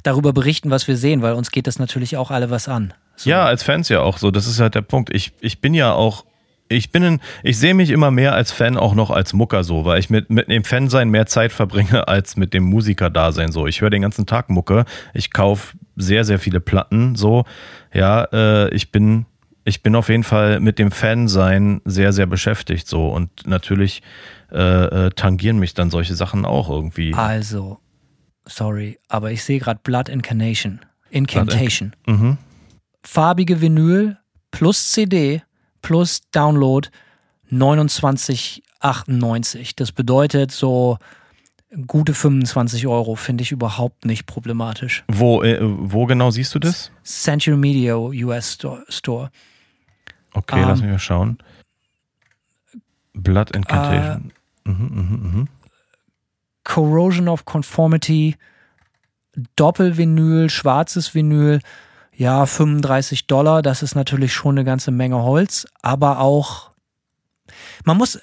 [0.04, 2.94] darüber berichten, was wir sehen, weil uns geht das natürlich auch alle was an.
[3.16, 3.32] So.
[3.32, 4.30] Ja, als Fans ja auch so.
[4.30, 5.12] Das ist halt der Punkt.
[5.16, 6.26] Ich, ich bin ja auch
[6.70, 9.84] ich bin ein, ich sehe mich immer mehr als Fan auch noch als Mucker so,
[9.84, 13.66] weil ich mit, mit dem Fansein mehr Zeit verbringe als mit dem Musiker-Dasein so.
[13.66, 17.46] Ich höre den ganzen Tag Mucke, ich kaufe sehr, sehr viele Platten so.
[17.94, 19.26] Ja, äh, ich bin,
[19.66, 24.02] ich bin auf jeden Fall mit dem Fansein sehr, sehr beschäftigt so und natürlich
[24.52, 27.14] äh, äh, tangieren mich dann solche Sachen auch irgendwie.
[27.14, 27.80] Also,
[28.46, 30.82] sorry, aber ich sehe gerade Blood Incarnation.
[31.10, 31.96] Incantation.
[32.08, 32.38] In mhm.
[33.04, 34.18] Farbige Vinyl
[34.52, 35.42] plus CD
[35.82, 36.90] plus Download
[37.52, 39.74] 29,98.
[39.76, 40.98] Das bedeutet so
[41.88, 45.04] gute 25 Euro, finde ich überhaupt nicht problematisch.
[45.08, 46.92] Wo, äh, wo genau siehst du das?
[47.04, 48.58] Century Media US
[48.90, 49.30] Store.
[50.34, 51.38] Okay, ähm, lass mich mal schauen.
[53.14, 54.32] Blood Incantation.
[54.66, 55.48] Äh, mhm, mh, mh.
[56.64, 58.38] Corrosion of Conformity,
[59.56, 61.60] Doppelvinyl, schwarzes Vinyl,
[62.16, 66.72] ja, 35 Dollar, das ist natürlich schon eine ganze Menge Holz, aber auch,
[67.84, 68.20] man muss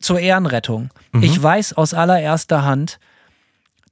[0.00, 0.90] zur Ehrenrettung.
[1.12, 1.22] Mhm.
[1.22, 2.98] Ich weiß aus allererster Hand,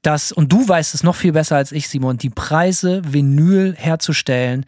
[0.03, 4.67] dass, und du weißt es noch viel besser als ich, Simon, die Preise, Vinyl herzustellen,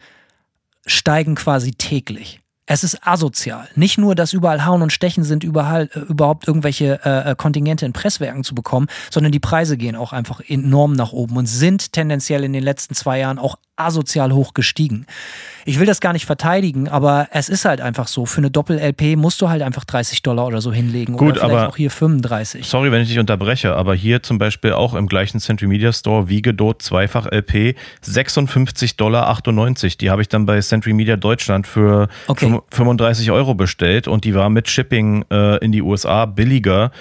[0.85, 2.39] steigen quasi täglich.
[2.65, 3.67] Es ist asozial.
[3.75, 7.85] Nicht nur, dass überall Hauen und Stechen sind, überall, äh, überhaupt irgendwelche äh, äh, Kontingente
[7.85, 11.91] in Presswerken zu bekommen, sondern die Preise gehen auch einfach enorm nach oben und sind
[11.91, 15.05] tendenziell in den letzten zwei Jahren auch asozial hoch gestiegen.
[15.65, 18.25] Ich will das gar nicht verteidigen, aber es ist halt einfach so.
[18.25, 21.17] Für eine Doppel-LP musst du halt einfach 30 Dollar oder so hinlegen.
[21.17, 22.67] Gut, oder aber auch hier 35.
[22.67, 26.29] Sorry, wenn ich dich unterbreche, aber hier zum Beispiel auch im gleichen Century Media Store
[26.29, 27.75] Wiegedot zweifach LP
[28.05, 29.37] 56,98 Dollar.
[30.01, 32.59] Die habe ich dann bei Century Media Deutschland für okay.
[32.71, 36.91] 35 Euro bestellt und die war mit Shipping äh, in die USA billiger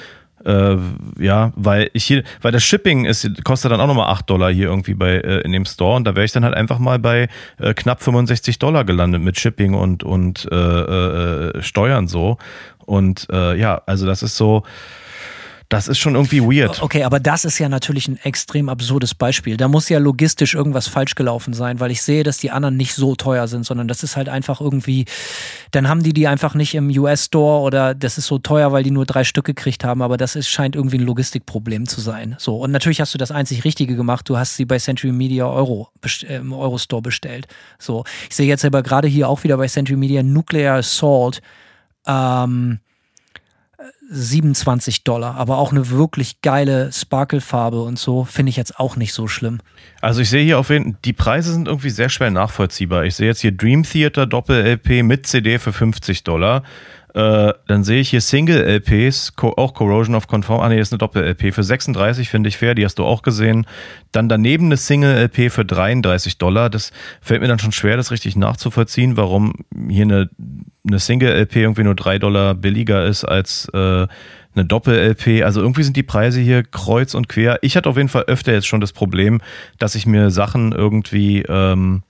[0.45, 0.77] äh,
[1.19, 4.67] ja, weil ich hier, weil das Shipping ist, kostet dann auch nochmal 8 Dollar hier
[4.69, 7.29] irgendwie bei äh, in dem Store und da wäre ich dann halt einfach mal bei
[7.59, 12.39] äh, knapp 65 Dollar gelandet mit Shipping und, und äh, äh, Steuern so.
[12.85, 14.65] Und äh, ja, also das ist so,
[15.73, 16.83] das ist schon irgendwie weird.
[16.83, 19.57] Okay, aber das ist ja natürlich ein extrem absurdes Beispiel.
[19.57, 22.95] Da muss ja logistisch irgendwas falsch gelaufen sein, weil ich sehe, dass die anderen nicht
[22.95, 25.07] so teuer sind, sondern das ist halt einfach irgendwie,
[25.71, 28.91] dann haben die die einfach nicht im US-Store oder das ist so teuer, weil die
[28.91, 32.37] nur drei Stück gekriegt haben, aber das ist, scheint irgendwie ein Logistikproblem zu sein.
[32.39, 35.47] So, und natürlich hast du das einzig Richtige gemacht, du hast sie bei Century Media
[35.47, 35.89] Euro
[36.29, 37.47] im Euro-Store bestellt.
[37.79, 41.41] So, ich sehe jetzt aber gerade hier auch wieder bei Century Media Nuclear Assault,
[42.07, 42.81] ähm,
[44.11, 49.13] 27 Dollar, aber auch eine wirklich geile Sparkle-Farbe und so finde ich jetzt auch nicht
[49.13, 49.61] so schlimm.
[50.01, 53.05] Also ich sehe hier auf jeden Fall, die Preise sind irgendwie sehr schwer nachvollziehbar.
[53.05, 56.63] Ich sehe jetzt hier Dream Theater Doppel-LP mit CD für 50 Dollar.
[57.15, 60.63] Äh, dann sehe ich hier Single-LPs, auch Corrosion of Conform.
[60.63, 61.53] Ah, nee, ist eine Doppel-LP.
[61.53, 63.67] Für 36 finde ich fair, die hast du auch gesehen.
[64.13, 66.71] Dann daneben eine Single-LP für 33 Dollar.
[66.71, 66.91] Das
[67.21, 69.53] fällt mir dann schon schwer, das richtig nachzuvollziehen, warum
[69.89, 70.31] hier eine,
[70.87, 74.07] eine Single-LP irgendwie nur 3 Dollar billiger ist als äh,
[74.55, 75.45] eine Doppel-LP.
[75.45, 77.59] Also irgendwie sind die Preise hier kreuz und quer.
[77.61, 79.43] Ich hatte auf jeden Fall öfter jetzt schon das Problem,
[79.79, 81.43] dass ich mir Sachen irgendwie.
[81.47, 82.05] Ähm,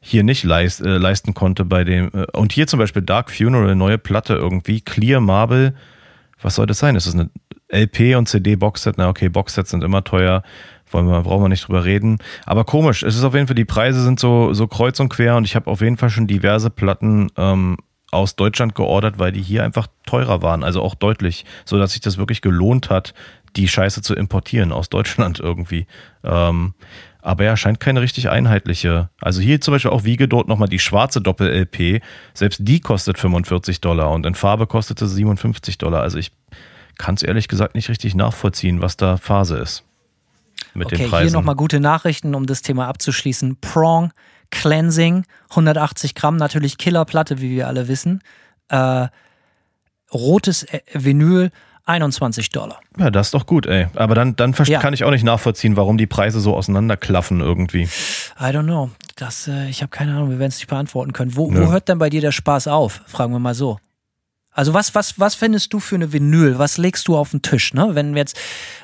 [0.00, 2.10] hier nicht leist, äh, leisten konnte bei dem.
[2.12, 5.74] Äh, und hier zum Beispiel Dark Funeral, neue Platte irgendwie, Clear Marble.
[6.40, 6.96] Was soll das sein?
[6.96, 7.30] Ist das eine
[7.68, 8.96] LP und CD-Boxset?
[8.96, 10.42] Na okay, Boxsets sind immer teuer.
[10.90, 12.18] Wollen wir, brauchen wir nicht drüber reden.
[12.46, 15.36] Aber komisch, es ist auf jeden Fall, die Preise sind so, so kreuz und quer
[15.36, 17.76] und ich habe auf jeden Fall schon diverse Platten ähm,
[18.10, 20.64] aus Deutschland geordert, weil die hier einfach teurer waren.
[20.64, 23.14] Also auch deutlich, so dass sich das wirklich gelohnt hat,
[23.56, 25.86] die Scheiße zu importieren aus Deutschland irgendwie.
[26.24, 26.74] Ähm,
[27.22, 29.10] aber er scheint keine richtig einheitliche.
[29.20, 32.02] Also hier zum Beispiel auch Wiege dort nochmal die schwarze Doppel-LP.
[32.34, 36.02] Selbst die kostet 45 Dollar und in Farbe kostete 57 Dollar.
[36.02, 36.32] Also ich
[36.98, 39.84] kann es ehrlich gesagt nicht richtig nachvollziehen, was da Phase ist.
[40.74, 41.28] Mit okay, den Preisen.
[41.28, 43.56] hier nochmal gute Nachrichten, um das Thema abzuschließen.
[43.60, 44.12] Prong
[44.50, 48.22] Cleansing, 180 Gramm, natürlich Killerplatte, wie wir alle wissen.
[48.68, 49.08] Äh,
[50.12, 51.50] rotes Vinyl,
[51.90, 52.80] 21 Dollar.
[52.98, 53.88] Ja, das ist doch gut, ey.
[53.94, 54.80] Aber dann, dann ja.
[54.80, 57.82] kann ich auch nicht nachvollziehen, warum die Preise so auseinanderklaffen irgendwie.
[57.82, 58.90] I don't know.
[59.16, 61.36] Das, äh, ich habe keine Ahnung, wir werden es nicht beantworten können.
[61.36, 63.02] Wo, wo hört denn bei dir der Spaß auf?
[63.06, 63.78] Fragen wir mal so.
[64.52, 66.58] Also was, was, was findest du für eine Vinyl?
[66.58, 67.72] Was legst du auf den Tisch?
[67.72, 67.90] Ne?
[67.92, 68.36] Wenn wir jetzt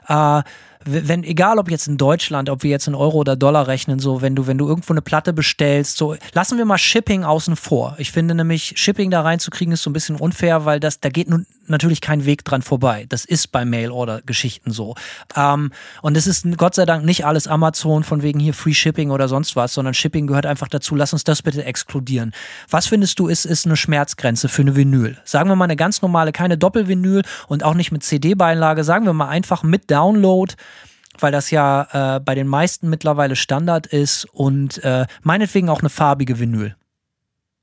[0.09, 0.43] äh,
[0.87, 4.23] wenn, egal ob jetzt in Deutschland, ob wir jetzt in Euro oder Dollar rechnen, so,
[4.23, 7.97] wenn du, wenn du irgendwo eine Platte bestellst, so, lassen wir mal Shipping außen vor.
[7.99, 11.29] Ich finde nämlich, Shipping da reinzukriegen ist so ein bisschen unfair, weil das, da geht
[11.29, 13.07] nun natürlich kein Weg dran vorbei.
[13.09, 14.95] Das ist bei Mail-Order-Geschichten so.
[15.35, 15.73] Ähm,
[16.03, 19.29] und es ist Gott sei Dank nicht alles Amazon von wegen hier Free Shipping oder
[19.29, 20.95] sonst was, sondern Shipping gehört einfach dazu.
[20.95, 22.33] Lass uns das bitte exkludieren.
[22.71, 25.19] Was findest du ist, ist eine Schmerzgrenze für eine Vinyl?
[25.25, 28.85] Sagen wir mal eine ganz normale, keine Doppelvinyl und auch nicht mit CD-Beilage.
[28.85, 30.55] Sagen wir mal einfach mit Download
[31.19, 35.89] weil das ja äh, bei den meisten mittlerweile Standard ist und äh, meinetwegen auch eine
[35.89, 36.77] farbige Vinyl.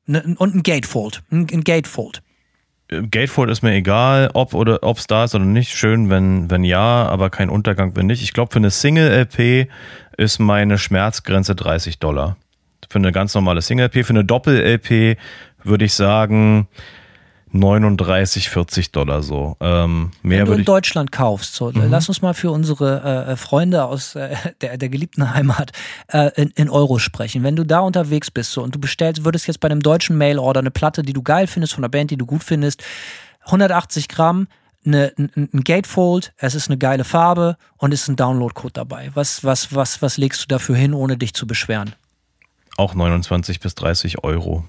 [0.05, 1.23] Ne, und ein Gatefold.
[1.31, 2.21] Ein, ein Gatefold.
[2.87, 5.71] Gatefold ist mir egal, ob oder ob es da ist oder nicht.
[5.71, 8.21] Schön, wenn, wenn ja, aber kein Untergang, wenn nicht.
[8.21, 9.69] Ich glaube, für eine Single-LP
[10.17, 12.37] ist meine Schmerzgrenze 30 Dollar.
[12.89, 14.05] Für eine ganz normale Single-LP.
[14.05, 15.17] Für eine Doppel-LP
[15.63, 16.67] würde ich sagen
[17.53, 19.55] 39, 40 Dollar so.
[19.59, 20.65] Ähm, mehr Wenn du in.
[20.65, 21.85] Deutschland kaufst, so, Mhm.
[21.89, 25.71] lass uns mal für unsere äh, Freunde aus äh, der, der geliebten Heimat
[26.07, 27.43] äh, in, in Euro sprechen.
[27.43, 30.61] Wenn du da unterwegs bist so, und du bestellst, würdest jetzt bei einem deutschen Mail-Order
[30.61, 32.83] eine Platte, die du geil findest, von einer Band, die du gut findest,
[33.45, 34.47] 180 Gramm,
[34.85, 39.11] eine, ein, ein Gatefold, es ist eine geile Farbe und ist ein Download-Code dabei.
[39.13, 41.93] Was, was, was, was legst du dafür hin, ohne dich zu beschweren?
[42.77, 44.65] Auch 29 bis 30 Euro.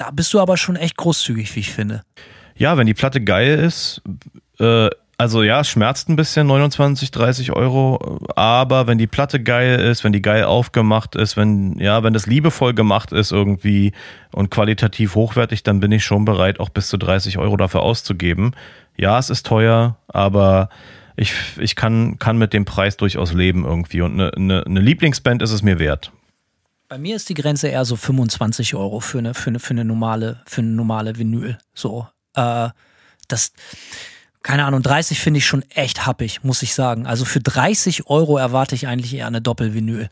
[0.00, 2.00] Da bist du aber schon echt großzügig, wie ich finde.
[2.56, 4.00] Ja, wenn die Platte geil ist,
[4.58, 9.78] äh, also ja, es schmerzt ein bisschen, 29, 30 Euro, aber wenn die Platte geil
[9.78, 13.92] ist, wenn die geil aufgemacht ist, wenn, ja, wenn das liebevoll gemacht ist irgendwie
[14.32, 18.52] und qualitativ hochwertig, dann bin ich schon bereit, auch bis zu 30 Euro dafür auszugeben.
[18.96, 20.70] Ja, es ist teuer, aber
[21.16, 25.42] ich, ich kann, kann mit dem Preis durchaus leben irgendwie und eine, eine, eine Lieblingsband
[25.42, 26.10] ist es mir wert.
[26.90, 29.84] Bei mir ist die Grenze eher so 25 Euro für eine, für eine, für eine
[29.84, 31.56] normale, für eine normale Vinyl.
[31.72, 32.68] So, äh,
[33.28, 33.52] das,
[34.42, 37.06] keine Ahnung, 30 finde ich schon echt happig, muss ich sagen.
[37.06, 40.10] Also für 30 Euro erwarte ich eigentlich eher eine Doppelvinyl.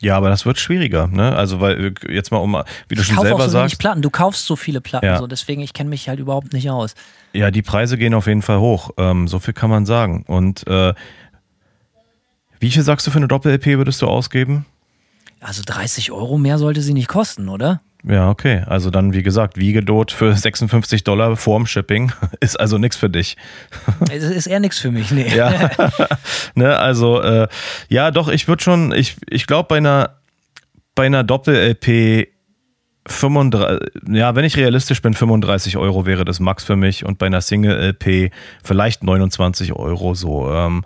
[0.00, 1.36] Ja, aber das wird schwieriger, ne?
[1.36, 3.62] Also, weil jetzt mal um, wie du Ich schon auch selber so sagst.
[3.72, 4.02] wenig Platten.
[4.02, 5.18] Du kaufst so viele Platten, Ja.
[5.18, 6.96] so deswegen ich kenne mich halt überhaupt nicht aus.
[7.34, 8.90] Ja, die Preise gehen auf jeden Fall hoch.
[8.96, 10.24] Ähm, so viel kann man sagen.
[10.26, 10.92] Und äh,
[12.58, 14.66] wie viel sagst du für eine Doppel-LP würdest du ausgeben?
[15.40, 17.80] Also 30 Euro mehr sollte sie nicht kosten, oder?
[18.04, 18.62] Ja, okay.
[18.66, 23.36] Also dann, wie gesagt, Wiegedot für 56 Dollar vorm Shipping ist also nichts für dich.
[24.10, 25.34] Es ist eher nichts für mich, nee.
[25.34, 25.70] Ja,
[26.54, 27.48] ne, also äh,
[27.88, 30.18] ja, doch, ich würde schon, ich, ich glaube bei einer
[30.94, 32.28] bei einer Doppel-LP
[33.06, 37.26] 35, ja, wenn ich realistisch bin, 35 Euro wäre das Max für mich und bei
[37.26, 38.32] einer Single-LP
[38.64, 40.50] vielleicht 29 Euro so.
[40.52, 40.84] Ähm,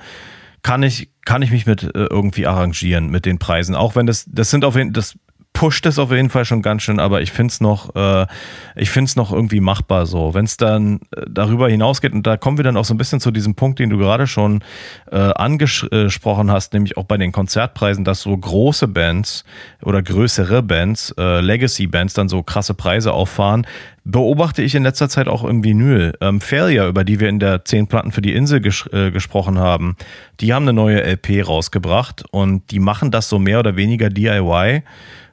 [0.63, 3.75] kann ich, kann ich mich mit äh, irgendwie arrangieren mit den Preisen.
[3.75, 5.17] Auch wenn das, das sind auf jeden das
[5.53, 8.27] pusht es auf jeden Fall schon ganz schön, aber ich finde es noch, äh,
[8.75, 10.35] ich finde es noch irgendwie machbar so.
[10.35, 13.21] Wenn es dann äh, darüber hinausgeht, und da kommen wir dann auch so ein bisschen
[13.21, 14.65] zu diesem Punkt, den du gerade schon
[15.11, 19.45] äh, angesprochen hast, nämlich auch bei den Konzertpreisen, dass so große Bands
[19.83, 23.67] oder größere Bands, äh, Legacy-Bands dann so krasse Preise auffahren,
[24.05, 26.15] beobachte ich in letzter Zeit auch im Vinyl.
[26.21, 29.59] Ähm, Failure, über die wir in der 10 Platten für die Insel ges äh, gesprochen
[29.59, 29.97] haben,
[30.41, 34.83] die haben eine neue LP rausgebracht und die machen das so mehr oder weniger DIY,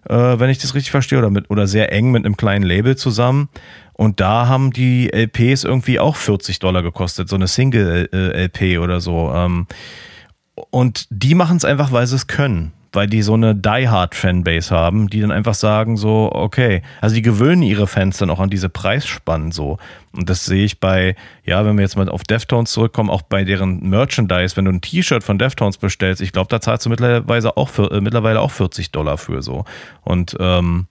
[0.07, 2.95] äh, wenn ich das richtig verstehe, oder, mit, oder sehr eng mit einem kleinen Label
[2.95, 3.49] zusammen.
[3.93, 9.31] Und da haben die LPs irgendwie auch 40 Dollar gekostet, so eine Single-LP oder so.
[9.33, 9.67] Ähm,
[10.69, 12.71] und die machen es einfach, weil sie es können.
[12.91, 17.61] Weil die so eine Die-Hard-Fanbase haben, die dann einfach sagen so, okay, also die gewöhnen
[17.61, 19.77] ihre Fans dann auch an diese Preisspannen so.
[20.11, 23.43] Und das sehe ich bei, ja, wenn wir jetzt mal auf Deftones zurückkommen, auch bei
[23.43, 27.57] deren Merchandise, wenn du ein T-Shirt von Deftones bestellst, ich glaube, da zahlst du mittlerweile
[27.57, 29.65] auch, für, äh, mittlerweile auch 40 Dollar für so.
[30.01, 30.87] Und ähm,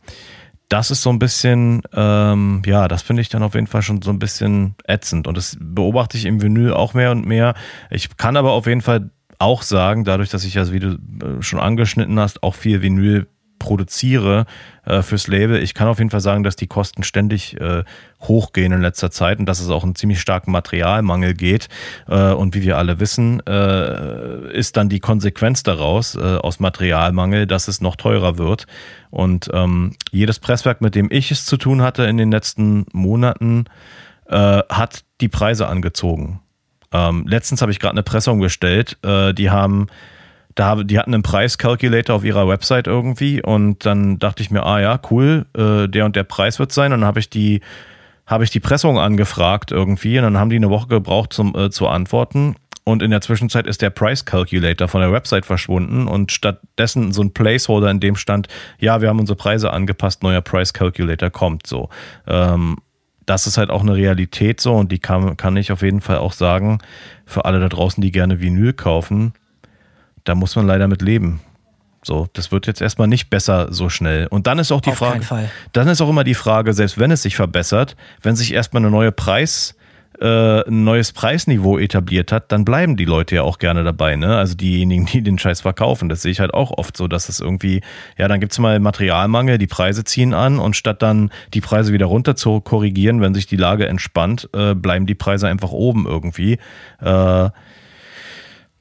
[0.69, 4.03] das ist so ein bisschen, ähm, ja, das finde ich dann auf jeden Fall schon
[4.03, 5.27] so ein bisschen ätzend.
[5.27, 7.55] Und das beobachte ich im Vinyl auch mehr und mehr.
[7.91, 11.43] Ich kann aber auf jeden Fall auch sagen, dadurch, dass ich also, wie du äh,
[11.43, 13.27] schon angeschnitten hast, auch viel Vinyl
[13.59, 14.47] produziere
[14.85, 15.63] äh, fürs Label.
[15.63, 17.85] Ich kann auf jeden Fall sagen, dass die Kosten ständig äh,
[18.23, 21.69] hochgehen in letzter Zeit und dass es auch einen ziemlich starken Materialmangel geht.
[22.09, 27.47] Äh, und wie wir alle wissen, äh, ist dann die Konsequenz daraus, äh, aus Materialmangel,
[27.47, 28.67] dass es noch teurer wird.
[29.11, 33.65] Und ähm, jedes Presswerk, mit dem ich es zu tun hatte in den letzten Monaten,
[34.31, 36.41] hat die Preise angezogen.
[36.93, 38.97] Ähm, letztens habe ich gerade eine Pressung bestellt.
[39.05, 39.89] Äh, die haben,
[40.55, 44.81] da die hatten einen Preiscalculator auf ihrer Website irgendwie und dann dachte ich mir, ah
[44.81, 46.93] ja, cool, äh, der und der Preis wird sein.
[46.93, 47.61] Und dann habe ich die,
[48.27, 51.71] habe ich die Pressung angefragt irgendwie und dann haben die eine Woche gebraucht zum äh,
[51.71, 52.57] zu antworten.
[52.89, 57.21] Und in der Zwischenzeit ist der Price Calculator von der Website verschwunden und stattdessen so
[57.21, 58.49] ein Placeholder, in dem stand,
[58.79, 61.91] ja, wir haben unsere Preise angepasst, neuer Price Calculator kommt so.
[62.27, 62.79] Ähm,
[63.29, 66.19] das ist halt auch eine Realität so und die kann, kann ich auf jeden Fall
[66.19, 66.79] auch sagen,
[67.27, 69.35] für alle da draußen, die gerne Vinyl kaufen,
[70.25, 71.41] da muss man leider mit leben.
[72.03, 74.29] So, das wird jetzt erstmal nicht besser so schnell.
[74.29, 77.11] Und dann ist auch die Auf Frage, dann ist auch immer die Frage, selbst wenn
[77.11, 79.75] es sich verbessert, wenn sich erstmal eine neue Preis
[80.21, 84.37] äh, ein neues Preisniveau etabliert hat, dann bleiben die Leute ja auch gerne dabei, ne?
[84.37, 86.09] Also diejenigen, die den Scheiß verkaufen.
[86.09, 87.83] Das sehe ich halt auch oft so, dass es irgendwie,
[88.17, 92.07] ja, dann gibt's mal Materialmangel, die Preise ziehen an und statt dann die Preise wieder
[92.07, 96.59] runter zu korrigieren, wenn sich die Lage entspannt, äh, bleiben die Preise einfach oben irgendwie.
[97.01, 97.51] Äh,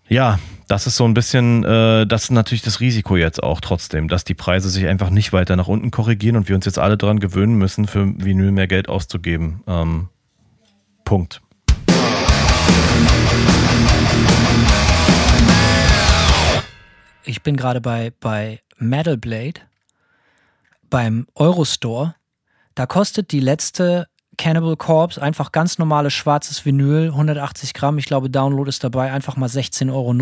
[0.09, 4.07] ja, das ist so ein bisschen, äh, das ist natürlich das Risiko jetzt auch trotzdem,
[4.07, 6.97] dass die Preise sich einfach nicht weiter nach unten korrigieren und wir uns jetzt alle
[6.97, 9.61] daran gewöhnen müssen, für Vinyl mehr Geld auszugeben.
[9.67, 10.09] Ähm,
[11.07, 11.41] Punkt.
[17.23, 19.61] Ich bin gerade bei, bei Metal Blade
[20.89, 22.15] beim Eurostore.
[22.75, 24.07] Da kostet die letzte
[24.37, 27.97] Cannibal Corpse einfach ganz normales schwarzes Vinyl, 180 Gramm.
[27.97, 30.13] Ich glaube, Download ist dabei einfach mal 16,90 Euro.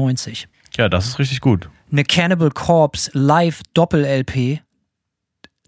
[0.77, 1.67] Ja, das ist richtig gut.
[1.91, 4.61] Eine Cannibal Corpse Live Doppel-LP,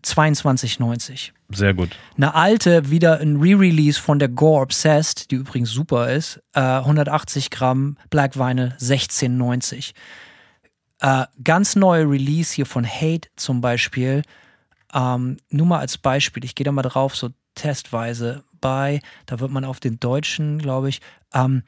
[0.03, 1.31] 22,90.
[1.49, 1.89] Sehr gut.
[2.15, 6.41] Eine alte, wieder ein Re-Release von der Gore Obsessed, die übrigens super ist.
[6.53, 9.93] Äh, 180 Gramm Black Vinyl, 16,90.
[10.99, 14.23] Äh, ganz neue Release hier von Hate zum Beispiel.
[14.93, 19.51] Ähm, nur mal als Beispiel, ich gehe da mal drauf, so testweise bei, da wird
[19.51, 21.01] man auf den deutschen, glaube ich,
[21.33, 21.63] ähm,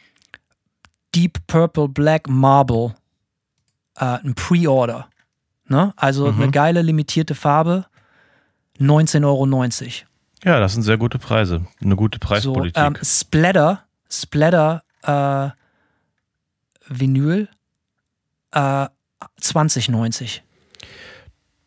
[1.16, 2.96] Deep Purple Black Marble,
[3.98, 5.10] äh, ein Pre-Order.
[5.68, 5.94] Ne?
[5.98, 6.42] Also Mhm.
[6.42, 7.86] eine geile limitierte Farbe,
[8.80, 9.46] 19,90 Euro.
[10.46, 11.66] Ja, das sind sehr gute Preise.
[11.82, 12.78] Eine gute So, Preispolitik.
[12.82, 15.50] ähm, Splatter, Splatter äh,
[16.88, 17.48] Vinyl,
[18.52, 18.88] äh,
[19.42, 20.40] 20,90.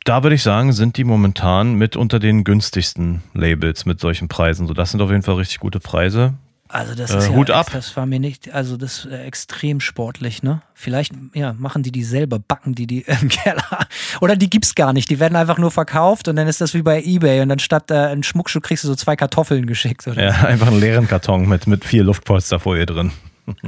[0.05, 4.67] da würde ich sagen, sind die momentan mit unter den günstigsten Labels mit solchen Preisen.
[4.67, 6.35] So, das sind auf jeden Fall richtig gute Preise.
[6.73, 7.69] Also das Äh, ist ja, Hut ab.
[7.73, 10.63] das war mir nicht, also das ist äh, extrem sportlich, ne?
[10.75, 13.87] Vielleicht, ja, machen die die selber, backen die die im Keller.
[14.23, 16.83] Oder die gibt's gar nicht, die werden einfach nur verkauft und dann ist das wie
[16.83, 20.07] bei Ebay und dann statt äh, ein Schmuckstück kriegst du so zwei Kartoffeln geschickt.
[20.09, 23.13] Oder Ja, einfach einen leeren Karton mit, mit vier Luftpolsterfolie drin.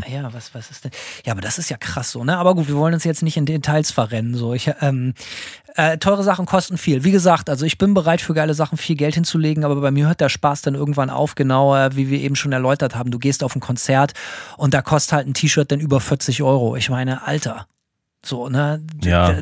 [0.08, 0.92] Ja, was, was ist denn?
[1.24, 2.38] Ja, aber das ist ja krass so, ne?
[2.38, 4.34] Aber gut, wir wollen uns jetzt nicht in Details verrennen.
[4.34, 5.14] So, ich, ähm,
[5.76, 7.02] äh, teure Sachen kosten viel.
[7.02, 10.06] Wie gesagt, also ich bin bereit für geile Sachen viel Geld hinzulegen, aber bei mir
[10.06, 13.10] hört der Spaß dann irgendwann auf, genau äh, wie wir eben schon erläutert haben.
[13.10, 14.12] Du gehst auf ein Konzert
[14.56, 16.76] und da kostet halt ein T-Shirt dann über 40 Euro.
[16.76, 17.66] Ich meine, Alter.
[18.24, 18.82] So, ne?
[19.02, 19.34] Ja.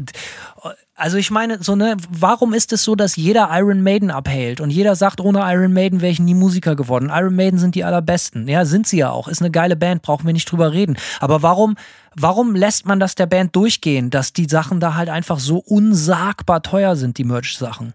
[1.03, 4.71] Also ich meine, so, ne, warum ist es so, dass jeder Iron Maiden abhält und
[4.71, 7.11] jeder sagt, ohne Iron Maiden wäre ich nie Musiker geworden.
[7.13, 8.47] Iron Maiden sind die allerbesten.
[8.47, 9.27] Ja, sind sie ja auch.
[9.27, 10.97] Ist eine geile Band, brauchen wir nicht drüber reden.
[11.19, 11.75] Aber warum,
[12.15, 16.63] warum lässt man das der Band durchgehen, dass die Sachen da halt einfach so unsagbar
[16.63, 17.95] teuer sind, die Merch-Sachen?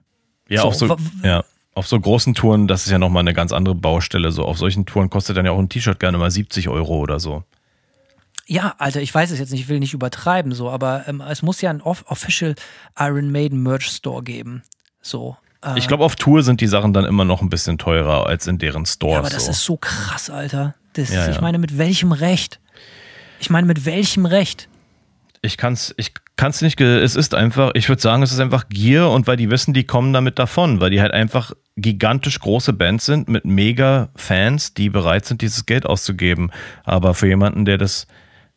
[0.50, 3.54] Ja, So, auf so, ja, auf so großen Touren, das ist ja nochmal eine ganz
[3.54, 4.34] andere Baustelle.
[4.34, 7.22] So, auf solchen Touren kostet dann ja auch ein T-Shirt gerne mal 70 Euro oder
[7.22, 7.46] so.
[8.48, 11.42] Ja, Alter, ich weiß es jetzt nicht, ich will nicht übertreiben, so, aber ähm, es
[11.42, 12.56] muss ja ein off Official
[12.98, 14.64] Iron Maiden Merch Store geben.
[15.02, 15.38] So.
[15.64, 18.48] Äh, Ich glaube, auf Tour sind die Sachen dann immer noch ein bisschen teurer als
[18.48, 19.14] in deren Stores.
[19.14, 19.52] Ja, aber das so.
[19.52, 20.76] ist so krass, Alter.
[20.94, 21.42] Das, Ja, Ich ja.
[21.42, 22.60] meine, mit welchem Recht?
[23.40, 24.70] Ich meine, mit welchem Recht?
[25.42, 29.10] ich kann's, ich kann's nicht, es ist einfach, ich würde sagen, es ist einfach Gier
[29.10, 33.06] und weil die wissen, die kommen damit davon, weil die halt einfach gigantisch große Bands
[33.06, 36.52] sind mit mega Fans, die bereit sind, dieses Geld auszugeben.
[36.84, 38.08] Aber für jemanden, der das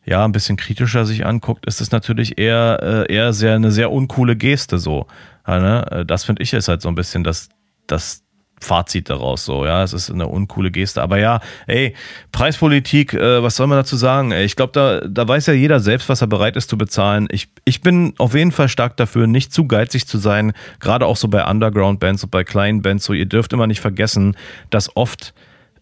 [0.05, 2.79] ja ein bisschen kritischer sich anguckt, ist es natürlich eher,
[3.09, 5.07] äh, eher sehr, eine sehr uncoole Geste so.
[5.47, 5.91] Ja, ne?
[5.91, 7.49] Äh, Das finde ich ist halt so ein bisschen das,
[7.87, 8.23] das
[8.63, 11.95] Fazit daraus so, ja, es ist eine uncoole Geste, aber ja, ey,
[12.31, 14.31] Preispolitik, äh, was soll man dazu sagen?
[14.31, 17.27] Ich glaube, da, da weiß ja jeder selbst, was er bereit ist zu bezahlen.
[17.31, 21.17] Ich, ich bin auf jeden Fall stark dafür, nicht zu geizig zu sein, gerade auch
[21.17, 24.37] so bei Underground-Bands und bei kleinen Bands, so ihr dürft immer nicht vergessen,
[24.69, 25.33] dass oft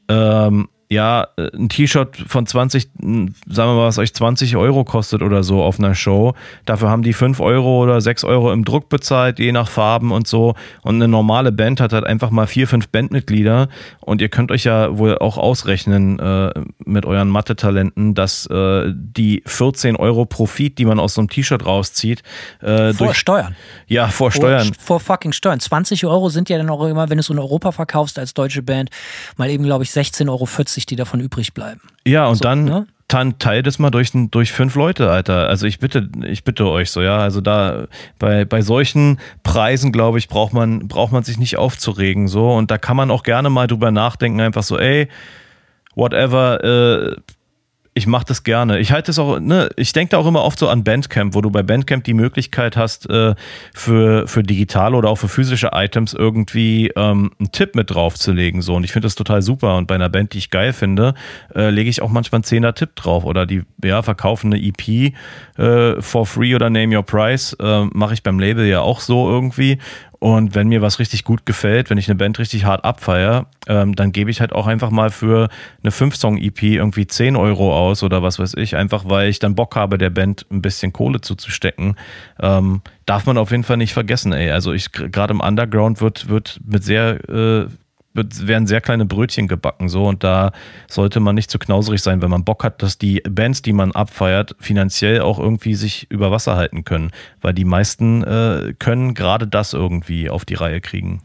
[0.08, 4.84] ähm, ja, äh, ein T-Shirt von 20, m, sagen wir mal, was euch 20 Euro
[4.84, 6.34] kostet oder so auf einer Show.
[6.66, 10.28] Dafür haben die 5 Euro oder 6 Euro im Druck bezahlt, je nach Farben und
[10.28, 10.56] so.
[10.82, 13.70] Und eine normale Band hat halt einfach mal vier, fünf Bandmitglieder.
[14.00, 16.54] Und ihr könnt euch ja wohl auch ausrechnen äh,
[16.86, 21.68] mit euren Mathe-Talenten, dass äh, die 14 Euro Profit, die man aus so einem T-Shirt
[21.68, 22.24] rauszieht,
[22.62, 23.56] äh, Vor durch Steuern.
[23.88, 24.72] ja, vor Vor, Steuern.
[24.80, 25.60] vor fucking Steuern.
[25.60, 28.64] 20 Euro sind ja dann auch immer, wenn du es in Europa verkaufst als deutsche
[28.64, 28.90] Band,
[29.38, 30.46] mal eben, glaube ich, 16,40 Euro,
[30.86, 31.82] die davon übrig bleiben.
[32.06, 32.88] Ja, und So, dann, ne?
[33.08, 35.48] dann teilt es mal durch, durch fünf Leute, Alter.
[35.50, 37.18] Also ich bitte, ich bitte euch so, ja.
[37.18, 37.88] Also da
[38.20, 42.28] bei, bei solchen Preisen, glaube ich, braucht man, braucht man sich nicht aufzuregen.
[42.28, 42.52] So.
[42.52, 45.08] Und da kann man auch gerne mal drüber nachdenken, einfach so, ey,
[45.96, 47.16] whatever, äh,
[47.94, 48.80] ich mache das gerne.
[48.80, 51.42] Ich halte es auch, ne, ich denke da auch immer oft so an Bandcamp, wo
[51.42, 53.36] du bei Bandcamp die Möglichkeit hast, äh,
[53.74, 58.62] für, für digitale oder auch für physische Items irgendwie ähm, einen Tipp mit draufzulegen.
[58.62, 58.76] So.
[58.76, 59.76] Und ich finde das total super.
[59.78, 61.14] Und bei einer Band, die ich geil finde,
[61.54, 63.26] äh, lege ich auch manchmal einen Zehner Tipp drauf.
[63.26, 65.14] Oder die ja, verkaufen eine EP
[65.58, 67.54] äh, for free oder Name Your Price.
[67.60, 69.80] Äh, mache ich beim Label ja auch so irgendwie.
[70.20, 73.96] Und wenn mir was richtig gut gefällt, wenn ich eine Band richtig hart abfeier, ähm,
[73.96, 75.48] dann gebe ich halt auch einfach mal für
[75.82, 79.78] eine 5-Song-EP irgendwie 10 Euro aus oder was weiß ich, einfach weil ich dann Bock
[79.78, 81.96] habe, der Band ein bisschen Kohle zuzustecken.
[82.42, 84.52] Ähm, darf man auf jeden Fall nicht vergessen, ey.
[84.52, 87.68] Also ich gerade im Underground wird, wird mit sehr äh,
[88.14, 90.52] werden sehr kleine Brötchen gebacken so und da
[90.88, 93.92] sollte man nicht zu knauserig sein, wenn man Bock hat, dass die Bands, die man
[93.92, 97.12] abfeiert, finanziell auch irgendwie sich über Wasser halten können,
[97.42, 101.22] weil die meisten äh, können gerade das irgendwie auf die Reihe kriegen.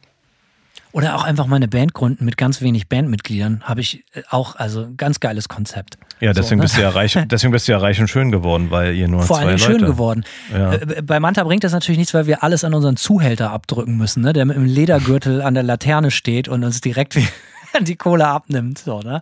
[0.94, 3.62] Oder auch einfach mal eine Band gründen mit ganz wenig Bandmitgliedern.
[3.64, 5.98] Habe ich äh, auch, also ganz geiles Konzept.
[6.20, 6.62] Ja, deswegen, so, ne?
[6.62, 9.22] bist du ja reich, deswegen bist du ja reich und schön geworden, weil ihr nur
[9.22, 9.64] Vor zwei allem Leute.
[9.64, 10.24] schön geworden.
[10.52, 10.74] Ja.
[10.74, 14.22] Äh, bei Manta bringt das natürlich nichts, weil wir alles an unseren Zuhälter abdrücken müssen,
[14.22, 14.32] ne?
[14.32, 17.18] der mit dem Ledergürtel an der Laterne steht und uns direkt
[17.80, 18.78] die Kohle abnimmt.
[18.78, 19.20] So, ne?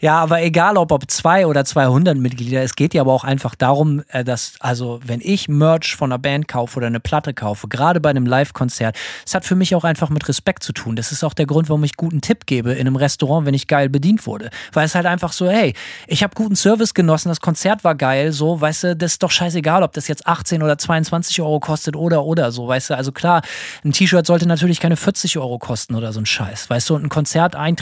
[0.00, 3.54] Ja, aber egal ob, ob zwei oder 200 Mitglieder, es geht ja aber auch einfach
[3.54, 7.68] darum, äh, dass, also wenn ich Merch von einer Band kaufe oder eine Platte kaufe,
[7.68, 10.96] gerade bei einem Live-Konzert, es hat für mich auch einfach mit Respekt zu tun.
[10.96, 13.66] Das ist auch der Grund, warum ich guten Tipp gebe in einem Restaurant, wenn ich
[13.66, 14.50] geil bedient wurde.
[14.72, 15.74] Weil es halt einfach so, hey,
[16.06, 19.30] ich habe guten Service genossen, das Konzert war geil, so, weißt du, das ist doch
[19.30, 23.12] scheißegal, ob das jetzt 18 oder 22 Euro kostet oder oder so, weißt du, also
[23.12, 23.42] klar,
[23.84, 27.02] ein T-Shirt sollte natürlich keine 40 Euro kosten oder so ein Scheiß, weißt du, und
[27.02, 27.08] ein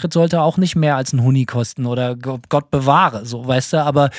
[0.04, 3.84] Konzerteintritt sollte auch nicht mehr als ein Huni kosten oder Gott bewahre, so, weißt du,
[3.84, 4.10] aber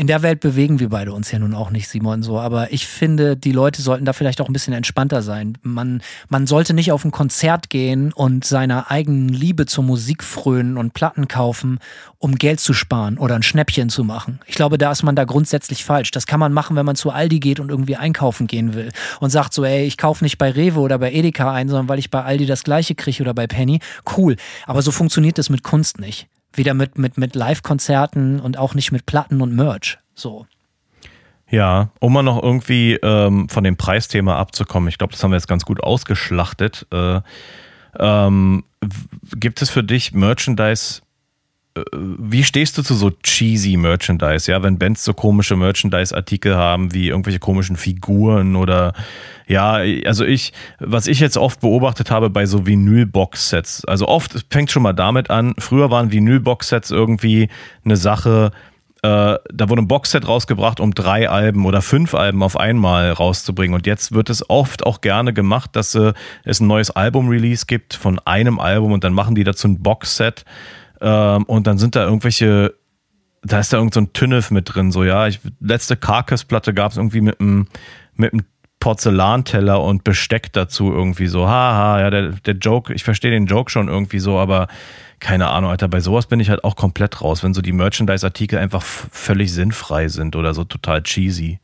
[0.00, 2.38] in der Welt bewegen wir beide uns ja nun auch nicht, Simon, so.
[2.40, 5.58] Aber ich finde, die Leute sollten da vielleicht auch ein bisschen entspannter sein.
[5.60, 6.00] Man,
[6.30, 10.94] man sollte nicht auf ein Konzert gehen und seiner eigenen Liebe zur Musik frönen und
[10.94, 11.80] Platten kaufen,
[12.16, 14.40] um Geld zu sparen oder ein Schnäppchen zu machen.
[14.46, 16.12] Ich glaube, da ist man da grundsätzlich falsch.
[16.12, 19.28] Das kann man machen, wenn man zu Aldi geht und irgendwie einkaufen gehen will und
[19.28, 22.10] sagt so, ey, ich kaufe nicht bei Rewe oder bei Edeka ein, sondern weil ich
[22.10, 23.80] bei Aldi das gleiche kriege oder bei Penny.
[24.16, 24.36] Cool.
[24.64, 26.26] Aber so funktioniert das mit Kunst nicht.
[26.52, 29.98] Weder mit, mit, mit Live-Konzerten und auch nicht mit Platten und Merch.
[30.14, 30.46] So.
[31.50, 35.36] Ja, um mal noch irgendwie ähm, von dem Preisthema abzukommen, ich glaube, das haben wir
[35.36, 36.86] jetzt ganz gut ausgeschlachtet.
[36.92, 37.20] Äh,
[37.98, 38.64] ähm,
[39.34, 41.02] gibt es für dich Merchandise?
[41.74, 44.50] Äh, wie stehst du zu so cheesy Merchandise?
[44.50, 48.92] Ja, wenn Bands so komische Merchandise-Artikel haben, wie irgendwelche komischen Figuren oder
[49.50, 54.70] ja, also ich, was ich jetzt oft beobachtet habe bei so Vinyl-Box-Sets, also oft fängt
[54.70, 57.48] schon mal damit an, früher waren Vinyl-Box-Sets irgendwie
[57.84, 58.52] eine Sache,
[59.02, 63.74] äh, da wurde ein Boxset rausgebracht, um drei Alben oder fünf Alben auf einmal rauszubringen.
[63.74, 66.12] Und jetzt wird es oft auch gerne gemacht, dass äh,
[66.44, 70.44] es ein neues Album-Release gibt von einem Album und dann machen die dazu ein Boxset
[71.00, 72.74] ähm, und dann sind da irgendwelche
[73.42, 75.26] da ist da irgend so ein Tünnef mit drin, so ja.
[75.26, 77.66] Ich, letzte Carcass-Platte gab es irgendwie mit einem
[78.14, 78.44] mit einem
[78.80, 81.46] Porzellanteller und Besteck dazu irgendwie so.
[81.46, 84.68] Haha, ja, der, der Joke, ich verstehe den Joke schon irgendwie so, aber
[85.20, 88.58] keine Ahnung, Alter, bei sowas bin ich halt auch komplett raus, wenn so die Merchandise-Artikel
[88.58, 91.60] einfach völlig sinnfrei sind oder so total cheesy.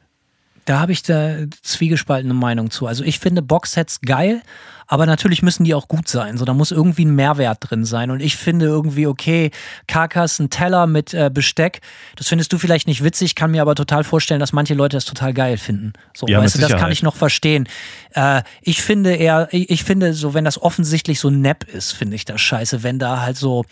[0.67, 2.87] Da habe ich da zwiegespaltene Meinung zu.
[2.87, 4.43] Also ich finde Boxsets geil,
[4.87, 6.37] aber natürlich müssen die auch gut sein.
[6.39, 8.11] So, da muss irgendwie ein Mehrwert drin sein.
[8.11, 9.51] Und ich finde irgendwie, okay,
[9.87, 11.81] Karkas, ein Teller mit äh, Besteck,
[12.17, 15.05] das findest du vielleicht nicht witzig, kann mir aber total vorstellen, dass manche Leute das
[15.05, 15.93] total geil finden.
[16.15, 17.69] So, Ja, weißt du, das kann ich noch verstehen.
[18.13, 22.17] Äh, ich finde eher, ich, ich finde so, wenn das offensichtlich so nepp ist, finde
[22.17, 23.65] ich das scheiße, wenn da halt so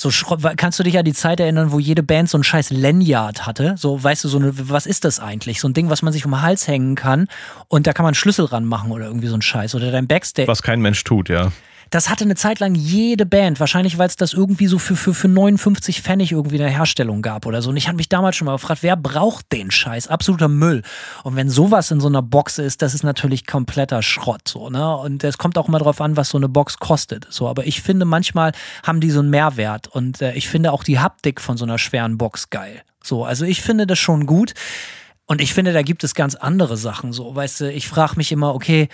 [0.00, 0.10] so
[0.56, 3.74] kannst du dich an die Zeit erinnern, wo jede Band so ein scheiß Lanyard hatte?
[3.76, 5.60] So, weißt du, so eine, was ist das eigentlich?
[5.60, 7.28] So ein Ding, was man sich um den Hals hängen kann
[7.68, 9.74] und da kann man einen Schlüssel ranmachen oder irgendwie so ein Scheiß.
[9.74, 10.48] Oder dein Backstage.
[10.48, 11.52] Was kein Mensch tut, ja.
[11.90, 15.12] Das hatte eine Zeit lang jede Band, wahrscheinlich weil es das irgendwie so für, für,
[15.12, 17.70] für 59 Pfennig irgendwie in der Herstellung gab oder so.
[17.70, 20.06] Und ich habe mich damals schon mal gefragt, wer braucht den Scheiß?
[20.06, 20.82] Absoluter Müll.
[21.24, 24.46] Und wenn sowas in so einer Box ist, das ist natürlich kompletter Schrott.
[24.46, 24.96] So, ne?
[24.96, 27.26] Und es kommt auch immer drauf an, was so eine Box kostet.
[27.28, 28.52] So, aber ich finde, manchmal
[28.84, 29.88] haben die so einen Mehrwert.
[29.88, 32.82] Und äh, ich finde auch die Haptik von so einer schweren Box geil.
[33.02, 34.54] So, also ich finde das schon gut.
[35.26, 37.12] Und ich finde, da gibt es ganz andere Sachen.
[37.12, 38.88] So, weißt du, ich frage mich immer, okay,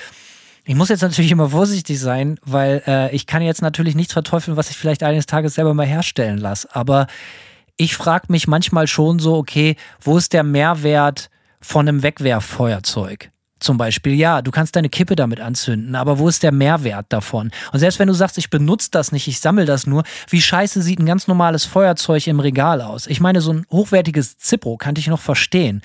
[0.68, 4.56] ich muss jetzt natürlich immer vorsichtig sein, weil äh, ich kann jetzt natürlich nichts verteufeln,
[4.56, 6.68] was ich vielleicht eines Tages selber mal herstellen lasse.
[6.74, 7.06] Aber
[7.76, 11.30] ich frage mich manchmal schon so, okay, wo ist der Mehrwert
[11.60, 13.30] von einem Wegwerffeuerzeug?
[13.60, 17.52] Zum Beispiel, ja, du kannst deine Kippe damit anzünden, aber wo ist der Mehrwert davon?
[17.72, 20.82] Und selbst wenn du sagst, ich benutze das nicht, ich sammle das nur, wie scheiße
[20.82, 23.06] sieht ein ganz normales Feuerzeug im Regal aus?
[23.06, 25.80] Ich meine, so ein hochwertiges Zippo kann ich noch verstehen.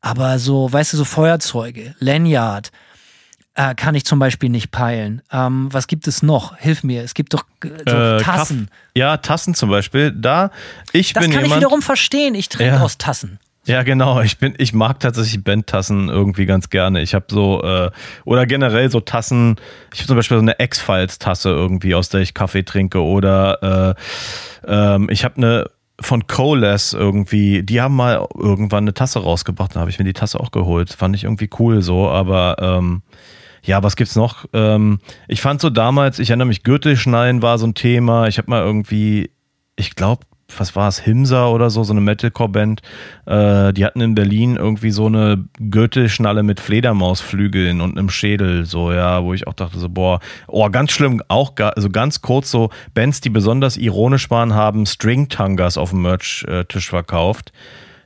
[0.00, 2.72] Aber so, weißt du, so Feuerzeuge, Lanyard,
[3.58, 5.20] äh, kann ich zum Beispiel nicht peilen.
[5.32, 6.56] Ähm, was gibt es noch?
[6.56, 7.02] Hilf mir.
[7.02, 8.68] Es gibt doch äh, so Äh, Tassen.
[8.70, 10.12] Kaff- Ja, Tassen zum Beispiel.
[10.12, 10.50] Da,
[10.92, 11.60] ich Das bin kann ich jemand.
[11.62, 12.34] wiederum verstehen.
[12.34, 12.80] Ich trinke Ja.
[12.82, 13.40] aus Tassen.
[13.66, 14.22] Ja, genau.
[14.22, 17.02] Ich bin, ich mag tatsächlich Bandtassen irgendwie ganz gerne.
[17.02, 17.90] Ich habe so äh,
[18.24, 19.56] oder generell so Tassen.
[19.92, 23.02] Ich habe zum Beispiel so eine X-Files-Tasse irgendwie, aus der ich Kaffee trinke.
[23.02, 23.94] Oder
[24.66, 25.70] äh, ähm, ich habe eine
[26.00, 27.62] von Coles irgendwie.
[27.62, 29.74] Die haben mal irgendwann eine Tasse rausgebracht.
[29.76, 30.90] Da habe ich mir die Tasse auch geholt.
[30.90, 32.08] Fand ich irgendwie cool so.
[32.08, 33.02] Aber ähm,
[33.62, 34.46] Ja, was gibt's noch?
[34.52, 38.28] Ähm, ich fand so damals, ich erinnere mich, Gürtelschneiden war so ein Thema.
[38.28, 39.30] Ich habe mal irgendwie,
[39.76, 40.22] ich glaube,
[40.56, 42.80] was war es, Himsa oder so, so eine Metalcore-Band.
[43.26, 48.92] Äh, die hatten in Berlin irgendwie so eine Gürtelschnalle mit Fledermausflügeln und einem Schädel, so,
[48.92, 52.50] ja, wo ich auch dachte, so, boah, oh, ganz schlimm, auch gar, also ganz kurz
[52.50, 57.52] so Bands, die besonders ironisch waren, haben String-Tangas auf dem Merch-Tisch verkauft.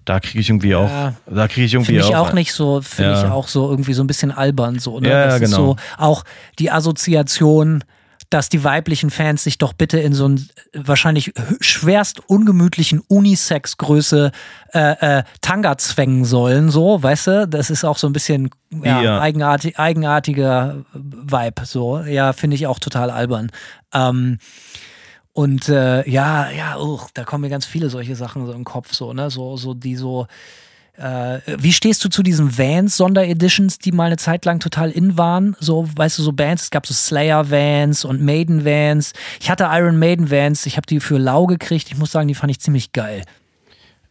[0.04, 0.90] Da kriege ich irgendwie auch,
[1.26, 3.24] da kriege ich irgendwie Finde ich auch, auch nicht so, finde Ja.
[3.24, 4.98] ich auch so irgendwie so ein bisschen albern so.
[4.98, 5.08] Ne?
[5.08, 5.56] Ja, das ja, ist genau.
[5.56, 6.24] so auch
[6.58, 7.84] die Assoziation,
[8.30, 14.32] dass die weiblichen Fans sich doch bitte in so einen wahrscheinlich schwerst ungemütlichen Unisex-Größe
[14.72, 17.48] äh, äh, Tanga zwängen sollen, so, weißt du?
[17.48, 18.48] Das ist auch so ein bisschen
[18.82, 19.20] ja, Ja.
[19.20, 22.00] Eigenartig, eigenartiger Vibe, so.
[22.00, 23.50] Ja, finde ich auch total albern.
[23.92, 24.38] Ähm,
[25.32, 28.92] und äh, ja, ja, uch, da kommen mir ganz viele solche Sachen so im Kopf,
[28.92, 29.30] so, ne?
[29.30, 30.26] So, so, die so.
[30.98, 35.56] Äh, wie stehst du zu diesen Vans-Sondereditions, die mal eine Zeit lang total in waren?
[35.58, 39.14] So, weißt du, so Bands, es gab so Slayer-Vans und Maiden-Vans.
[39.40, 41.88] Ich hatte Iron Maiden-Vans, ich habe die für lau gekriegt.
[41.90, 43.22] Ich muss sagen, die fand ich ziemlich geil.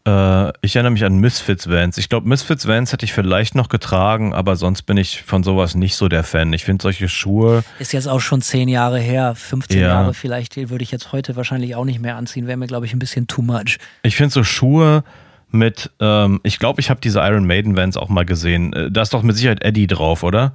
[0.06, 1.98] Äh, ich erinnere mich an Misfits Vans.
[1.98, 5.76] Ich glaube, Misfits Vans hätte ich vielleicht noch getragen, aber sonst bin ich von sowas
[5.76, 6.52] nicht so der Fan.
[6.53, 9.88] Ich finde solche Schuhe, Ist jetzt auch schon zehn Jahre her, 15 Ja.
[9.90, 12.48] Jahre vielleicht, die würde ich jetzt heute wahrscheinlich auch nicht mehr anziehen.
[12.48, 13.78] Wäre mir, glaube ich, ein bisschen too much.
[14.03, 15.03] ich finde so Schuhe
[15.52, 18.73] mit, ähm, ich glaube, ich habe diese Iron Maiden Vans auch mal gesehen.
[18.73, 20.53] Äh, Da ist doch mit Sicherheit Eddie drauf, oder?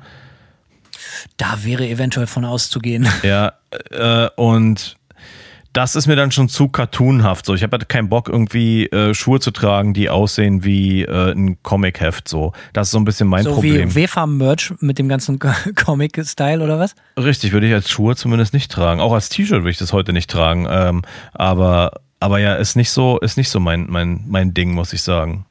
[1.36, 3.06] Da wäre eventuell von auszugehen.
[3.22, 3.52] Ja,
[3.90, 4.95] äh, und
[5.76, 7.44] das ist mir dann schon zu cartoonhaft.
[7.44, 11.32] So, ich habe halt keinen Bock, irgendwie äh, Schuhe zu tragen, die aussehen wie äh,
[11.32, 12.28] ein Comic-Heft.
[12.28, 13.94] So, das ist so ein bisschen mein so Problem.
[13.94, 15.38] wie WFAM-Merch mit dem ganzen
[15.74, 16.94] Comic-Style oder was?
[17.18, 19.00] Richtig, würde ich als Schuhe zumindest nicht tragen.
[19.00, 20.66] Auch als T-Shirt würde ich das heute nicht tragen.
[20.70, 21.02] Ähm,
[21.34, 25.02] aber, aber ja, ist nicht so, ist nicht so mein, mein, mein Ding, muss ich
[25.02, 25.44] sagen.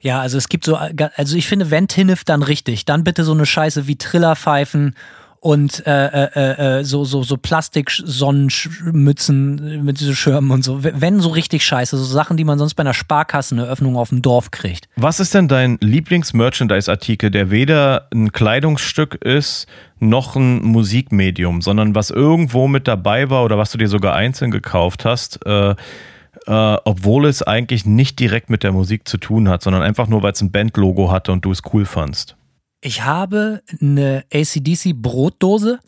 [0.00, 2.84] Ja, also es gibt so, also ich finde, wenn Tinnef, dann richtig.
[2.84, 4.96] Dann bitte so eine Scheiße wie Trillerpfeifen
[5.40, 10.82] und äh, äh, äh, so, so, so Plastik-Sonnenmützen mit so Schirmen und so.
[10.82, 14.50] Wenn so richtig scheiße, so Sachen, die man sonst bei einer Sparkasseneröffnung auf dem Dorf
[14.50, 14.88] kriegt.
[14.96, 19.68] Was ist denn dein Lieblings-Merchandise-Artikel, der weder ein Kleidungsstück ist,
[20.00, 24.50] noch ein Musikmedium, sondern was irgendwo mit dabei war oder was du dir sogar einzeln
[24.50, 29.62] gekauft hast, äh, äh, obwohl es eigentlich nicht direkt mit der Musik zu tun hat,
[29.62, 32.37] sondern einfach nur, weil es ein Bandlogo hatte und du es cool fandst?
[32.80, 35.80] Ich habe eine ACDC Brotdose,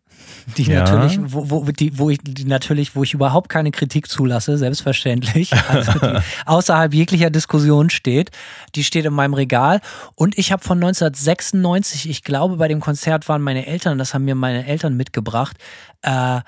[0.56, 0.80] die Ja.
[0.82, 5.52] natürlich, wo, wo, die, wo ich die natürlich, wo ich überhaupt keine Kritik zulasse, selbstverständlich,
[5.68, 8.30] also die außerhalb jeglicher Diskussion steht.
[8.74, 9.80] Die steht in meinem Regal
[10.16, 14.24] und ich habe von 1996, ich glaube, bei dem Konzert waren meine Eltern, das haben
[14.24, 15.56] mir meine Eltern mitgebracht.
[16.02, 16.40] Äh,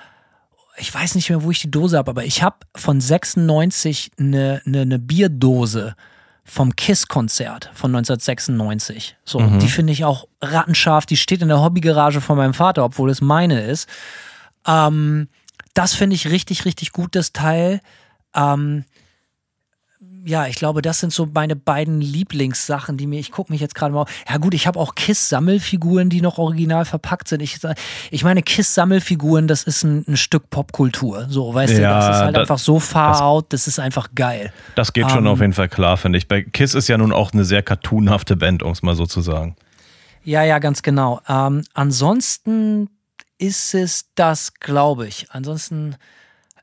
[0.77, 4.61] ich weiß nicht mehr, wo ich die Dose habe, aber ich habe von 96 eine,
[4.65, 5.95] eine, eine Bierdose
[6.45, 9.15] vom KISS-Konzert von 1996.
[9.23, 11.05] So, die finde ich auch rattenscharf.
[11.05, 13.87] Die steht in der Hobbygarage von meinem Vater, obwohl es meine ist.
[14.67, 15.29] Ähm,
[15.73, 17.79] das finde ich richtig, richtig gut, das Teil.
[18.35, 18.83] Ähm,
[20.25, 23.75] ja, ich glaube, das sind so meine beiden Lieblingssachen, die mir, ich gucke mich jetzt
[23.75, 27.41] gerade mal, ja gut, ich habe auch KISS-Sammelfiguren, die noch original verpackt sind.
[27.41, 27.59] Ich,
[28.11, 31.25] ich meine, KISS-Sammelfiguren, das ist ein, ein Stück Popkultur.
[31.29, 34.09] So, weißt du, Ja, das ist halt das- einfach so far out, das ist einfach
[34.15, 34.53] geil.
[34.75, 36.27] Das geht schon Ähm, auf jeden Fall klar, finde ich.
[36.27, 39.21] Bei Kiss ist ja nun auch eine sehr cartoonhafte Band, um es mal so zu
[39.21, 39.55] sagen.
[40.23, 41.19] Ja, ja, ganz genau.
[41.27, 42.89] Ähm, ansonsten
[43.37, 45.27] ist es das, glaube ich.
[45.31, 45.95] Ansonsten,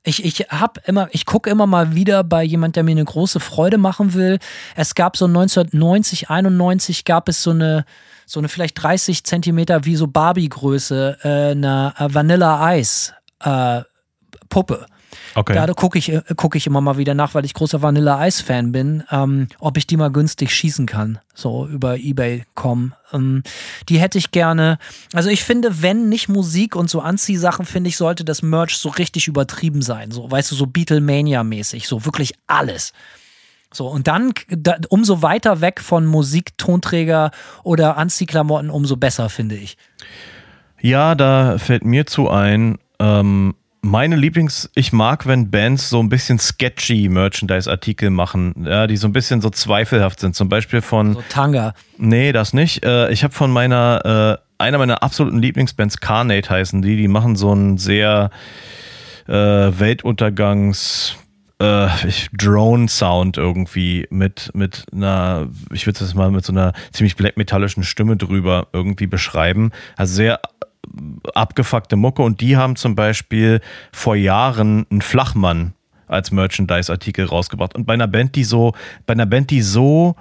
[0.02, 3.39] ich, ich habe immer, ich gucke immer mal wieder bei jemand, der mir eine große
[3.39, 4.39] Freude machen will.
[4.74, 7.85] Es gab so 1990, 91 gab es so eine,
[8.24, 13.12] so eine vielleicht 30 Zentimeter wie so Barbie-Größe, äh, eine äh, Vanilla Ice
[13.44, 13.82] äh,
[14.48, 14.86] Puppe.
[15.35, 15.55] Okay.
[15.55, 18.43] Da gucke ich, äh, guck ich immer mal wieder nach, weil ich großer Vanilla Ice
[18.43, 21.19] Fan bin, ähm, ob ich die mal günstig schießen kann.
[21.35, 22.94] So über Ebay.com.
[23.12, 23.43] Ähm,
[23.89, 24.78] die hätte ich gerne.
[25.12, 28.89] Also ich finde, wenn nicht Musik und so Anziehsachen, finde ich, sollte das Merch so
[28.89, 30.11] richtig übertrieben sein.
[30.11, 31.86] So, weißt du, so Beatlemania-mäßig.
[31.86, 32.93] So wirklich alles.
[33.73, 37.31] So, und dann, da, umso weiter weg von Musik, Tonträger
[37.62, 39.77] oder Anziehklamotten, umso besser, finde ich.
[40.81, 46.09] Ja, da fällt mir zu ein, ähm, meine Lieblings, ich mag, wenn Bands so ein
[46.09, 50.35] bisschen sketchy Merchandise-Artikel machen, ja, die so ein bisschen so zweifelhaft sind.
[50.35, 51.74] Zum Beispiel von, So Tanga.
[51.98, 52.85] nee, das nicht.
[52.85, 57.36] Äh, ich habe von meiner, äh, einer meiner absoluten Lieblingsbands, Carnate heißen die, die machen
[57.36, 58.31] so einen sehr
[59.27, 61.16] äh, Weltuntergangs,
[61.59, 61.89] äh,
[62.32, 67.85] Drone-Sound irgendwie mit, mit einer, ich würde das mal mit so einer ziemlich black metallischen
[67.85, 69.70] Stimme drüber irgendwie beschreiben.
[69.97, 70.40] Also sehr
[71.35, 73.61] abgefuckte Mucke und die haben zum Beispiel
[73.93, 75.74] vor Jahren einen Flachmann
[76.07, 77.74] als Merchandise-Artikel rausgebracht.
[77.74, 78.73] Und bei einer Band, die so,
[79.07, 80.16] bei einer Band, die so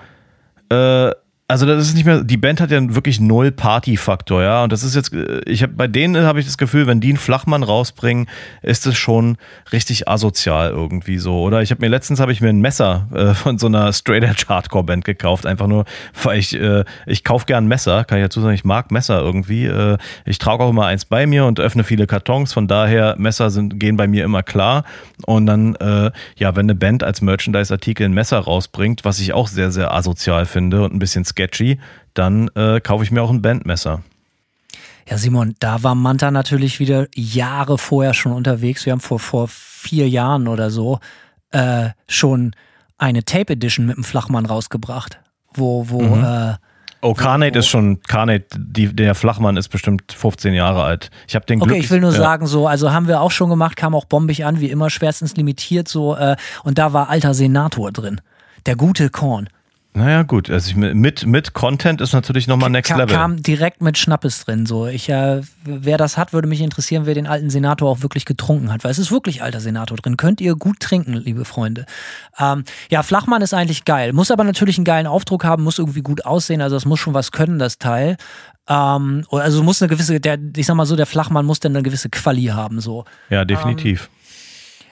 [0.69, 1.11] äh,
[1.49, 4.63] also das ist nicht mehr, die Band hat ja wirklich null Party-Faktor, ja.
[4.63, 7.09] Und das ist jetzt, äh, ich habe bei denen habe ich das Gefühl, wenn die
[7.09, 8.27] einen Flachmann rausbringen,
[8.61, 9.37] ist es schon
[9.73, 11.41] richtig asozial irgendwie so.
[11.41, 14.23] Oder ich habe mir letztens habe ich mir ein Messer äh, von so einer Straight
[14.23, 15.85] Edge Hardcore Band gekauft, einfach nur,
[16.21, 19.65] weil ich äh, ich kaufe gern Messer, kann ich dazu sagen, ich mag Messer irgendwie.
[19.65, 23.49] Äh, ich trage auch immer eins bei mir und öffne viele Kartons, von daher Messer
[23.49, 24.83] sind gehen bei mir immer klar.
[25.25, 29.47] Und dann äh, ja, wenn eine Band als Merchandise-Artikel ein Messer rausbringt, was ich auch
[29.47, 31.79] sehr sehr asozial finde und ein bisschen sketchy,
[32.13, 34.01] dann äh, kaufe ich mir auch ein Bandmesser.
[35.09, 38.85] Ja, Simon, da war Manta natürlich wieder Jahre vorher schon unterwegs.
[38.85, 40.99] Wir haben vor, vor vier Jahren oder so
[41.51, 42.53] äh, schon
[42.97, 45.19] eine Tape Edition mit dem Flachmann rausgebracht,
[45.53, 46.23] wo, wo, Mhm.
[46.23, 46.53] äh,
[47.01, 51.09] Oh, Carnate ist schon, Carnate, die, der Flachmann ist bestimmt 15 Jahre alt.
[51.29, 52.17] Ich habe den Okay, glücklich- ich will nur ja.
[52.17, 55.37] sagen, so, also haben wir auch schon gemacht, kam auch bombig an, wie immer schwerstens
[55.37, 56.35] limitiert, so, äh,
[56.65, 58.19] und da war alter Senator drin.
[58.65, 59.47] Der gute Korn.
[59.99, 60.49] Naja, gut.
[60.49, 63.13] Also ich, mit, mit Content ist natürlich nochmal Next Level.
[63.13, 64.65] kam direkt mit Schnappes drin.
[64.65, 68.23] So, ich, äh, wer das hat, würde mich interessieren, wer den alten Senator auch wirklich
[68.23, 70.15] getrunken hat, weil es ist wirklich alter Senator drin.
[70.15, 71.85] Könnt ihr gut trinken, liebe Freunde.
[72.39, 76.01] Ähm, ja, Flachmann ist eigentlich geil, muss aber natürlich einen geilen Aufdruck haben, muss irgendwie
[76.01, 78.15] gut aussehen, also es muss schon was können, das Teil.
[78.69, 81.83] Ähm, also muss eine gewisse, der, ich sag mal so, der Flachmann muss dann eine
[81.83, 83.03] gewisse Quali haben, so.
[83.29, 84.09] ja, definitiv.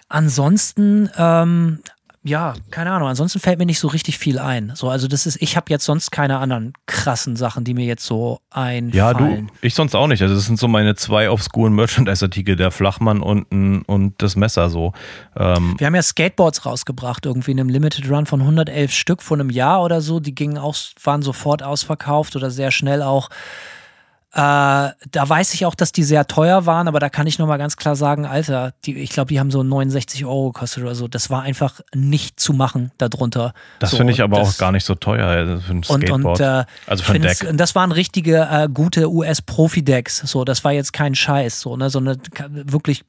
[0.09, 1.79] Ansonsten, ähm,
[2.23, 4.71] ja, keine Ahnung, ansonsten fällt mir nicht so richtig viel ein.
[4.75, 8.05] So, also das ist, ich habe jetzt sonst keine anderen krassen Sachen, die mir jetzt
[8.05, 8.91] so einfallen.
[8.91, 10.21] ja, du, ich sonst auch nicht.
[10.21, 13.43] Also das sind so meine zwei obskuren Merchandise-Artikel, der Flachmann und,
[13.87, 14.93] und das Messer so.
[15.37, 19.37] Ähm, Wir haben ja Skateboards rausgebracht, irgendwie in einem Limited Run von 111 Stück vor
[19.37, 20.19] einem Jahr oder so.
[20.19, 23.29] Die gingen auch, waren sofort ausverkauft oder sehr schnell auch.
[24.37, 27.57] Äh, da weiß ich auch, dass die sehr teuer waren, aber da kann ich nochmal
[27.57, 31.07] ganz klar sagen, Alter, die, ich glaube, die haben so 69 Euro gekostet oder so.
[31.07, 33.55] Das war einfach nicht zu machen darunter.
[33.79, 36.39] das so, finde ich aber auch gar nicht so teuer also für ein und, Skateboard.
[36.39, 37.47] und äh, also für ein Deck.
[37.49, 40.19] und das waren richtige äh, gute US-Profi-Decks.
[40.25, 43.05] So, das war jetzt kein Scheiß, so, ne, sondern wirklich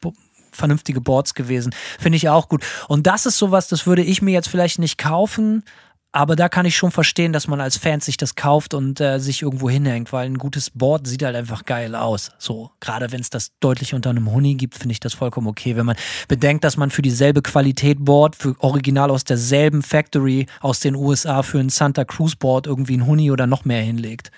[0.50, 1.74] vernünftige Boards gewesen.
[1.98, 2.64] Finde ich auch gut.
[2.88, 5.62] Und das ist sowas, das würde ich mir jetzt vielleicht nicht kaufen.
[6.10, 9.18] Aber da kann ich schon verstehen, dass man als Fan sich das kauft und äh,
[9.18, 12.30] sich irgendwo hinhängt, weil ein gutes Board sieht halt einfach geil aus.
[12.38, 15.76] So, gerade wenn es das deutlich unter einem Huni gibt, finde ich das vollkommen okay.
[15.76, 20.80] Wenn man bedenkt, dass man für dieselbe Qualität Board, für Original aus derselben Factory aus
[20.80, 24.30] den USA für ein Santa Cruz Board irgendwie ein Huni oder noch mehr hinlegt.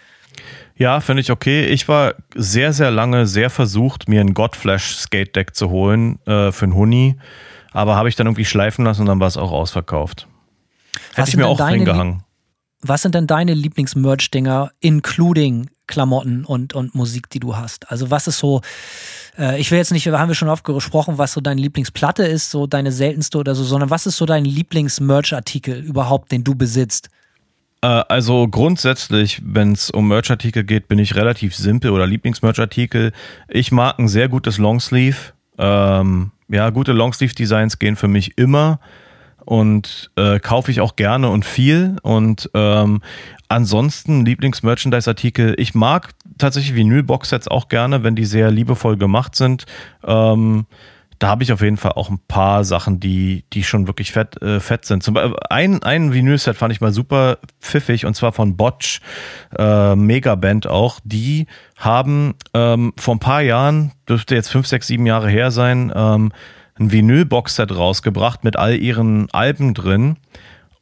[0.75, 1.67] Ja, finde ich okay.
[1.67, 6.51] Ich war sehr, sehr lange sehr versucht, mir ein Godflash Skate Deck zu holen äh,
[6.51, 7.17] für einen Huni.
[7.73, 10.27] Aber habe ich dann irgendwie schleifen lassen und dann war es auch ausverkauft.
[11.11, 12.23] Was Hätte ich sind mir denn auch deine reingehangen.
[12.83, 17.91] Was sind denn deine Lieblings-Merch-Dinger, including Klamotten und, und Musik, die du hast?
[17.91, 18.63] Also was ist so,
[19.39, 22.51] äh, ich will jetzt nicht, haben wir schon oft gesprochen, was so deine Lieblingsplatte ist,
[22.51, 27.11] so deine seltenste oder so, sondern was ist so dein Lieblings-Merch-Artikel überhaupt, den du besitzt?
[27.83, 33.13] Äh, also grundsätzlich, wenn es um Merchartikel geht, bin ich relativ simpel oder Lieblingsmerchartikel.
[33.49, 35.33] Ich mag ein sehr gutes Longsleeve.
[35.59, 38.81] Ähm, ja, gute Longsleeve-Designs gehen für mich immer
[39.51, 41.97] und äh, kaufe ich auch gerne und viel.
[42.03, 43.03] Und ähm,
[43.49, 45.57] ansonsten Lieblings-Merchandise-Artikel.
[45.59, 49.67] Ich mag tatsächlich Vinyl-Box-Sets auch gerne, wenn die sehr liebevoll gemacht sind.
[50.07, 50.67] Ähm,
[51.19, 54.41] da habe ich auf jeden Fall auch ein paar Sachen, die, die schon wirklich fett,
[54.41, 55.03] äh, fett sind.
[55.03, 59.01] Zum Beispiel ein, ein Vinyl-Set fand ich mal super pfiffig und zwar von Botch,
[59.59, 61.01] äh, Megaband auch.
[61.03, 65.93] Die haben ähm, vor ein paar Jahren, dürfte jetzt fünf, sechs, sieben Jahre her sein,
[65.93, 66.31] ähm,
[66.81, 70.17] ein Vinyl-Box-Set rausgebracht mit all ihren Alben drin.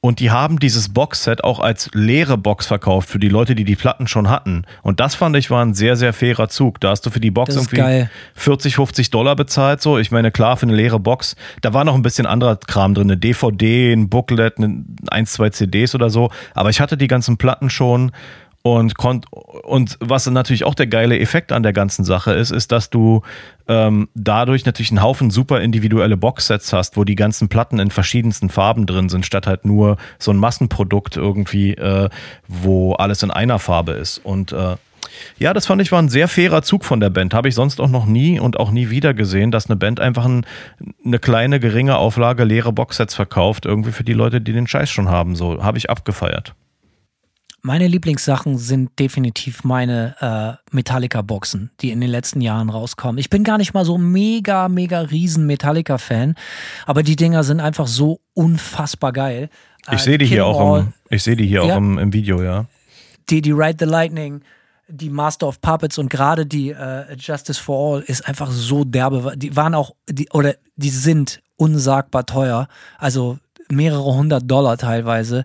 [0.01, 3.75] Und die haben dieses Boxset auch als leere Box verkauft für die Leute, die die
[3.75, 4.65] Platten schon hatten.
[4.83, 6.81] Und das fand ich war ein sehr, sehr fairer Zug.
[6.81, 8.11] Da hast du für die Box irgendwie geil.
[8.35, 9.83] 40, 50 Dollar bezahlt.
[9.83, 12.95] So, ich meine, klar, für eine leere Box, da war noch ein bisschen anderer Kram
[12.95, 13.11] drin.
[13.11, 16.31] Eine DVD, ein Booklet, eine, eins, zwei CDs oder so.
[16.55, 18.12] Aber ich hatte die ganzen Platten schon
[18.62, 18.94] und
[19.62, 23.22] und was natürlich auch der geile Effekt an der ganzen Sache ist, ist, dass du
[23.68, 28.48] ähm, dadurch natürlich einen Haufen super individuelle Boxsets hast, wo die ganzen Platten in verschiedensten
[28.51, 32.09] Farben drin sind, statt halt nur so ein Massenprodukt irgendwie, äh,
[32.48, 34.18] wo alles in einer Farbe ist.
[34.18, 34.76] Und äh,
[35.39, 37.35] ja, das fand ich war ein sehr fairer Zug von der Band.
[37.35, 40.24] Habe ich sonst auch noch nie und auch nie wieder gesehen, dass eine Band einfach
[40.24, 40.44] ein,
[41.05, 45.09] eine kleine, geringe Auflage leere Boxsets verkauft, irgendwie für die Leute, die den Scheiß schon
[45.09, 45.36] haben.
[45.36, 46.55] So habe ich abgefeiert.
[47.60, 53.18] Meine Lieblingssachen sind definitiv meine äh, Metallica-Boxen, die in den letzten Jahren rauskommen.
[53.18, 56.36] Ich bin gar nicht mal so mega, mega riesen Metallica-Fan,
[56.86, 59.51] aber die Dinger sind einfach so unfassbar geil.
[59.90, 61.74] Ich Äh, sehe die hier auch im, ich sehe die hier Ja.
[61.74, 62.66] auch im, im Video, ja.
[63.28, 64.43] die, die Ride the Lightning,
[64.86, 69.35] die Master of Puppets und gerade die äh, Justice for All ist einfach so derbe.
[69.36, 72.68] Die waren auch, die, oder die sind unsagbar teuer.
[72.98, 75.44] Also mehrere hundert Dollar teilweise.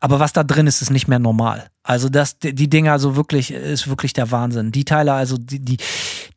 [0.00, 1.70] Aber was da drin ist, ist nicht mehr normal.
[1.82, 4.72] Also das, die Dinger so wirklich, ist wirklich der Wahnsinn.
[4.72, 5.76] Die Teile, also die, die,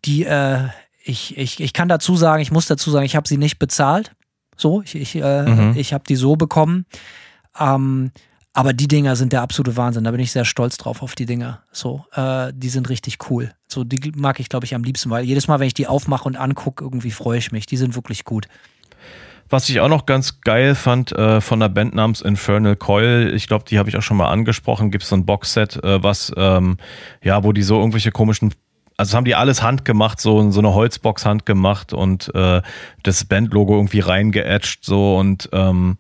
[0.03, 0.67] die äh,
[1.03, 4.15] ich, ich, ich kann dazu sagen, ich muss dazu sagen, ich habe sie nicht bezahlt.
[4.55, 5.73] So, ich, ich, äh, mhm.
[5.75, 6.85] ich habe die so bekommen.
[7.59, 8.11] Ähm,
[8.53, 10.03] aber die Dinger sind der absolute Wahnsinn.
[10.03, 11.63] Da bin ich sehr stolz drauf auf die Dinger.
[11.71, 13.51] So, äh, die sind richtig cool.
[13.67, 16.25] So, die mag ich, glaube ich, am liebsten, weil jedes Mal, wenn ich die aufmache
[16.25, 17.65] und angucke, irgendwie freue ich mich.
[17.65, 18.47] Die sind wirklich gut.
[19.49, 23.47] Was ich auch noch ganz geil fand äh, von der Band namens Infernal Coil, ich
[23.47, 26.31] glaube, die habe ich auch schon mal angesprochen, gibt es so ein Boxset, äh, was,
[26.35, 26.77] ähm,
[27.23, 28.53] ja, wo die so irgendwelche komischen
[28.97, 32.61] also haben die alles handgemacht, so, so eine Holzbox handgemacht und äh,
[33.01, 35.97] das Bandlogo irgendwie reingeetcht so und ähm,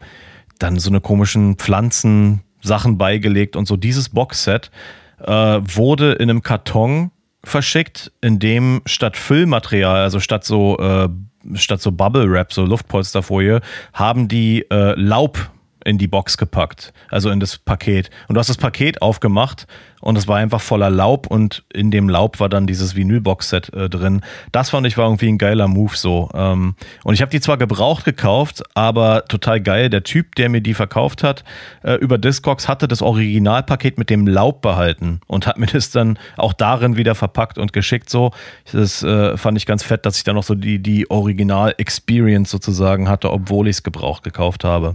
[0.59, 3.77] dann so eine komischen Pflanzensachen beigelegt und so.
[3.77, 4.71] Dieses Boxset
[5.19, 7.11] äh, wurde in einem Karton
[7.43, 11.09] verschickt, in dem statt Füllmaterial, also statt so äh,
[11.53, 13.61] statt so Bubble Wrap, so Luftpolsterfolie,
[13.93, 15.51] haben die äh, Laub
[15.85, 18.09] in die Box gepackt, also in das Paket.
[18.27, 19.67] Und du hast das Paket aufgemacht
[20.03, 23.89] und es war einfach voller Laub und in dem Laub war dann dieses Vinylbox-Set äh,
[23.89, 24.21] drin.
[24.51, 26.29] Das fand ich war irgendwie ein geiler Move so.
[26.33, 29.89] Ähm, und ich habe die zwar gebraucht gekauft, aber total geil.
[29.89, 31.45] Der Typ, der mir die verkauft hat,
[31.83, 36.19] äh, über Discogs hatte das Originalpaket mit dem Laub behalten und hat mir das dann
[36.35, 38.31] auch darin wieder verpackt und geschickt so.
[38.73, 43.07] Das äh, fand ich ganz fett, dass ich dann noch so die, die Original-Experience sozusagen
[43.07, 44.93] hatte, obwohl ich es gebraucht gekauft habe.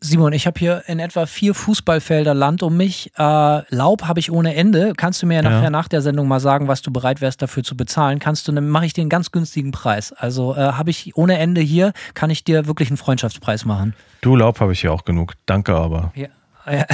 [0.00, 3.10] Simon, ich habe hier in etwa vier Fußballfelder Land um mich.
[3.18, 4.92] Äh, Laub habe ich ohne Ende.
[4.96, 7.64] Kannst du mir ja nachher nach der Sendung mal sagen, was du bereit wärst dafür
[7.64, 8.20] zu bezahlen?
[8.20, 10.12] Kannst du, dann mache ich dir einen ganz günstigen Preis.
[10.12, 13.94] Also äh, habe ich ohne Ende hier, kann ich dir wirklich einen Freundschaftspreis machen.
[14.20, 15.34] Du Laub habe ich hier auch genug.
[15.46, 16.12] Danke aber.
[16.14, 16.28] Ja.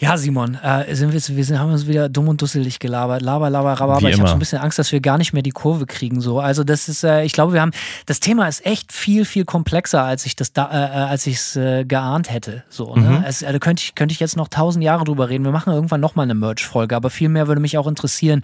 [0.00, 0.16] ja.
[0.16, 3.22] Simon, äh, sind wir, wir sind, haben uns wieder dumm und dusselig gelabert.
[3.22, 3.96] Laber, laber, raber.
[3.96, 6.20] Aber ich habe so ein bisschen Angst, dass wir gar nicht mehr die Kurve kriegen.
[6.20, 6.40] So.
[6.40, 7.72] Also, das ist, äh, ich glaube, wir haben,
[8.06, 11.56] das Thema ist echt viel, viel komplexer, als ich das da, äh, als ich es
[11.56, 12.64] äh, geahnt hätte.
[12.68, 13.02] So, ne?
[13.02, 13.24] Mhm.
[13.26, 15.44] Es, also könnte ich, könnte ich jetzt noch tausend Jahre drüber reden.
[15.44, 18.42] Wir machen irgendwann nochmal eine Merch-Folge, aber viel mehr würde mich auch interessieren,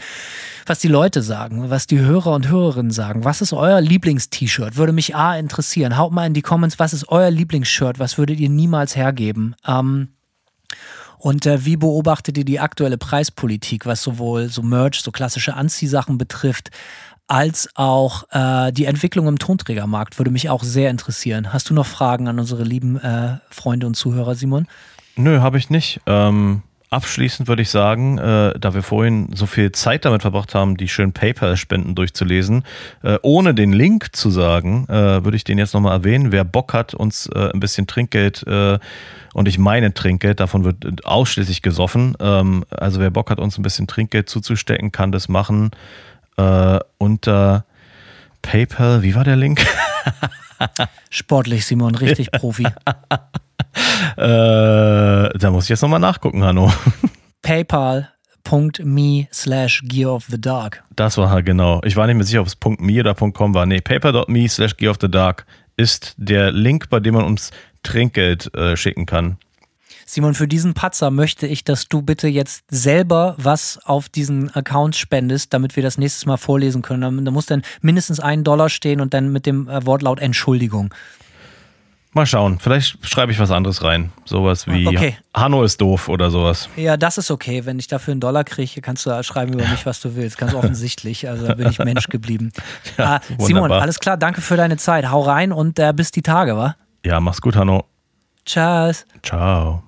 [0.67, 3.25] was die Leute sagen, was die Hörer und Hörerinnen sagen.
[3.25, 4.77] Was ist euer Lieblings-T-Shirt?
[4.77, 5.97] Würde mich A interessieren.
[5.97, 7.99] Haut mal in die Comments, was ist euer Lieblingsshirt?
[7.99, 9.55] Was würdet ihr niemals hergeben?
[9.67, 10.09] Ähm,
[11.19, 16.19] und äh, wie beobachtet ihr die aktuelle Preispolitik, was sowohl so Merch, so klassische Anziehsachen
[16.19, 16.71] betrifft,
[17.29, 20.19] als auch äh, die Entwicklung im Tonträgermarkt?
[20.19, 21.53] Würde mich auch sehr interessieren.
[21.53, 24.67] Hast du noch Fragen an unsere lieben äh, Freunde und Zuhörer, Simon?
[25.17, 26.01] Nö, habe ich nicht.
[26.07, 30.77] Ähm, abschließend würde ich sagen, äh, da wir vorhin so viel Zeit damit verbracht haben,
[30.77, 32.65] die schönen PayPal-Spenden durchzulesen,
[33.03, 36.33] äh, ohne den Link zu sagen, äh, würde ich den jetzt nochmal erwähnen.
[36.33, 38.79] Wer Bock hat, uns äh, ein bisschen Trinkgeld äh,
[39.35, 42.17] und ich meine Trinkgeld, davon wird ausschließlich gesoffen.
[42.21, 45.71] Ähm, also wer Bock hat, uns ein bisschen Trinkgeld zuzustecken, kann das machen
[46.37, 47.65] äh, unter
[48.43, 49.03] PayPal.
[49.03, 49.67] Wie war der Link?
[51.11, 52.65] Sportlich, Simon, richtig Profi.
[52.67, 52.71] äh,
[54.17, 56.73] da muss ich jetzt nochmal nachgucken, Hanno.
[57.43, 60.83] PayPal.me slash Gear of the Dark.
[60.95, 61.81] Das war genau.
[61.85, 63.67] Ich war nicht mehr sicher, ob es .me oder .com war.
[63.67, 65.47] Nee, paypal.me slash Gear of the Dark
[65.77, 67.51] ist der Link, bei dem man uns
[67.83, 69.39] Trinkgeld äh, schicken kann.
[70.09, 74.95] Simon, für diesen Patzer möchte ich, dass du bitte jetzt selber was auf diesen Account
[74.95, 77.25] spendest, damit wir das nächstes Mal vorlesen können.
[77.25, 80.95] Da muss dann mindestens ein Dollar stehen und dann mit dem äh, Wortlaut Entschuldigung.
[82.13, 84.11] Mal schauen, vielleicht schreibe ich was anderes rein.
[84.25, 85.19] Sowas wie okay.
[85.35, 86.71] Hanno ist doof oder sowas.
[86.77, 87.67] Ja, das ist okay.
[87.67, 90.39] Wenn ich dafür einen Dollar kriege, kannst du schreiben über mich, was du willst.
[90.39, 91.29] Ganz offensichtlich.
[91.29, 92.53] Also da bin ich Mensch geblieben.
[92.97, 95.11] Ja, ah, Simon, alles klar, danke für deine Zeit.
[95.11, 96.77] Hau rein und äh, bis die Tage, wa?
[97.05, 97.85] Ja, mach's gut, Hanno.
[98.47, 99.05] Tschüss.
[99.23, 99.83] Ciao.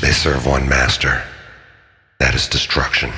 [0.00, 1.22] They serve one master.
[2.18, 3.12] That is destruction.